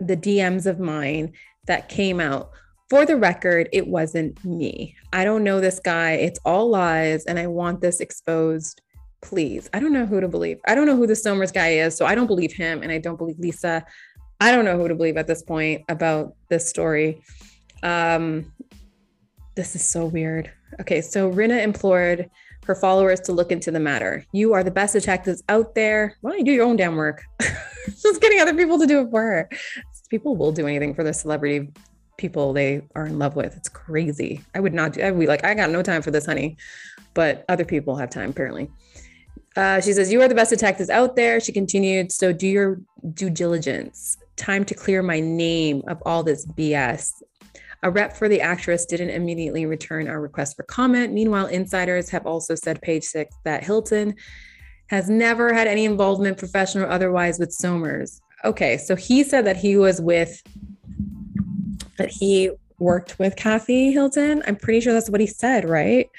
the 0.01 0.17
DMs 0.17 0.65
of 0.65 0.81
mine 0.81 1.31
that 1.65 1.87
came 1.87 2.19
out. 2.19 2.51
For 2.89 3.05
the 3.05 3.17
record, 3.17 3.69
it 3.71 3.87
wasn't 3.87 4.43
me. 4.43 4.95
I 5.13 5.23
don't 5.23 5.43
know 5.43 5.61
this 5.61 5.79
guy. 5.79 6.13
It's 6.13 6.39
all 6.43 6.69
lies, 6.69 7.25
and 7.25 7.37
I 7.37 7.45
want 7.45 7.81
this 7.81 7.99
exposed. 7.99 8.81
Please. 9.21 9.69
I 9.73 9.79
don't 9.79 9.93
know 9.93 10.07
who 10.07 10.19
to 10.19 10.27
believe. 10.27 10.59
I 10.67 10.73
don't 10.73 10.87
know 10.87 10.95
who 10.95 11.05
the 11.05 11.15
Somers 11.15 11.51
guy 11.51 11.73
is, 11.73 11.95
so 11.95 12.07
I 12.07 12.15
don't 12.15 12.25
believe 12.25 12.51
him, 12.51 12.81
and 12.81 12.91
I 12.91 12.97
don't 12.97 13.17
believe 13.17 13.37
Lisa. 13.37 13.85
I 14.41 14.51
don't 14.51 14.65
know 14.65 14.75
who 14.75 14.87
to 14.87 14.95
believe 14.95 15.17
at 15.17 15.27
this 15.27 15.43
point 15.43 15.83
about 15.87 16.33
this 16.49 16.67
story. 16.67 17.21
Um, 17.83 18.51
this 19.55 19.75
is 19.75 19.87
so 19.87 20.05
weird. 20.05 20.51
Okay, 20.81 21.01
so 21.01 21.31
Rinna 21.31 21.61
implored 21.61 22.27
her 22.65 22.73
followers 22.73 23.19
to 23.21 23.33
look 23.33 23.51
into 23.51 23.69
the 23.69 23.79
matter. 23.79 24.25
You 24.31 24.53
are 24.53 24.63
the 24.63 24.71
best 24.71 24.93
detectives 24.93 25.43
out 25.47 25.75
there. 25.75 26.15
Why 26.21 26.31
don't 26.31 26.39
you 26.39 26.45
do 26.45 26.51
your 26.53 26.65
own 26.65 26.75
damn 26.75 26.95
work? 26.95 27.23
Just 28.01 28.21
getting 28.21 28.39
other 28.39 28.55
people 28.55 28.79
to 28.79 28.87
do 28.87 29.01
it 29.01 29.11
for 29.11 29.21
her. 29.21 29.49
People 30.09 30.35
will 30.35 30.51
do 30.51 30.65
anything 30.65 30.95
for 30.95 31.03
the 31.03 31.13
celebrity 31.13 31.69
people 32.19 32.53
they 32.53 32.81
are 32.95 33.07
in 33.07 33.17
love 33.17 33.35
with. 33.35 33.55
It's 33.57 33.69
crazy. 33.69 34.43
I 34.53 34.59
would 34.59 34.73
not 34.73 34.93
do. 34.93 35.01
I 35.01 35.09
would 35.09 35.19
be 35.19 35.25
like, 35.25 35.43
I 35.43 35.55
got 35.55 35.71
no 35.71 35.81
time 35.81 36.03
for 36.03 36.11
this, 36.11 36.27
honey. 36.27 36.57
But 37.15 37.45
other 37.49 37.65
people 37.65 37.95
have 37.95 38.11
time 38.11 38.29
apparently. 38.29 38.69
Uh, 39.55 39.81
she 39.81 39.93
says, 39.93 40.11
You 40.11 40.21
are 40.21 40.27
the 40.27 40.35
best 40.35 40.51
detectives 40.51 40.91
out 40.91 41.15
there. 41.15 41.39
She 41.39 41.51
continued, 41.51 42.11
So 42.11 42.31
do 42.31 42.47
your 42.47 42.81
due 43.13 43.31
diligence. 43.31 44.17
Time 44.35 44.63
to 44.65 44.75
clear 44.75 45.01
my 45.01 45.19
name 45.19 45.81
of 45.87 46.01
all 46.05 46.21
this 46.21 46.45
BS. 46.45 47.13
A 47.81 47.89
rep 47.89 48.15
for 48.15 48.27
the 48.27 48.41
actress 48.41 48.85
didn't 48.85 49.09
immediately 49.09 49.65
return 49.65 50.07
our 50.07 50.19
request 50.19 50.57
for 50.57 50.63
comment. 50.63 51.13
Meanwhile, 51.13 51.47
insiders 51.47 52.09
have 52.09 52.25
also 52.25 52.53
said, 52.53 52.81
page 52.81 53.05
six, 53.05 53.35
that 53.45 53.63
Hilton 53.63 54.15
has 54.87 55.09
never 55.09 55.53
had 55.53 55.67
any 55.67 55.85
involvement, 55.85 56.37
professional 56.37 56.85
or 56.85 56.89
otherwise, 56.89 57.39
with 57.39 57.53
Somers. 57.53 58.21
Okay, 58.43 58.77
so 58.77 58.95
he 58.95 59.23
said 59.23 59.45
that 59.45 59.55
he 59.55 59.77
was 59.77 60.01
with, 60.01 60.41
that 61.99 62.09
he 62.09 62.49
worked 62.79 63.19
with 63.19 63.35
Kathy 63.35 63.91
Hilton. 63.91 64.41
I'm 64.47 64.55
pretty 64.55 64.79
sure 64.79 64.93
that's 64.93 65.09
what 65.09 65.21
he 65.21 65.27
said, 65.27 65.69
right? 65.69 66.09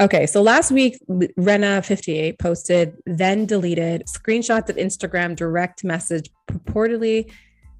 Okay, 0.00 0.26
so 0.26 0.42
last 0.42 0.70
week, 0.70 0.98
Rinna58 1.08 2.38
posted, 2.38 2.96
then 3.04 3.46
deleted 3.46 4.04
screenshots 4.06 4.68
of 4.68 4.76
Instagram 4.76 5.34
direct 5.34 5.82
message 5.82 6.30
purportedly 6.46 7.30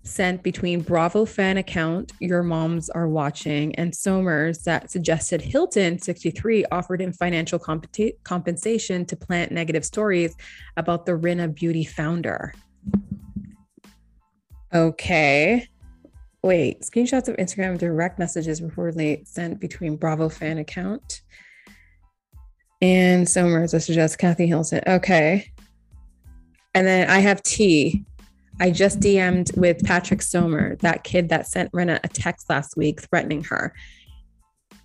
sent 0.03 0.43
between 0.43 0.81
Bravo 0.81 1.25
fan 1.25 1.59
account, 1.59 2.13
Your 2.19 2.43
Moms 2.43 2.91
Are 2.91 3.09
Watching, 3.09 3.75
and 3.77 3.95
Somers 3.95 4.65
that 4.65 4.91
suggested 4.91 5.41
Hilton 5.41 6.01
63 6.01 6.65
offered 6.73 7.01
him 7.01 7.13
financial 7.13 7.59
comp- 7.59 7.87
compensation 8.25 9.05
to 9.07 9.17
plant 9.17 9.53
negative 9.53 9.85
stories 9.85 10.35
about 10.77 11.07
the 11.07 11.13
Rinna 11.13 11.55
Beauty 11.55 11.85
founder. 11.85 12.53
Okay. 14.75 15.69
Wait, 16.43 16.83
screenshots 16.83 17.29
of 17.29 17.37
Instagram 17.37 17.79
direct 17.79 18.19
messages 18.19 18.61
reportedly 18.61 19.27
sent 19.27 19.61
between 19.61 19.97
Bravo 19.97 20.29
fan 20.29 20.59
account 20.59 21.23
and 22.81 23.29
Somers 23.29 23.75
I 23.75 23.79
suggest 23.79 24.19
Kathy 24.19 24.47
Hilton. 24.47 24.83
Okay. 24.87 25.51
And 26.75 26.87
then 26.87 27.11
I 27.11 27.19
have 27.19 27.43
T 27.43 28.05
I 28.61 28.71
just 28.73 28.99
DM'd 28.99 29.57
with 29.57 29.85
Patrick 29.85 30.21
Somer, 30.21 30.77
that 30.77 31.05
kid 31.05 31.29
that 31.29 31.47
sent 31.47 31.71
Rinna 31.71 32.01
a 32.03 32.09
text 32.09 32.51
last 32.51 32.77
week 32.77 33.01
threatening 33.03 33.45
her. 33.45 33.73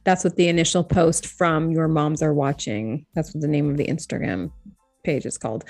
That's 0.04 0.24
what 0.24 0.36
the 0.36 0.47
initial 0.47 0.84
post 0.84 1.26
from 1.26 1.72
Your 1.72 1.88
Moms 1.88 2.22
Are 2.22 2.34
Watching. 2.34 3.06
That's 3.16 3.34
what 3.34 3.41
the 3.41 3.47
name 3.47 3.72
of 3.72 3.78
the 3.78 3.88
Instagram 3.88 4.51
page 5.04 5.26
is 5.26 5.39
called. 5.39 5.66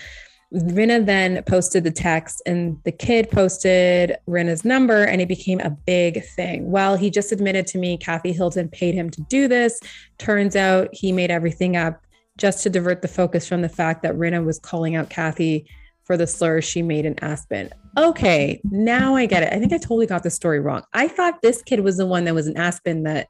Rinna 0.54 1.06
then 1.06 1.42
posted 1.44 1.84
the 1.84 1.92
text, 1.92 2.42
and 2.46 2.80
the 2.84 2.92
kid 2.92 3.30
posted 3.32 4.18
Rinna's 4.28 4.64
number, 4.64 5.04
and 5.04 5.20
it 5.20 5.28
became 5.28 5.60
a 5.62 5.72
big 5.72 6.24
thing. 6.24 6.70
Well, 6.70 6.96
he 6.96 7.10
just 7.10 7.32
admitted 7.32 7.66
to 7.68 7.78
me 7.78 7.98
Kathy 7.98 8.32
Hilton 8.32 8.70
paid 8.70 8.94
him 8.94 9.10
to 9.10 9.22
do 9.22 9.48
this. 9.48 9.80
Turns 10.20 10.56
out 10.56 10.90
he 10.94 11.12
made 11.12 11.32
everything 11.32 11.76
up 11.76 12.04
just 12.38 12.64
to 12.64 12.70
divert 12.70 13.02
the 13.02 13.08
focus 13.08 13.48
from 13.48 13.62
the 13.62 13.70
fact 13.70 14.04
that 14.04 14.16
Rinna 14.16 14.46
was 14.46 14.60
calling 14.60 14.96
out 14.96 15.10
Kathy 15.10 15.68
for 16.04 16.18
the 16.18 16.28
slurs 16.28 16.66
she 16.66 16.82
made 16.82 17.06
in 17.06 17.18
Aspen. 17.24 17.70
Okay, 17.98 18.60
now 18.66 19.16
I 19.16 19.26
get 19.26 19.44
it. 19.44 19.54
I 19.54 19.60
think 19.60 19.72
I 19.72 19.78
totally 19.78 20.08
got 20.08 20.24
the 20.24 20.30
story 20.30 20.60
wrong. 20.60 20.84
I 20.94 21.08
thought 21.08 21.42
this 21.42 21.62
kid 21.62 21.82
was 21.82 21.98
the 21.98 22.06
one 22.06 22.26
that 22.26 22.36
was 22.36 22.48
in 22.48 22.58
Aspen 22.58 23.04
that 23.04 23.28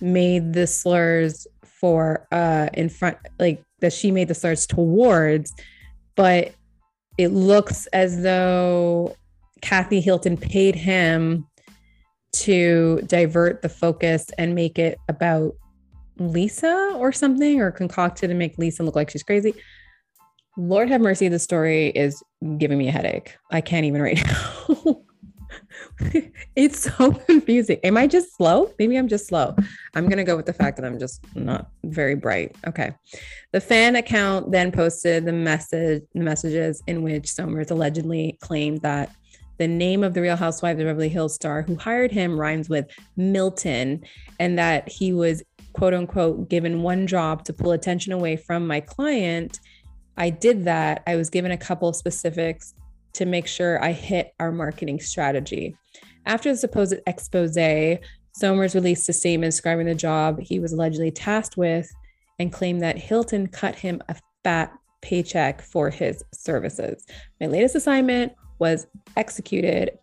made 0.00 0.52
the 0.52 0.66
slurs 0.66 1.46
for 1.62 2.26
uh 2.32 2.68
in 2.74 2.88
front 2.88 3.16
like 3.38 3.62
that 3.80 3.92
she 3.92 4.10
made 4.10 4.28
the 4.28 4.34
slurs 4.34 4.66
towards, 4.66 5.54
but 6.20 6.52
it 7.16 7.28
looks 7.28 7.86
as 7.94 8.20
though 8.22 9.16
Kathy 9.62 10.02
Hilton 10.02 10.36
paid 10.36 10.74
him 10.74 11.46
to 12.32 13.00
divert 13.06 13.62
the 13.62 13.70
focus 13.70 14.26
and 14.36 14.54
make 14.54 14.78
it 14.78 14.98
about 15.08 15.54
Lisa 16.18 16.92
or 16.96 17.10
something 17.10 17.62
or 17.62 17.70
concocted 17.70 18.28
to 18.28 18.34
make 18.34 18.58
Lisa 18.58 18.82
look 18.82 18.96
like 18.96 19.08
she's 19.08 19.22
crazy. 19.22 19.54
Lord 20.58 20.90
have 20.90 21.00
mercy, 21.00 21.28
the 21.28 21.38
story 21.38 21.86
is 21.88 22.22
giving 22.58 22.76
me 22.76 22.88
a 22.88 22.92
headache. 22.92 23.34
I 23.50 23.62
can't 23.62 23.86
even 23.86 24.02
right 24.02 24.22
now. 24.84 24.99
it's 26.56 26.90
so 26.96 27.12
confusing. 27.26 27.78
Am 27.84 27.96
I 27.96 28.06
just 28.06 28.36
slow? 28.36 28.72
Maybe 28.78 28.96
I'm 28.96 29.08
just 29.08 29.26
slow. 29.26 29.54
I'm 29.94 30.06
going 30.06 30.18
to 30.18 30.24
go 30.24 30.36
with 30.36 30.46
the 30.46 30.52
fact 30.52 30.76
that 30.76 30.86
I'm 30.86 30.98
just 30.98 31.24
not 31.34 31.68
very 31.84 32.14
bright. 32.14 32.56
Okay. 32.66 32.92
The 33.52 33.60
fan 33.60 33.96
account 33.96 34.50
then 34.52 34.72
posted 34.72 35.24
the 35.24 35.32
message 35.32 36.02
the 36.14 36.22
messages 36.22 36.82
in 36.86 37.02
which 37.02 37.32
Somers 37.32 37.70
allegedly 37.70 38.38
claimed 38.40 38.82
that 38.82 39.10
the 39.58 39.68
name 39.68 40.02
of 40.02 40.14
the 40.14 40.22
Real 40.22 40.36
Housewives 40.36 40.80
of 40.80 40.86
Beverly 40.86 41.10
Hills 41.10 41.34
star 41.34 41.62
who 41.62 41.76
hired 41.76 42.10
him 42.10 42.38
rhymes 42.38 42.68
with 42.68 42.86
Milton 43.16 44.02
and 44.38 44.58
that 44.58 44.88
he 44.88 45.12
was 45.12 45.42
quote 45.74 45.94
unquote 45.94 46.48
given 46.48 46.82
one 46.82 47.06
job 47.06 47.44
to 47.44 47.52
pull 47.52 47.72
attention 47.72 48.12
away 48.12 48.36
from 48.36 48.66
my 48.66 48.80
client 48.80 49.60
I 50.20 50.28
did 50.28 50.64
that. 50.66 51.02
I 51.06 51.16
was 51.16 51.30
given 51.30 51.50
a 51.50 51.56
couple 51.56 51.88
of 51.88 51.96
specifics 51.96 52.74
to 53.14 53.26
make 53.26 53.46
sure 53.46 53.82
I 53.82 53.92
hit 53.92 54.32
our 54.38 54.52
marketing 54.52 55.00
strategy. 55.00 55.76
After 56.26 56.50
the 56.50 56.56
supposed 56.56 56.94
expose, 57.06 57.56
Somers 58.32 58.74
released 58.74 59.08
a 59.08 59.12
statement 59.12 59.52
describing 59.52 59.86
the 59.86 59.94
job 59.94 60.40
he 60.40 60.60
was 60.60 60.72
allegedly 60.72 61.10
tasked 61.10 61.56
with 61.56 61.90
and 62.38 62.52
claimed 62.52 62.80
that 62.80 62.96
Hilton 62.96 63.48
cut 63.48 63.74
him 63.74 64.00
a 64.08 64.16
fat 64.44 64.72
paycheck 65.02 65.60
for 65.60 65.90
his 65.90 66.24
services. 66.32 67.04
My 67.40 67.48
latest 67.48 67.74
assignment 67.74 68.32
was 68.58 68.86
executed 69.16 69.98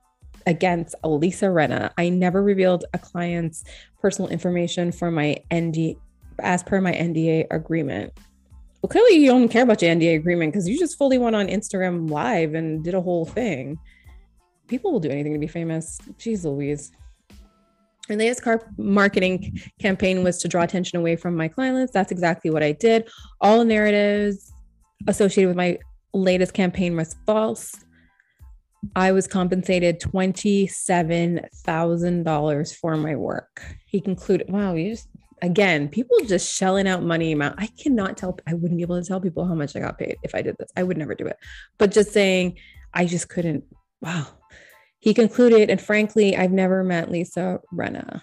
against 0.46 0.96
Lisa 1.04 1.46
Rinna. 1.46 1.92
I 1.98 2.10
never 2.10 2.44
revealed 2.44 2.86
a 2.94 3.00
client's 3.00 3.64
personal 4.02 4.30
information 4.30 4.92
for 4.92 5.10
my 5.12 5.38
ND 5.54 5.96
as 6.40 6.64
per 6.64 6.82
my 6.82 6.94
NDA 6.94 7.48
agreement 7.52 8.14
well, 8.82 8.90
clearly 8.90 9.16
you 9.16 9.32
don't 9.32 9.50
care 9.50 9.64
about 9.64 9.82
your 9.82 9.96
NDA 9.96 10.18
agreement 10.18 10.54
because 10.54 10.68
you 10.68 10.78
just 10.78 10.98
fully 10.98 11.18
went 11.18 11.36
on 11.36 11.48
Instagram 11.48 12.10
live 12.10 12.54
and 12.54 12.84
did 12.84 12.94
a 12.94 13.02
whole 13.02 13.26
thing. 13.26 13.80
People 14.68 14.92
will 14.92 15.00
do 15.00 15.10
anything 15.10 15.34
to 15.34 15.40
be 15.40 15.48
famous. 15.48 15.98
Jeez 16.20 16.44
Louise. 16.44 16.92
My 18.10 18.16
latest 18.16 18.44
car 18.44 18.62
marketing 18.78 19.60
campaign 19.80 20.24
was 20.24 20.38
to 20.40 20.48
draw 20.48 20.64
attention 20.64 20.98
away 20.98 21.16
from 21.16 21.36
my 21.36 21.48
clients. 21.48 21.92
That's 21.92 22.12
exactly 22.12 22.52
what 22.52 22.64
I 22.64 22.72
did. 22.72 23.08
All 23.42 23.64
narratives 23.66 24.54
associated 25.08 25.50
with 25.50 25.58
my 25.58 25.78
latest 26.14 26.54
campaign 26.54 26.96
was 26.96 27.16
false. 27.26 27.74
I 28.96 29.12
was 29.12 29.28
compensated 29.28 30.00
$27,000 30.00 32.76
for 32.76 32.96
my 32.96 33.16
work. 33.16 33.62
He 33.86 34.00
concluded, 34.00 34.50
wow, 34.50 34.76
you 34.76 34.92
just 34.92 35.10
again, 35.42 35.90
people 35.90 36.18
just 36.26 36.54
shelling 36.54 36.88
out 36.88 37.04
money 37.04 37.32
amount. 37.32 37.56
I 37.60 37.68
cannot 37.82 38.18
tell, 38.18 38.38
I 38.48 38.54
wouldn't 38.54 38.78
be 38.78 38.84
able 38.84 39.02
to 39.02 39.08
tell 39.08 39.22
people 39.22 39.46
how 39.46 39.56
much 39.56 39.76
I 39.76 39.80
got 39.80 39.98
paid 39.98 40.18
if 40.24 40.36
I 40.36 40.42
did 40.42 40.56
this. 40.58 40.70
I 40.76 40.84
would 40.84 40.98
never 40.98 41.16
do 41.16 41.28
it. 41.28 41.38
But 41.78 41.92
just 41.92 42.12
saying, 42.12 42.58
I 42.94 43.06
just 43.06 43.30
couldn't. 43.30 43.64
Wow. 44.02 44.28
He 45.00 45.14
concluded, 45.14 45.70
and 45.70 45.80
frankly, 45.80 46.36
I've 46.36 46.52
never 46.52 46.84
met 46.84 47.12
Lisa 47.12 47.60
Rinna. 47.74 48.22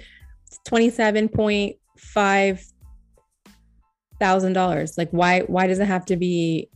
27.5 0.68 2.72
thousand 4.20 4.54
dollars. 4.54 4.98
Like 4.98 5.10
why 5.12 5.42
why 5.42 5.68
does 5.68 5.80
it 5.80 5.88
have 5.88 6.06
to 6.06 6.16
be 6.16 6.70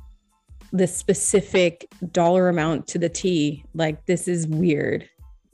the 0.73 0.87
specific 0.87 1.87
dollar 2.11 2.49
amount 2.49 2.87
to 2.87 2.99
the 2.99 3.07
T? 3.07 3.63
Like 3.73 4.05
this 4.05 4.27
is 4.27 4.47
weird. 4.47 5.07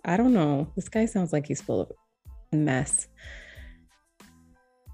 I 0.06 0.18
don't 0.18 0.34
know. 0.34 0.72
This 0.76 0.90
guy 0.90 1.06
sounds 1.06 1.32
like 1.32 1.46
he's 1.46 1.62
full 1.62 1.82
of 1.82 1.92
mess. 2.52 3.08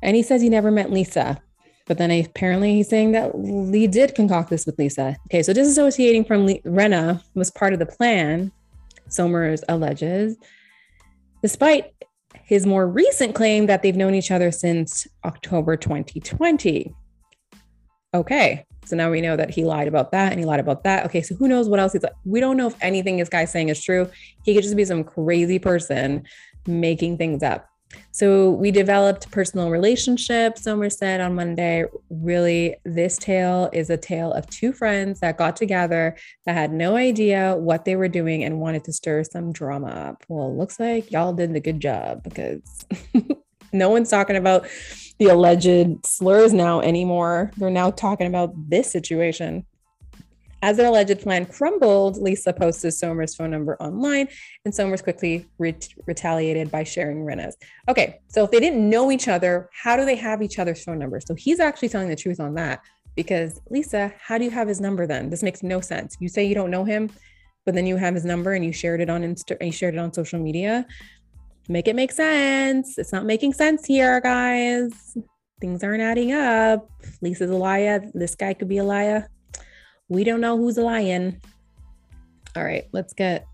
And 0.01 0.15
he 0.15 0.23
says 0.23 0.41
he 0.41 0.49
never 0.49 0.71
met 0.71 0.91
Lisa. 0.91 1.41
But 1.87 1.99
then 1.99 2.09
apparently 2.11 2.73
he's 2.73 2.89
saying 2.89 3.11
that 3.11 3.37
Lee 3.37 3.87
did 3.87 4.15
concoct 4.15 4.49
this 4.49 4.65
with 4.65 4.77
Lisa. 4.79 5.15
Okay, 5.27 5.43
so 5.43 5.53
disassociating 5.53 6.27
from 6.27 6.47
Rinna 6.47 7.21
was 7.35 7.51
part 7.51 7.73
of 7.73 7.79
the 7.79 7.85
plan, 7.85 8.51
Somers 9.07 9.63
alleges, 9.69 10.35
despite 11.43 11.93
his 12.43 12.65
more 12.65 12.87
recent 12.87 13.35
claim 13.35 13.67
that 13.67 13.83
they've 13.83 13.95
known 13.95 14.15
each 14.15 14.31
other 14.31 14.51
since 14.51 15.07
October 15.23 15.77
2020. 15.77 16.91
Okay, 18.15 18.65
so 18.85 18.95
now 18.95 19.11
we 19.11 19.21
know 19.21 19.35
that 19.35 19.49
he 19.49 19.65
lied 19.65 19.87
about 19.87 20.11
that 20.11 20.31
and 20.31 20.39
he 20.39 20.45
lied 20.45 20.59
about 20.59 20.83
that. 20.83 21.05
Okay, 21.05 21.21
so 21.21 21.35
who 21.35 21.47
knows 21.47 21.67
what 21.67 21.79
else 21.79 21.93
he's 21.93 22.03
like? 22.03 22.13
We 22.23 22.39
don't 22.39 22.57
know 22.57 22.67
if 22.67 22.75
anything 22.81 23.17
this 23.17 23.29
guy's 23.29 23.51
saying 23.51 23.69
is 23.69 23.83
true. 23.83 24.09
He 24.43 24.53
could 24.53 24.63
just 24.63 24.75
be 24.75 24.85
some 24.85 25.03
crazy 25.03 25.59
person 25.59 26.23
making 26.67 27.17
things 27.17 27.43
up. 27.43 27.67
So 28.11 28.51
we 28.51 28.71
developed 28.71 29.29
personal 29.31 29.69
relationships, 29.69 30.63
Somer 30.63 30.89
said 30.89 31.21
on 31.21 31.35
Monday. 31.35 31.85
Really, 32.09 32.75
this 32.83 33.17
tale 33.17 33.69
is 33.73 33.89
a 33.89 33.97
tale 33.97 34.33
of 34.33 34.47
two 34.47 34.73
friends 34.73 35.19
that 35.19 35.37
got 35.37 35.55
together 35.55 36.17
that 36.45 36.53
had 36.53 36.71
no 36.71 36.95
idea 36.95 37.55
what 37.55 37.85
they 37.85 37.95
were 37.95 38.07
doing 38.07 38.43
and 38.43 38.59
wanted 38.59 38.83
to 38.85 38.93
stir 38.93 39.23
some 39.23 39.51
drama 39.51 39.87
up. 39.87 40.23
Well, 40.27 40.55
looks 40.55 40.79
like 40.79 41.11
y'all 41.11 41.33
did 41.33 41.53
the 41.53 41.59
good 41.59 41.79
job 41.79 42.23
because 42.23 42.85
no 43.73 43.89
one's 43.89 44.09
talking 44.09 44.37
about 44.37 44.67
the 45.17 45.27
alleged 45.27 46.05
slurs 46.05 46.53
now 46.53 46.81
anymore. 46.81 47.51
They're 47.57 47.69
now 47.69 47.91
talking 47.91 48.27
about 48.27 48.53
this 48.69 48.91
situation. 48.91 49.65
As 50.61 50.77
their 50.77 50.87
alleged 50.87 51.21
plan 51.21 51.45
crumbled, 51.45 52.17
Lisa 52.17 52.51
posted 52.51 52.93
Somers' 52.93 53.35
phone 53.35 53.51
number 53.51 53.77
online, 53.79 54.27
and 54.63 54.73
Somers 54.73 55.01
quickly 55.01 55.45
retaliated 55.59 56.71
by 56.71 56.83
sharing 56.83 57.23
Rinna's. 57.23 57.55
Okay, 57.87 58.19
so 58.29 58.43
if 58.45 58.51
they 58.51 58.59
didn't 58.59 58.89
know 58.89 59.11
each 59.11 59.27
other, 59.27 59.69
how 59.71 59.95
do 59.95 60.05
they 60.05 60.15
have 60.15 60.41
each 60.41 60.57
other's 60.57 60.83
phone 60.83 60.97
numbers? 60.97 61.25
So 61.27 61.35
he's 61.35 61.59
actually 61.59 61.89
telling 61.89 62.09
the 62.09 62.15
truth 62.15 62.39
on 62.39 62.55
that 62.55 62.81
because 63.15 63.61
Lisa, 63.69 64.11
how 64.19 64.37
do 64.37 64.43
you 64.43 64.49
have 64.49 64.67
his 64.67 64.81
number 64.81 65.05
then? 65.05 65.29
This 65.29 65.43
makes 65.43 65.61
no 65.61 65.81
sense. 65.81 66.17
You 66.19 66.29
say 66.29 66.45
you 66.45 66.55
don't 66.55 66.71
know 66.71 66.83
him, 66.83 67.11
but 67.65 67.75
then 67.75 67.85
you 67.85 67.95
have 67.95 68.15
his 68.15 68.25
number 68.25 68.53
and 68.53 68.65
you 68.65 68.73
shared 68.73 69.01
it 69.01 69.09
on 69.09 69.21
Insta, 69.21 69.63
you 69.63 69.71
shared 69.71 69.95
it 69.95 69.99
on 69.99 70.13
social 70.13 70.39
media. 70.39 70.85
Make 71.67 71.87
it 71.87 71.95
make 71.95 72.11
sense. 72.11 72.97
It's 72.97 73.11
not 73.11 73.25
making 73.25 73.53
sense 73.53 73.85
here, 73.85 74.21
guys. 74.21 75.17
Things 75.59 75.83
aren't 75.83 76.03
adding 76.03 76.31
up. 76.31 76.89
Lisa's 77.21 77.49
a 77.49 77.55
liar. 77.55 78.03
This 78.13 78.35
guy 78.35 78.53
could 78.53 78.67
be 78.67 78.77
a 78.77 78.83
liar. 78.83 79.27
We 80.07 80.23
don't 80.23 80.41
know 80.41 80.57
who's 80.57 80.77
lying. 80.77 81.41
All 82.55 82.63
right, 82.63 82.85
let's 82.91 83.13
get 83.13 83.45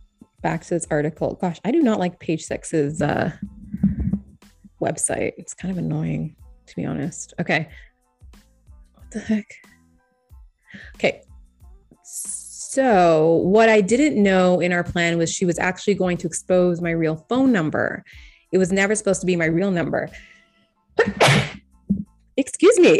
back 0.41 0.63
to 0.63 0.69
this 0.71 0.87
article. 0.91 1.35
Gosh, 1.39 1.59
I 1.63 1.71
do 1.71 1.81
not 1.81 1.99
like 1.99 2.19
page 2.19 2.43
six's 2.43 3.01
uh, 3.01 3.31
website. 4.81 5.33
It's 5.37 5.53
kind 5.53 5.71
of 5.71 5.77
annoying, 5.77 6.35
to 6.67 6.75
be 6.75 6.85
honest. 6.85 7.33
Okay. 7.39 7.69
What 8.93 9.11
the 9.11 9.19
heck? 9.19 9.45
Okay. 10.95 11.21
So, 12.03 12.50
what 12.77 13.69
I 13.69 13.81
didn't 13.81 14.21
know 14.21 14.59
in 14.59 14.71
our 14.71 14.83
plan 14.83 15.17
was 15.17 15.31
she 15.31 15.45
was 15.45 15.59
actually 15.59 15.95
going 15.95 16.17
to 16.17 16.27
expose 16.27 16.81
my 16.81 16.91
real 16.91 17.25
phone 17.27 17.51
number. 17.51 18.03
It 18.51 18.57
was 18.57 18.71
never 18.71 18.95
supposed 18.95 19.21
to 19.21 19.27
be 19.27 19.35
my 19.35 19.45
real 19.45 19.71
number. 19.71 20.09
Excuse 22.37 22.79
me. 22.79 22.99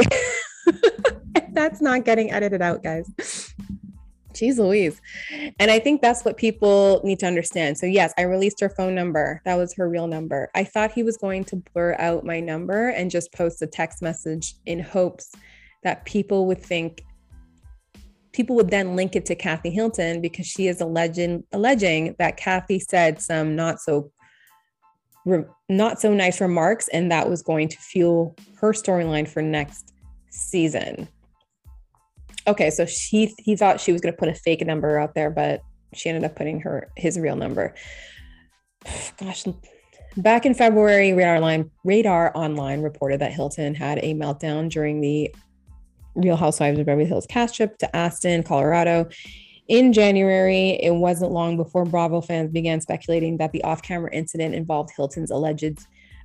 that's 1.53 1.81
not 1.81 2.05
getting 2.05 2.31
edited 2.31 2.61
out, 2.61 2.83
guys. 2.83 3.09
Jeez 4.33 4.57
Louise. 4.57 5.01
And 5.59 5.69
I 5.69 5.79
think 5.79 6.01
that's 6.01 6.23
what 6.23 6.37
people 6.37 7.01
need 7.03 7.19
to 7.19 7.27
understand. 7.27 7.77
So, 7.77 7.85
yes, 7.85 8.13
I 8.17 8.23
released 8.23 8.59
her 8.61 8.69
phone 8.69 8.95
number. 8.95 9.41
That 9.45 9.55
was 9.55 9.73
her 9.75 9.89
real 9.89 10.07
number. 10.07 10.49
I 10.55 10.63
thought 10.63 10.91
he 10.91 11.03
was 11.03 11.17
going 11.17 11.43
to 11.45 11.57
blur 11.73 11.95
out 11.99 12.25
my 12.25 12.39
number 12.39 12.89
and 12.89 13.11
just 13.11 13.33
post 13.33 13.61
a 13.61 13.67
text 13.67 14.01
message 14.01 14.55
in 14.65 14.79
hopes 14.79 15.31
that 15.83 16.05
people 16.05 16.47
would 16.47 16.61
think, 16.61 17.03
people 18.33 18.55
would 18.55 18.69
then 18.69 18.95
link 18.95 19.15
it 19.15 19.25
to 19.27 19.35
Kathy 19.35 19.69
Hilton 19.69 20.21
because 20.21 20.47
she 20.47 20.67
is 20.67 20.81
alleging, 20.81 21.43
alleging 21.51 22.15
that 22.19 22.37
Kathy 22.37 22.79
said 22.79 23.21
some 23.21 23.55
not 23.55 23.79
so 23.79 24.11
not 25.69 26.01
so 26.01 26.13
nice 26.13 26.41
remarks 26.41 26.87
and 26.87 27.11
that 27.11 27.29
was 27.29 27.43
going 27.43 27.67
to 27.67 27.77
fuel 27.77 28.35
her 28.55 28.73
storyline 28.73 29.27
for 29.27 29.41
next 29.41 29.93
season 30.31 31.07
okay, 32.47 32.69
so 32.69 32.85
she 32.85 33.33
he 33.37 33.55
thought 33.55 33.79
she 33.79 33.91
was 33.91 34.01
going 34.01 34.13
to 34.13 34.17
put 34.17 34.29
a 34.29 34.33
fake 34.33 34.65
number 34.65 34.99
out 34.99 35.13
there, 35.15 35.29
but 35.29 35.61
she 35.93 36.09
ended 36.09 36.23
up 36.23 36.35
putting 36.35 36.61
her 36.61 36.89
his 36.95 37.19
real 37.19 37.35
number. 37.35 37.73
Gosh, 39.19 39.45
back 40.17 40.45
in 40.45 40.53
February, 40.53 41.13
Radar 41.13 41.39
Line 41.39 41.69
Radar 41.83 42.31
Online 42.35 42.81
reported 42.81 43.21
that 43.21 43.33
Hilton 43.33 43.75
had 43.75 43.99
a 43.99 44.13
meltdown 44.13 44.69
during 44.69 45.01
the 45.01 45.33
Real 46.15 46.35
Housewives 46.35 46.79
of 46.79 46.85
Beverly 46.85 47.05
Hills 47.07 47.25
cast 47.27 47.55
trip 47.55 47.77
to 47.79 47.95
Aspen, 47.95 48.43
Colorado. 48.43 49.09
In 49.67 49.93
January, 49.93 50.71
it 50.81 50.95
wasn't 50.95 51.31
long 51.31 51.55
before 51.55 51.85
Bravo 51.85 52.21
fans 52.21 52.51
began 52.51 52.81
speculating 52.81 53.37
that 53.37 53.51
the 53.51 53.63
off-camera 53.63 54.13
incident 54.13 54.53
involved 54.53 54.91
Hilton's 54.95 55.31
alleged 55.31 55.79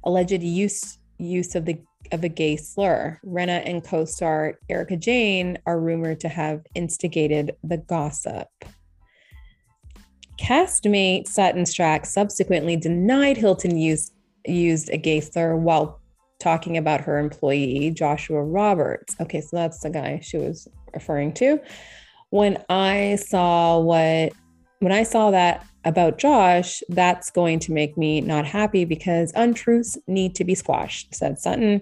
alleged 0.05 0.43
use 0.43 0.99
use 1.18 1.55
of 1.55 1.64
the 1.64 1.78
of 2.12 2.24
a 2.24 2.28
gay 2.28 2.57
slur. 2.57 3.18
Rinna 3.24 3.62
and 3.64 3.84
co 3.84 4.05
star 4.05 4.59
Erika 4.68 4.97
Jayne 4.97 5.59
are 5.66 5.80
rumored 5.80 6.20
to 6.20 6.28
have 6.28 6.62
instigated 6.74 7.57
the 7.62 7.78
gossip. 7.78 8.49
Castmate 10.41 11.26
Sutton 11.26 11.64
Stracke 11.64 12.07
subsequently 12.07 12.76
denied 12.76 13.37
Hilton 13.37 13.76
used, 13.76 14.12
used 14.47 14.91
a 14.91 14.99
gay 14.99 15.20
slur 15.20 15.57
while 15.57 16.01
talking 16.39 16.76
about 16.76 17.01
her 17.03 17.18
employee, 17.18 17.91
Joshua 17.91 18.43
Roberts. 18.43 19.16
Okay, 19.20 19.41
so 19.41 19.57
that's 19.57 19.80
the 19.80 19.91
guy 19.91 20.20
she 20.22 20.39
was 20.39 20.68
referring 20.93 21.32
to. 21.34 21.61
When 22.30 22.62
I 22.68 23.16
saw 23.16 23.78
what, 23.78 24.32
when 24.80 24.93
I 24.93 25.03
saw 25.03 25.30
that 25.30 25.66
about 25.84 26.18
Josh, 26.18 26.82
that's 26.89 27.30
going 27.30 27.61
to 27.61 27.72
make 27.72 27.97
me 27.97 28.20
not 28.20 28.45
happy 28.45 28.84
because 28.84 29.32
untruths 29.37 29.97
need 30.07 30.34
to 30.34 30.45
be 30.45 30.55
squashed, 30.55 31.14
said 31.14 31.39
Sutton. 31.39 31.80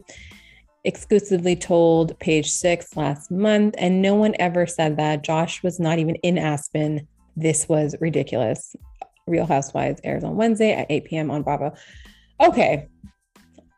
Exclusively 0.84 1.56
told 1.56 2.18
page 2.20 2.50
six 2.50 2.94
last 2.94 3.30
month, 3.30 3.74
and 3.78 4.02
no 4.02 4.14
one 4.14 4.34
ever 4.38 4.66
said 4.66 4.98
that. 4.98 5.24
Josh 5.24 5.62
was 5.62 5.80
not 5.80 5.98
even 5.98 6.16
in 6.16 6.36
Aspen. 6.36 7.08
This 7.36 7.66
was 7.68 7.96
ridiculous. 8.00 8.76
Real 9.26 9.46
Housewives 9.46 10.00
airs 10.04 10.22
on 10.22 10.36
Wednesday 10.36 10.72
at 10.72 10.86
8 10.90 11.04
p.m. 11.06 11.30
on 11.30 11.42
Bravo. 11.42 11.74
Okay. 12.38 12.88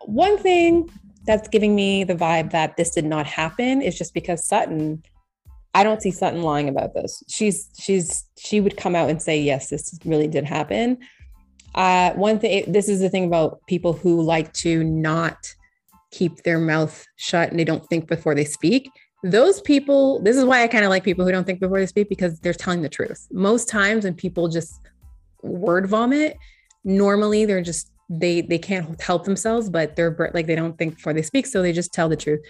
One 0.06 0.38
thing 0.38 0.90
that's 1.26 1.48
giving 1.48 1.74
me 1.74 2.04
the 2.04 2.14
vibe 2.14 2.52
that 2.52 2.76
this 2.76 2.90
did 2.90 3.04
not 3.04 3.26
happen 3.26 3.82
is 3.82 3.98
just 3.98 4.14
because 4.14 4.46
Sutton 4.46 5.02
I 5.76 5.84
don't 5.84 6.00
see 6.00 6.10
Sutton 6.10 6.40
lying 6.40 6.70
about 6.70 6.94
this. 6.94 7.22
She's 7.28 7.68
she's 7.78 8.24
she 8.38 8.62
would 8.62 8.78
come 8.78 8.96
out 8.96 9.10
and 9.10 9.20
say 9.20 9.38
yes, 9.38 9.68
this 9.68 9.98
really 10.06 10.26
did 10.26 10.44
happen. 10.44 10.96
Uh, 11.74 12.12
one 12.14 12.38
thing, 12.38 12.72
this 12.72 12.88
is 12.88 13.00
the 13.00 13.10
thing 13.10 13.26
about 13.26 13.60
people 13.66 13.92
who 13.92 14.22
like 14.22 14.50
to 14.54 14.82
not 14.82 15.36
keep 16.10 16.42
their 16.44 16.58
mouth 16.58 17.04
shut 17.16 17.50
and 17.50 17.60
they 17.60 17.64
don't 17.64 17.86
think 17.90 18.08
before 18.08 18.34
they 18.34 18.46
speak. 18.46 18.90
Those 19.22 19.60
people, 19.60 20.22
this 20.22 20.38
is 20.38 20.46
why 20.46 20.62
I 20.62 20.66
kind 20.66 20.84
of 20.84 20.88
like 20.88 21.04
people 21.04 21.26
who 21.26 21.32
don't 21.32 21.44
think 21.44 21.60
before 21.60 21.78
they 21.78 21.86
speak 21.86 22.08
because 22.08 22.40
they're 22.40 22.54
telling 22.54 22.80
the 22.80 22.88
truth. 22.88 23.26
Most 23.30 23.68
times 23.68 24.04
when 24.04 24.14
people 24.14 24.48
just 24.48 24.80
word 25.42 25.86
vomit, 25.86 26.38
normally 26.84 27.44
they're 27.44 27.60
just 27.60 27.90
they 28.08 28.40
they 28.40 28.58
can't 28.58 29.00
help 29.00 29.24
themselves, 29.24 29.68
but 29.68 29.96
they're 29.96 30.30
like 30.32 30.46
they 30.46 30.54
don't 30.54 30.78
think 30.78 30.96
before 30.96 31.12
they 31.12 31.22
speak, 31.22 31.46
so 31.46 31.62
they 31.62 31.72
just 31.72 31.92
tell 31.92 32.08
the 32.08 32.16
truth. 32.16 32.40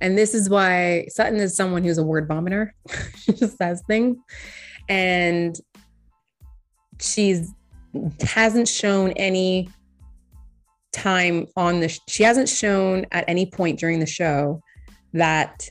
And 0.00 0.16
this 0.16 0.34
is 0.34 0.48
why 0.48 1.06
Sutton 1.08 1.38
is 1.40 1.54
someone 1.54 1.84
who's 1.84 1.98
a 1.98 2.02
word 2.02 2.28
vomiter. 2.28 2.70
she 3.16 3.32
just 3.32 3.58
says 3.58 3.82
things. 3.86 4.16
And 4.88 5.56
she's 7.00 7.52
hasn't 8.22 8.68
shown 8.68 9.10
any 9.12 9.68
time 10.92 11.46
on 11.56 11.80
the 11.80 11.88
sh- 11.88 12.00
she 12.08 12.22
hasn't 12.22 12.48
shown 12.48 13.04
at 13.12 13.24
any 13.28 13.46
point 13.46 13.78
during 13.78 14.00
the 14.00 14.06
show 14.06 14.60
that 15.12 15.68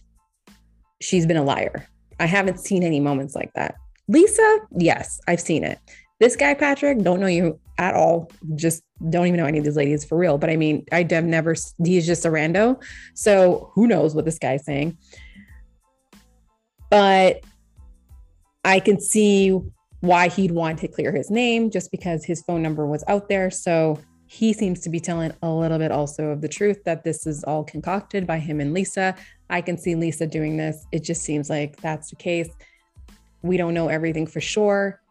she's 1.01 1.25
been 1.25 1.37
a 1.37 1.43
liar. 1.43 1.87
I 2.19 2.25
haven't 2.25 2.59
seen 2.59 2.83
any 2.83 2.99
moments 2.99 3.35
like 3.35 3.53
that. 3.53 3.75
Lisa, 4.07 4.59
yes, 4.77 5.19
I've 5.27 5.39
seen 5.39 5.63
it. 5.63 5.79
This 6.19 6.35
guy, 6.35 6.53
Patrick, 6.53 6.99
don't 6.99 7.21
know 7.21 7.27
you 7.27 7.59
at 7.79 7.95
all. 7.95 8.29
Just 8.55 8.83
don't 9.09 9.25
even 9.25 9.39
know 9.39 9.45
any 9.45 9.57
of 9.57 9.63
these 9.63 9.77
ladies 9.77 10.05
for 10.05 10.17
real. 10.17 10.37
But 10.37 10.49
I 10.49 10.57
mean, 10.57 10.85
I 10.91 11.07
have 11.09 11.23
never, 11.23 11.55
he's 11.83 12.05
just 12.05 12.25
a 12.25 12.29
rando. 12.29 12.83
So 13.15 13.71
who 13.73 13.87
knows 13.87 14.13
what 14.13 14.25
this 14.25 14.37
guy's 14.37 14.65
saying. 14.65 14.97
But 16.91 17.41
I 18.65 18.81
can 18.81 18.99
see 18.99 19.57
why 20.01 20.27
he'd 20.27 20.51
want 20.51 20.79
to 20.79 20.87
clear 20.87 21.11
his 21.13 21.31
name 21.31 21.71
just 21.71 21.89
because 21.89 22.25
his 22.25 22.41
phone 22.41 22.61
number 22.61 22.85
was 22.85 23.03
out 23.07 23.29
there. 23.29 23.49
So 23.49 23.99
he 24.27 24.51
seems 24.51 24.81
to 24.81 24.89
be 24.89 24.99
telling 24.99 25.31
a 25.41 25.49
little 25.49 25.77
bit 25.77 25.91
also 25.91 26.25
of 26.25 26.41
the 26.41 26.49
truth 26.49 26.83
that 26.83 27.03
this 27.03 27.25
is 27.25 27.43
all 27.45 27.63
concocted 27.63 28.27
by 28.27 28.39
him 28.39 28.59
and 28.59 28.73
Lisa. 28.73 29.15
I 29.49 29.61
can 29.61 29.77
see 29.77 29.95
Lisa 29.95 30.27
doing 30.27 30.57
this. 30.57 30.85
It 30.91 31.03
just 31.03 31.23
seems 31.23 31.49
like 31.49 31.77
that's 31.77 32.09
the 32.09 32.17
case. 32.17 32.49
We 33.41 33.55
don't 33.55 33.73
know 33.73 33.87
everything 33.87 34.27
for 34.27 34.41
sure. 34.41 35.01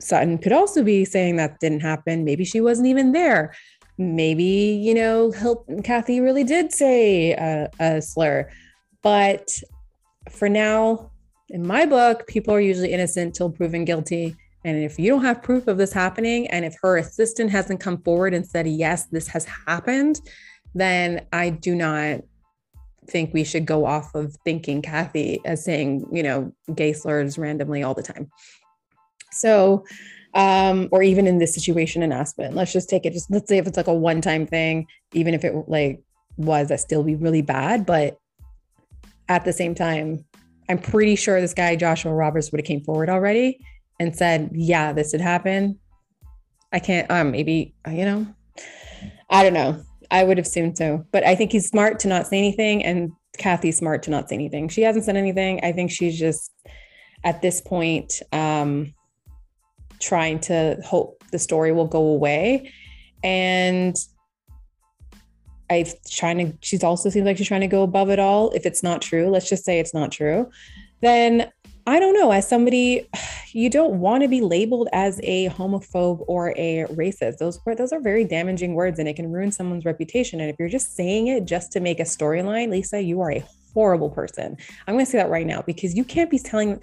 Sutton 0.00 0.38
could 0.38 0.52
also 0.52 0.82
be 0.82 1.04
saying 1.04 1.36
that 1.36 1.60
didn't 1.60 1.80
happen. 1.80 2.24
Maybe 2.24 2.44
she 2.44 2.60
wasn't 2.60 2.88
even 2.88 3.12
there. 3.12 3.54
Maybe, 3.98 4.44
you 4.44 4.94
know, 4.94 5.30
Hilton, 5.30 5.82
Kathy 5.82 6.20
really 6.20 6.44
did 6.44 6.72
say 6.72 7.32
a, 7.32 7.70
a 7.78 8.00
slur. 8.00 8.50
But 9.02 9.50
for 10.30 10.48
now, 10.48 11.10
in 11.50 11.66
my 11.66 11.84
book, 11.84 12.26
people 12.26 12.54
are 12.54 12.60
usually 12.60 12.92
innocent 12.92 13.34
till 13.34 13.50
proven 13.50 13.84
guilty. 13.84 14.36
And 14.64 14.82
if 14.82 14.98
you 14.98 15.10
don't 15.10 15.24
have 15.24 15.42
proof 15.42 15.68
of 15.68 15.78
this 15.78 15.92
happening, 15.92 16.46
and 16.48 16.64
if 16.64 16.76
her 16.82 16.96
assistant 16.96 17.50
hasn't 17.50 17.80
come 17.80 18.02
forward 18.02 18.34
and 18.34 18.46
said, 18.46 18.66
yes, 18.66 19.06
this 19.06 19.26
has 19.28 19.46
happened, 19.66 20.20
then 20.74 21.26
I 21.32 21.50
do 21.50 21.74
not 21.74 22.20
think 23.06 23.34
we 23.34 23.44
should 23.44 23.66
go 23.66 23.84
off 23.84 24.14
of 24.14 24.36
thinking 24.44 24.82
Kathy 24.82 25.40
as 25.44 25.64
saying, 25.64 26.06
you 26.12 26.22
know, 26.22 26.52
gay 26.74 26.92
slurs 26.92 27.38
randomly 27.38 27.82
all 27.82 27.94
the 27.94 28.02
time. 28.02 28.30
So, 29.32 29.84
um, 30.34 30.88
or 30.92 31.02
even 31.02 31.26
in 31.26 31.38
this 31.38 31.54
situation 31.54 32.02
in 32.02 32.12
Aspen, 32.12 32.54
let's 32.54 32.72
just 32.72 32.88
take 32.88 33.04
it, 33.04 33.12
just 33.12 33.30
let's 33.30 33.48
say 33.48 33.58
if 33.58 33.66
it's 33.66 33.76
like 33.76 33.88
a 33.88 33.94
one 33.94 34.20
time 34.20 34.46
thing, 34.46 34.86
even 35.12 35.34
if 35.34 35.44
it 35.44 35.54
like 35.68 36.02
was, 36.36 36.68
that 36.68 36.80
still 36.80 37.02
be 37.02 37.16
really 37.16 37.42
bad. 37.42 37.86
But 37.86 38.18
at 39.28 39.44
the 39.44 39.52
same 39.52 39.74
time, 39.74 40.24
I'm 40.68 40.78
pretty 40.78 41.16
sure 41.16 41.40
this 41.40 41.54
guy, 41.54 41.74
Joshua 41.76 42.12
Roberts, 42.12 42.52
would 42.52 42.60
have 42.60 42.66
came 42.66 42.80
forward 42.80 43.08
already 43.08 43.58
and 43.98 44.14
said, 44.14 44.50
yeah, 44.52 44.92
this 44.92 45.10
did 45.10 45.20
happen. 45.20 45.78
I 46.72 46.78
can't, 46.78 47.10
um, 47.10 47.32
maybe, 47.32 47.74
you 47.90 48.04
know, 48.04 48.26
I 49.28 49.42
don't 49.42 49.54
know. 49.54 49.82
I 50.10 50.24
would 50.24 50.38
assume 50.38 50.74
so. 50.74 51.04
But 51.12 51.24
I 51.24 51.34
think 51.34 51.52
he's 51.52 51.68
smart 51.68 51.98
to 52.00 52.08
not 52.08 52.26
say 52.26 52.38
anything, 52.38 52.84
and 52.84 53.10
Kathy's 53.38 53.78
smart 53.78 54.02
to 54.04 54.10
not 54.10 54.28
say 54.28 54.34
anything. 54.34 54.68
She 54.68 54.82
hasn't 54.82 55.04
said 55.04 55.16
anything. 55.16 55.60
I 55.62 55.72
think 55.72 55.90
she's 55.90 56.18
just 56.18 56.52
at 57.24 57.42
this 57.42 57.60
point 57.60 58.20
um, 58.32 58.94
trying 60.00 60.40
to 60.40 60.78
hope 60.84 61.22
the 61.30 61.38
story 61.38 61.72
will 61.72 61.86
go 61.86 62.00
away. 62.00 62.72
And 63.22 63.96
I 65.70 65.86
trying 66.10 66.38
to, 66.38 66.58
she's 66.60 66.82
also 66.82 67.10
seems 67.10 67.26
like 67.26 67.36
she's 67.36 67.48
trying 67.48 67.60
to 67.60 67.68
go 67.68 67.82
above 67.82 68.10
it 68.10 68.18
all. 68.18 68.50
If 68.50 68.66
it's 68.66 68.82
not 68.82 69.02
true, 69.02 69.28
let's 69.28 69.48
just 69.48 69.64
say 69.64 69.78
it's 69.78 69.94
not 69.94 70.10
true, 70.10 70.50
then 71.00 71.50
I 71.86 71.98
don't 71.98 72.14
know. 72.14 72.30
As 72.30 72.48
somebody, 72.48 73.08
you 73.52 73.70
don't 73.70 74.00
want 74.00 74.22
to 74.22 74.28
be 74.28 74.40
labeled 74.40 74.88
as 74.92 75.20
a 75.22 75.48
homophobe 75.50 76.24
or 76.26 76.50
a 76.56 76.86
racist. 76.90 77.38
Those 77.38 77.58
those 77.76 77.92
are 77.92 78.00
very 78.00 78.24
damaging 78.24 78.74
words, 78.74 78.98
and 78.98 79.08
it 79.08 79.16
can 79.16 79.30
ruin 79.30 79.50
someone's 79.50 79.84
reputation. 79.84 80.40
And 80.40 80.50
if 80.50 80.56
you're 80.58 80.68
just 80.68 80.94
saying 80.94 81.28
it 81.28 81.46
just 81.46 81.72
to 81.72 81.80
make 81.80 82.00
a 82.00 82.04
storyline, 82.04 82.70
Lisa, 82.70 83.00
you 83.00 83.20
are 83.20 83.32
a 83.32 83.44
horrible 83.72 84.10
person. 84.10 84.56
I'm 84.86 84.94
going 84.94 85.04
to 85.04 85.10
say 85.10 85.18
that 85.18 85.30
right 85.30 85.46
now 85.46 85.62
because 85.62 85.94
you 85.94 86.04
can't 86.04 86.30
be 86.30 86.38
telling 86.38 86.80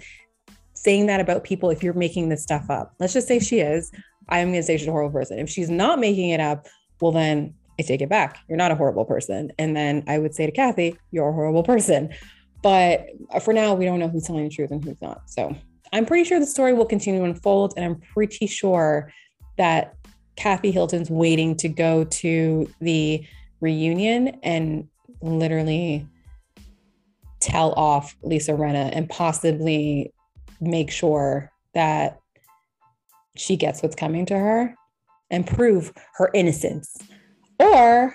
saying 0.82 1.06
that 1.06 1.20
about 1.20 1.44
people 1.44 1.70
if 1.70 1.82
you're 1.82 1.94
making 1.94 2.28
this 2.28 2.42
stuff 2.42 2.70
up. 2.70 2.94
Let's 2.98 3.12
just 3.12 3.28
say 3.28 3.38
she 3.38 3.60
is. 3.60 3.90
I'm 4.28 4.48
going 4.48 4.60
to 4.60 4.62
say 4.62 4.76
she's 4.76 4.88
a 4.88 4.92
horrible 4.92 5.12
person. 5.12 5.38
If 5.38 5.48
she's 5.48 5.70
not 5.70 5.98
making 5.98 6.30
it 6.30 6.40
up, 6.40 6.66
well 7.00 7.12
then 7.12 7.54
I 7.78 7.82
take 7.82 8.00
it 8.00 8.08
back. 8.08 8.38
You're 8.48 8.58
not 8.58 8.70
a 8.70 8.74
horrible 8.74 9.04
person. 9.04 9.50
And 9.58 9.76
then 9.76 10.04
I 10.06 10.18
would 10.18 10.34
say 10.34 10.46
to 10.46 10.52
Kathy, 10.52 10.96
you're 11.10 11.28
a 11.28 11.32
horrible 11.32 11.62
person. 11.62 12.10
But 12.62 13.06
for 13.42 13.52
now, 13.52 13.74
we 13.74 13.84
don't 13.84 13.98
know 13.98 14.08
who's 14.08 14.24
telling 14.24 14.44
the 14.44 14.50
truth 14.50 14.70
and 14.70 14.82
who's 14.82 15.00
not. 15.00 15.22
So 15.26 15.56
I'm 15.92 16.04
pretty 16.04 16.24
sure 16.24 16.40
the 16.40 16.46
story 16.46 16.72
will 16.72 16.86
continue 16.86 17.20
to 17.20 17.26
unfold. 17.26 17.74
And 17.76 17.84
I'm 17.84 18.00
pretty 18.12 18.46
sure 18.46 19.12
that 19.56 19.94
Kathy 20.36 20.70
Hilton's 20.70 21.10
waiting 21.10 21.56
to 21.56 21.68
go 21.68 22.04
to 22.04 22.68
the 22.80 23.24
reunion 23.60 24.38
and 24.42 24.88
literally 25.22 26.06
tell 27.40 27.72
off 27.72 28.16
Lisa 28.22 28.52
Rinna 28.52 28.90
and 28.92 29.08
possibly 29.08 30.12
make 30.60 30.90
sure 30.90 31.50
that 31.74 32.18
she 33.36 33.56
gets 33.56 33.82
what's 33.82 33.94
coming 33.94 34.26
to 34.26 34.38
her 34.38 34.74
and 35.30 35.46
prove 35.46 35.92
her 36.14 36.30
innocence. 36.34 36.96
Or 37.58 38.14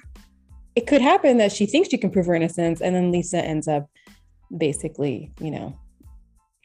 it 0.75 0.87
could 0.87 1.01
happen 1.01 1.37
that 1.37 1.51
she 1.51 1.65
thinks 1.65 1.89
she 1.89 1.97
can 1.97 2.11
prove 2.11 2.25
her 2.25 2.35
innocence 2.35 2.81
and 2.81 2.95
then 2.95 3.11
Lisa 3.11 3.43
ends 3.43 3.67
up 3.67 3.87
basically, 4.55 5.31
you 5.39 5.51
know, 5.51 5.77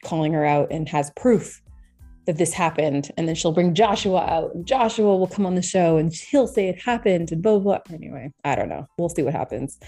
calling 0.05 0.33
her 0.33 0.45
out 0.45 0.69
and 0.71 0.89
has 0.89 1.11
proof 1.17 1.61
that 2.27 2.37
this 2.37 2.53
happened. 2.53 3.11
And 3.17 3.27
then 3.27 3.35
she'll 3.35 3.53
bring 3.53 3.75
Joshua 3.75 4.21
out. 4.21 4.55
And 4.55 4.67
Joshua 4.67 5.17
will 5.17 5.27
come 5.27 5.47
on 5.47 5.55
the 5.55 5.63
show 5.63 5.97
and 5.97 6.13
he'll 6.13 6.47
say 6.47 6.69
it 6.69 6.81
happened 6.81 7.33
and 7.33 7.43
blah, 7.43 7.59
blah. 7.59 7.79
Anyway, 7.93 8.33
I 8.45 8.55
don't 8.55 8.69
know. 8.69 8.87
We'll 8.99 9.09
see 9.09 9.23
what 9.23 9.35
happens. 9.35 9.79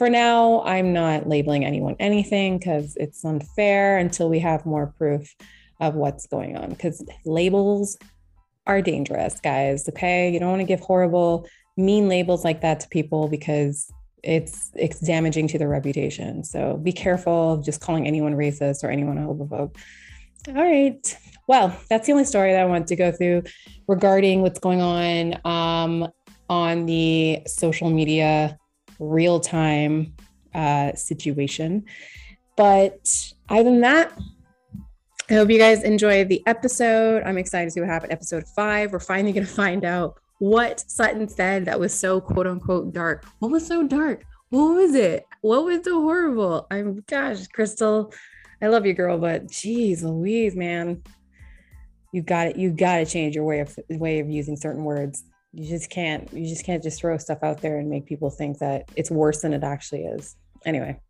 For 0.00 0.08
now, 0.08 0.62
I'm 0.62 0.94
not 0.94 1.28
labeling 1.28 1.62
anyone 1.62 1.94
anything 2.00 2.56
because 2.56 2.96
it's 2.96 3.22
unfair 3.22 3.98
until 3.98 4.30
we 4.30 4.38
have 4.38 4.64
more 4.64 4.94
proof 4.96 5.36
of 5.78 5.94
what's 5.94 6.26
going 6.26 6.56
on. 6.56 6.70
Because 6.70 7.04
labels 7.26 7.98
are 8.66 8.80
dangerous, 8.80 9.38
guys. 9.40 9.86
Okay. 9.90 10.30
You 10.30 10.40
don't 10.40 10.48
want 10.48 10.60
to 10.60 10.66
give 10.66 10.80
horrible, 10.80 11.46
mean 11.76 12.08
labels 12.08 12.46
like 12.46 12.62
that 12.62 12.80
to 12.80 12.88
people 12.88 13.28
because 13.28 13.92
it's 14.22 14.70
it's 14.74 15.00
damaging 15.00 15.48
to 15.48 15.58
their 15.58 15.68
reputation. 15.68 16.44
So 16.44 16.78
be 16.78 16.92
careful 16.92 17.52
of 17.52 17.64
just 17.66 17.82
calling 17.82 18.06
anyone 18.06 18.32
racist 18.32 18.82
or 18.82 18.88
anyone 18.88 19.18
a 19.18 19.20
homophobe. 19.20 19.76
All 20.48 20.54
right. 20.54 21.18
Well, 21.46 21.78
that's 21.90 22.06
the 22.06 22.12
only 22.12 22.24
story 22.24 22.52
that 22.52 22.62
I 22.62 22.64
wanted 22.64 22.86
to 22.86 22.96
go 22.96 23.12
through 23.12 23.42
regarding 23.86 24.40
what's 24.40 24.60
going 24.60 24.80
on 24.80 25.38
um, 25.44 26.08
on 26.48 26.86
the 26.86 27.42
social 27.46 27.90
media 27.90 28.58
real 29.00 29.40
time 29.40 30.14
uh, 30.54 30.94
situation. 30.94 31.86
But 32.56 33.32
other 33.48 33.64
than 33.64 33.80
that, 33.80 34.16
I 35.28 35.34
hope 35.34 35.50
you 35.50 35.58
guys 35.58 35.82
enjoyed 35.82 36.28
the 36.28 36.42
episode. 36.46 37.22
I'm 37.24 37.38
excited 37.38 37.66
to 37.66 37.70
see 37.70 37.80
what 37.80 37.88
happened. 37.88 38.12
Episode 38.12 38.44
five, 38.54 38.92
we're 38.92 39.00
finally 39.00 39.32
going 39.32 39.46
to 39.46 39.52
find 39.52 39.84
out 39.84 40.20
what 40.38 40.80
Sutton 40.90 41.28
said 41.28 41.66
that 41.66 41.78
was 41.78 41.94
so 41.94 42.20
quote 42.20 42.46
unquote 42.46 42.92
dark. 42.92 43.24
What 43.38 43.50
was 43.50 43.66
so 43.66 43.86
dark? 43.86 44.24
What 44.50 44.74
was 44.74 44.94
it? 44.94 45.24
What 45.42 45.64
was 45.64 45.84
so 45.84 46.00
horrible? 46.00 46.66
I'm 46.70 47.04
gosh, 47.06 47.46
Crystal, 47.48 48.12
I 48.60 48.66
love 48.66 48.84
you, 48.84 48.92
girl, 48.92 49.16
but 49.16 49.48
geez, 49.48 50.02
Louise, 50.02 50.56
man, 50.56 51.02
you 52.12 52.22
got 52.22 52.48
it. 52.48 52.56
You 52.56 52.70
got 52.70 52.96
to 52.96 53.06
change 53.06 53.34
your 53.34 53.44
way 53.44 53.60
of 53.60 53.78
way 53.88 54.18
of 54.18 54.28
using 54.28 54.56
certain 54.56 54.84
words. 54.84 55.24
You 55.52 55.68
just 55.68 55.90
can't. 55.90 56.32
You 56.32 56.46
just 56.46 56.64
can't 56.64 56.82
just 56.82 57.00
throw 57.00 57.16
stuff 57.18 57.38
out 57.42 57.60
there 57.60 57.78
and 57.78 57.90
make 57.90 58.06
people 58.06 58.30
think 58.30 58.58
that 58.58 58.88
it's 58.96 59.10
worse 59.10 59.42
than 59.42 59.52
it 59.52 59.64
actually 59.64 60.04
is. 60.04 60.36
Anyway. 60.64 61.00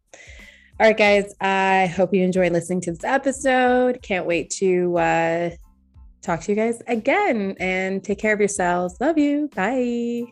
All 0.80 0.86
right, 0.86 0.97
guys. 0.97 1.34
I 1.41 1.93
hope 1.95 2.14
you 2.14 2.22
enjoyed 2.22 2.53
listening 2.53 2.80
to 2.82 2.93
this 2.93 3.05
episode. 3.05 4.01
Can't 4.03 4.24
wait 4.24 4.49
to 4.53 4.97
uh, 4.97 5.51
talk 6.22 6.41
to 6.41 6.53
you 6.53 6.57
guys 6.57 6.80
again 6.86 7.55
and 7.61 8.03
take 8.03 8.18
care 8.18 8.32
of 8.32 8.38
yourselves. 8.38 8.97
Love 8.99 9.18
you. 9.18 9.51
Bye. 9.55 10.24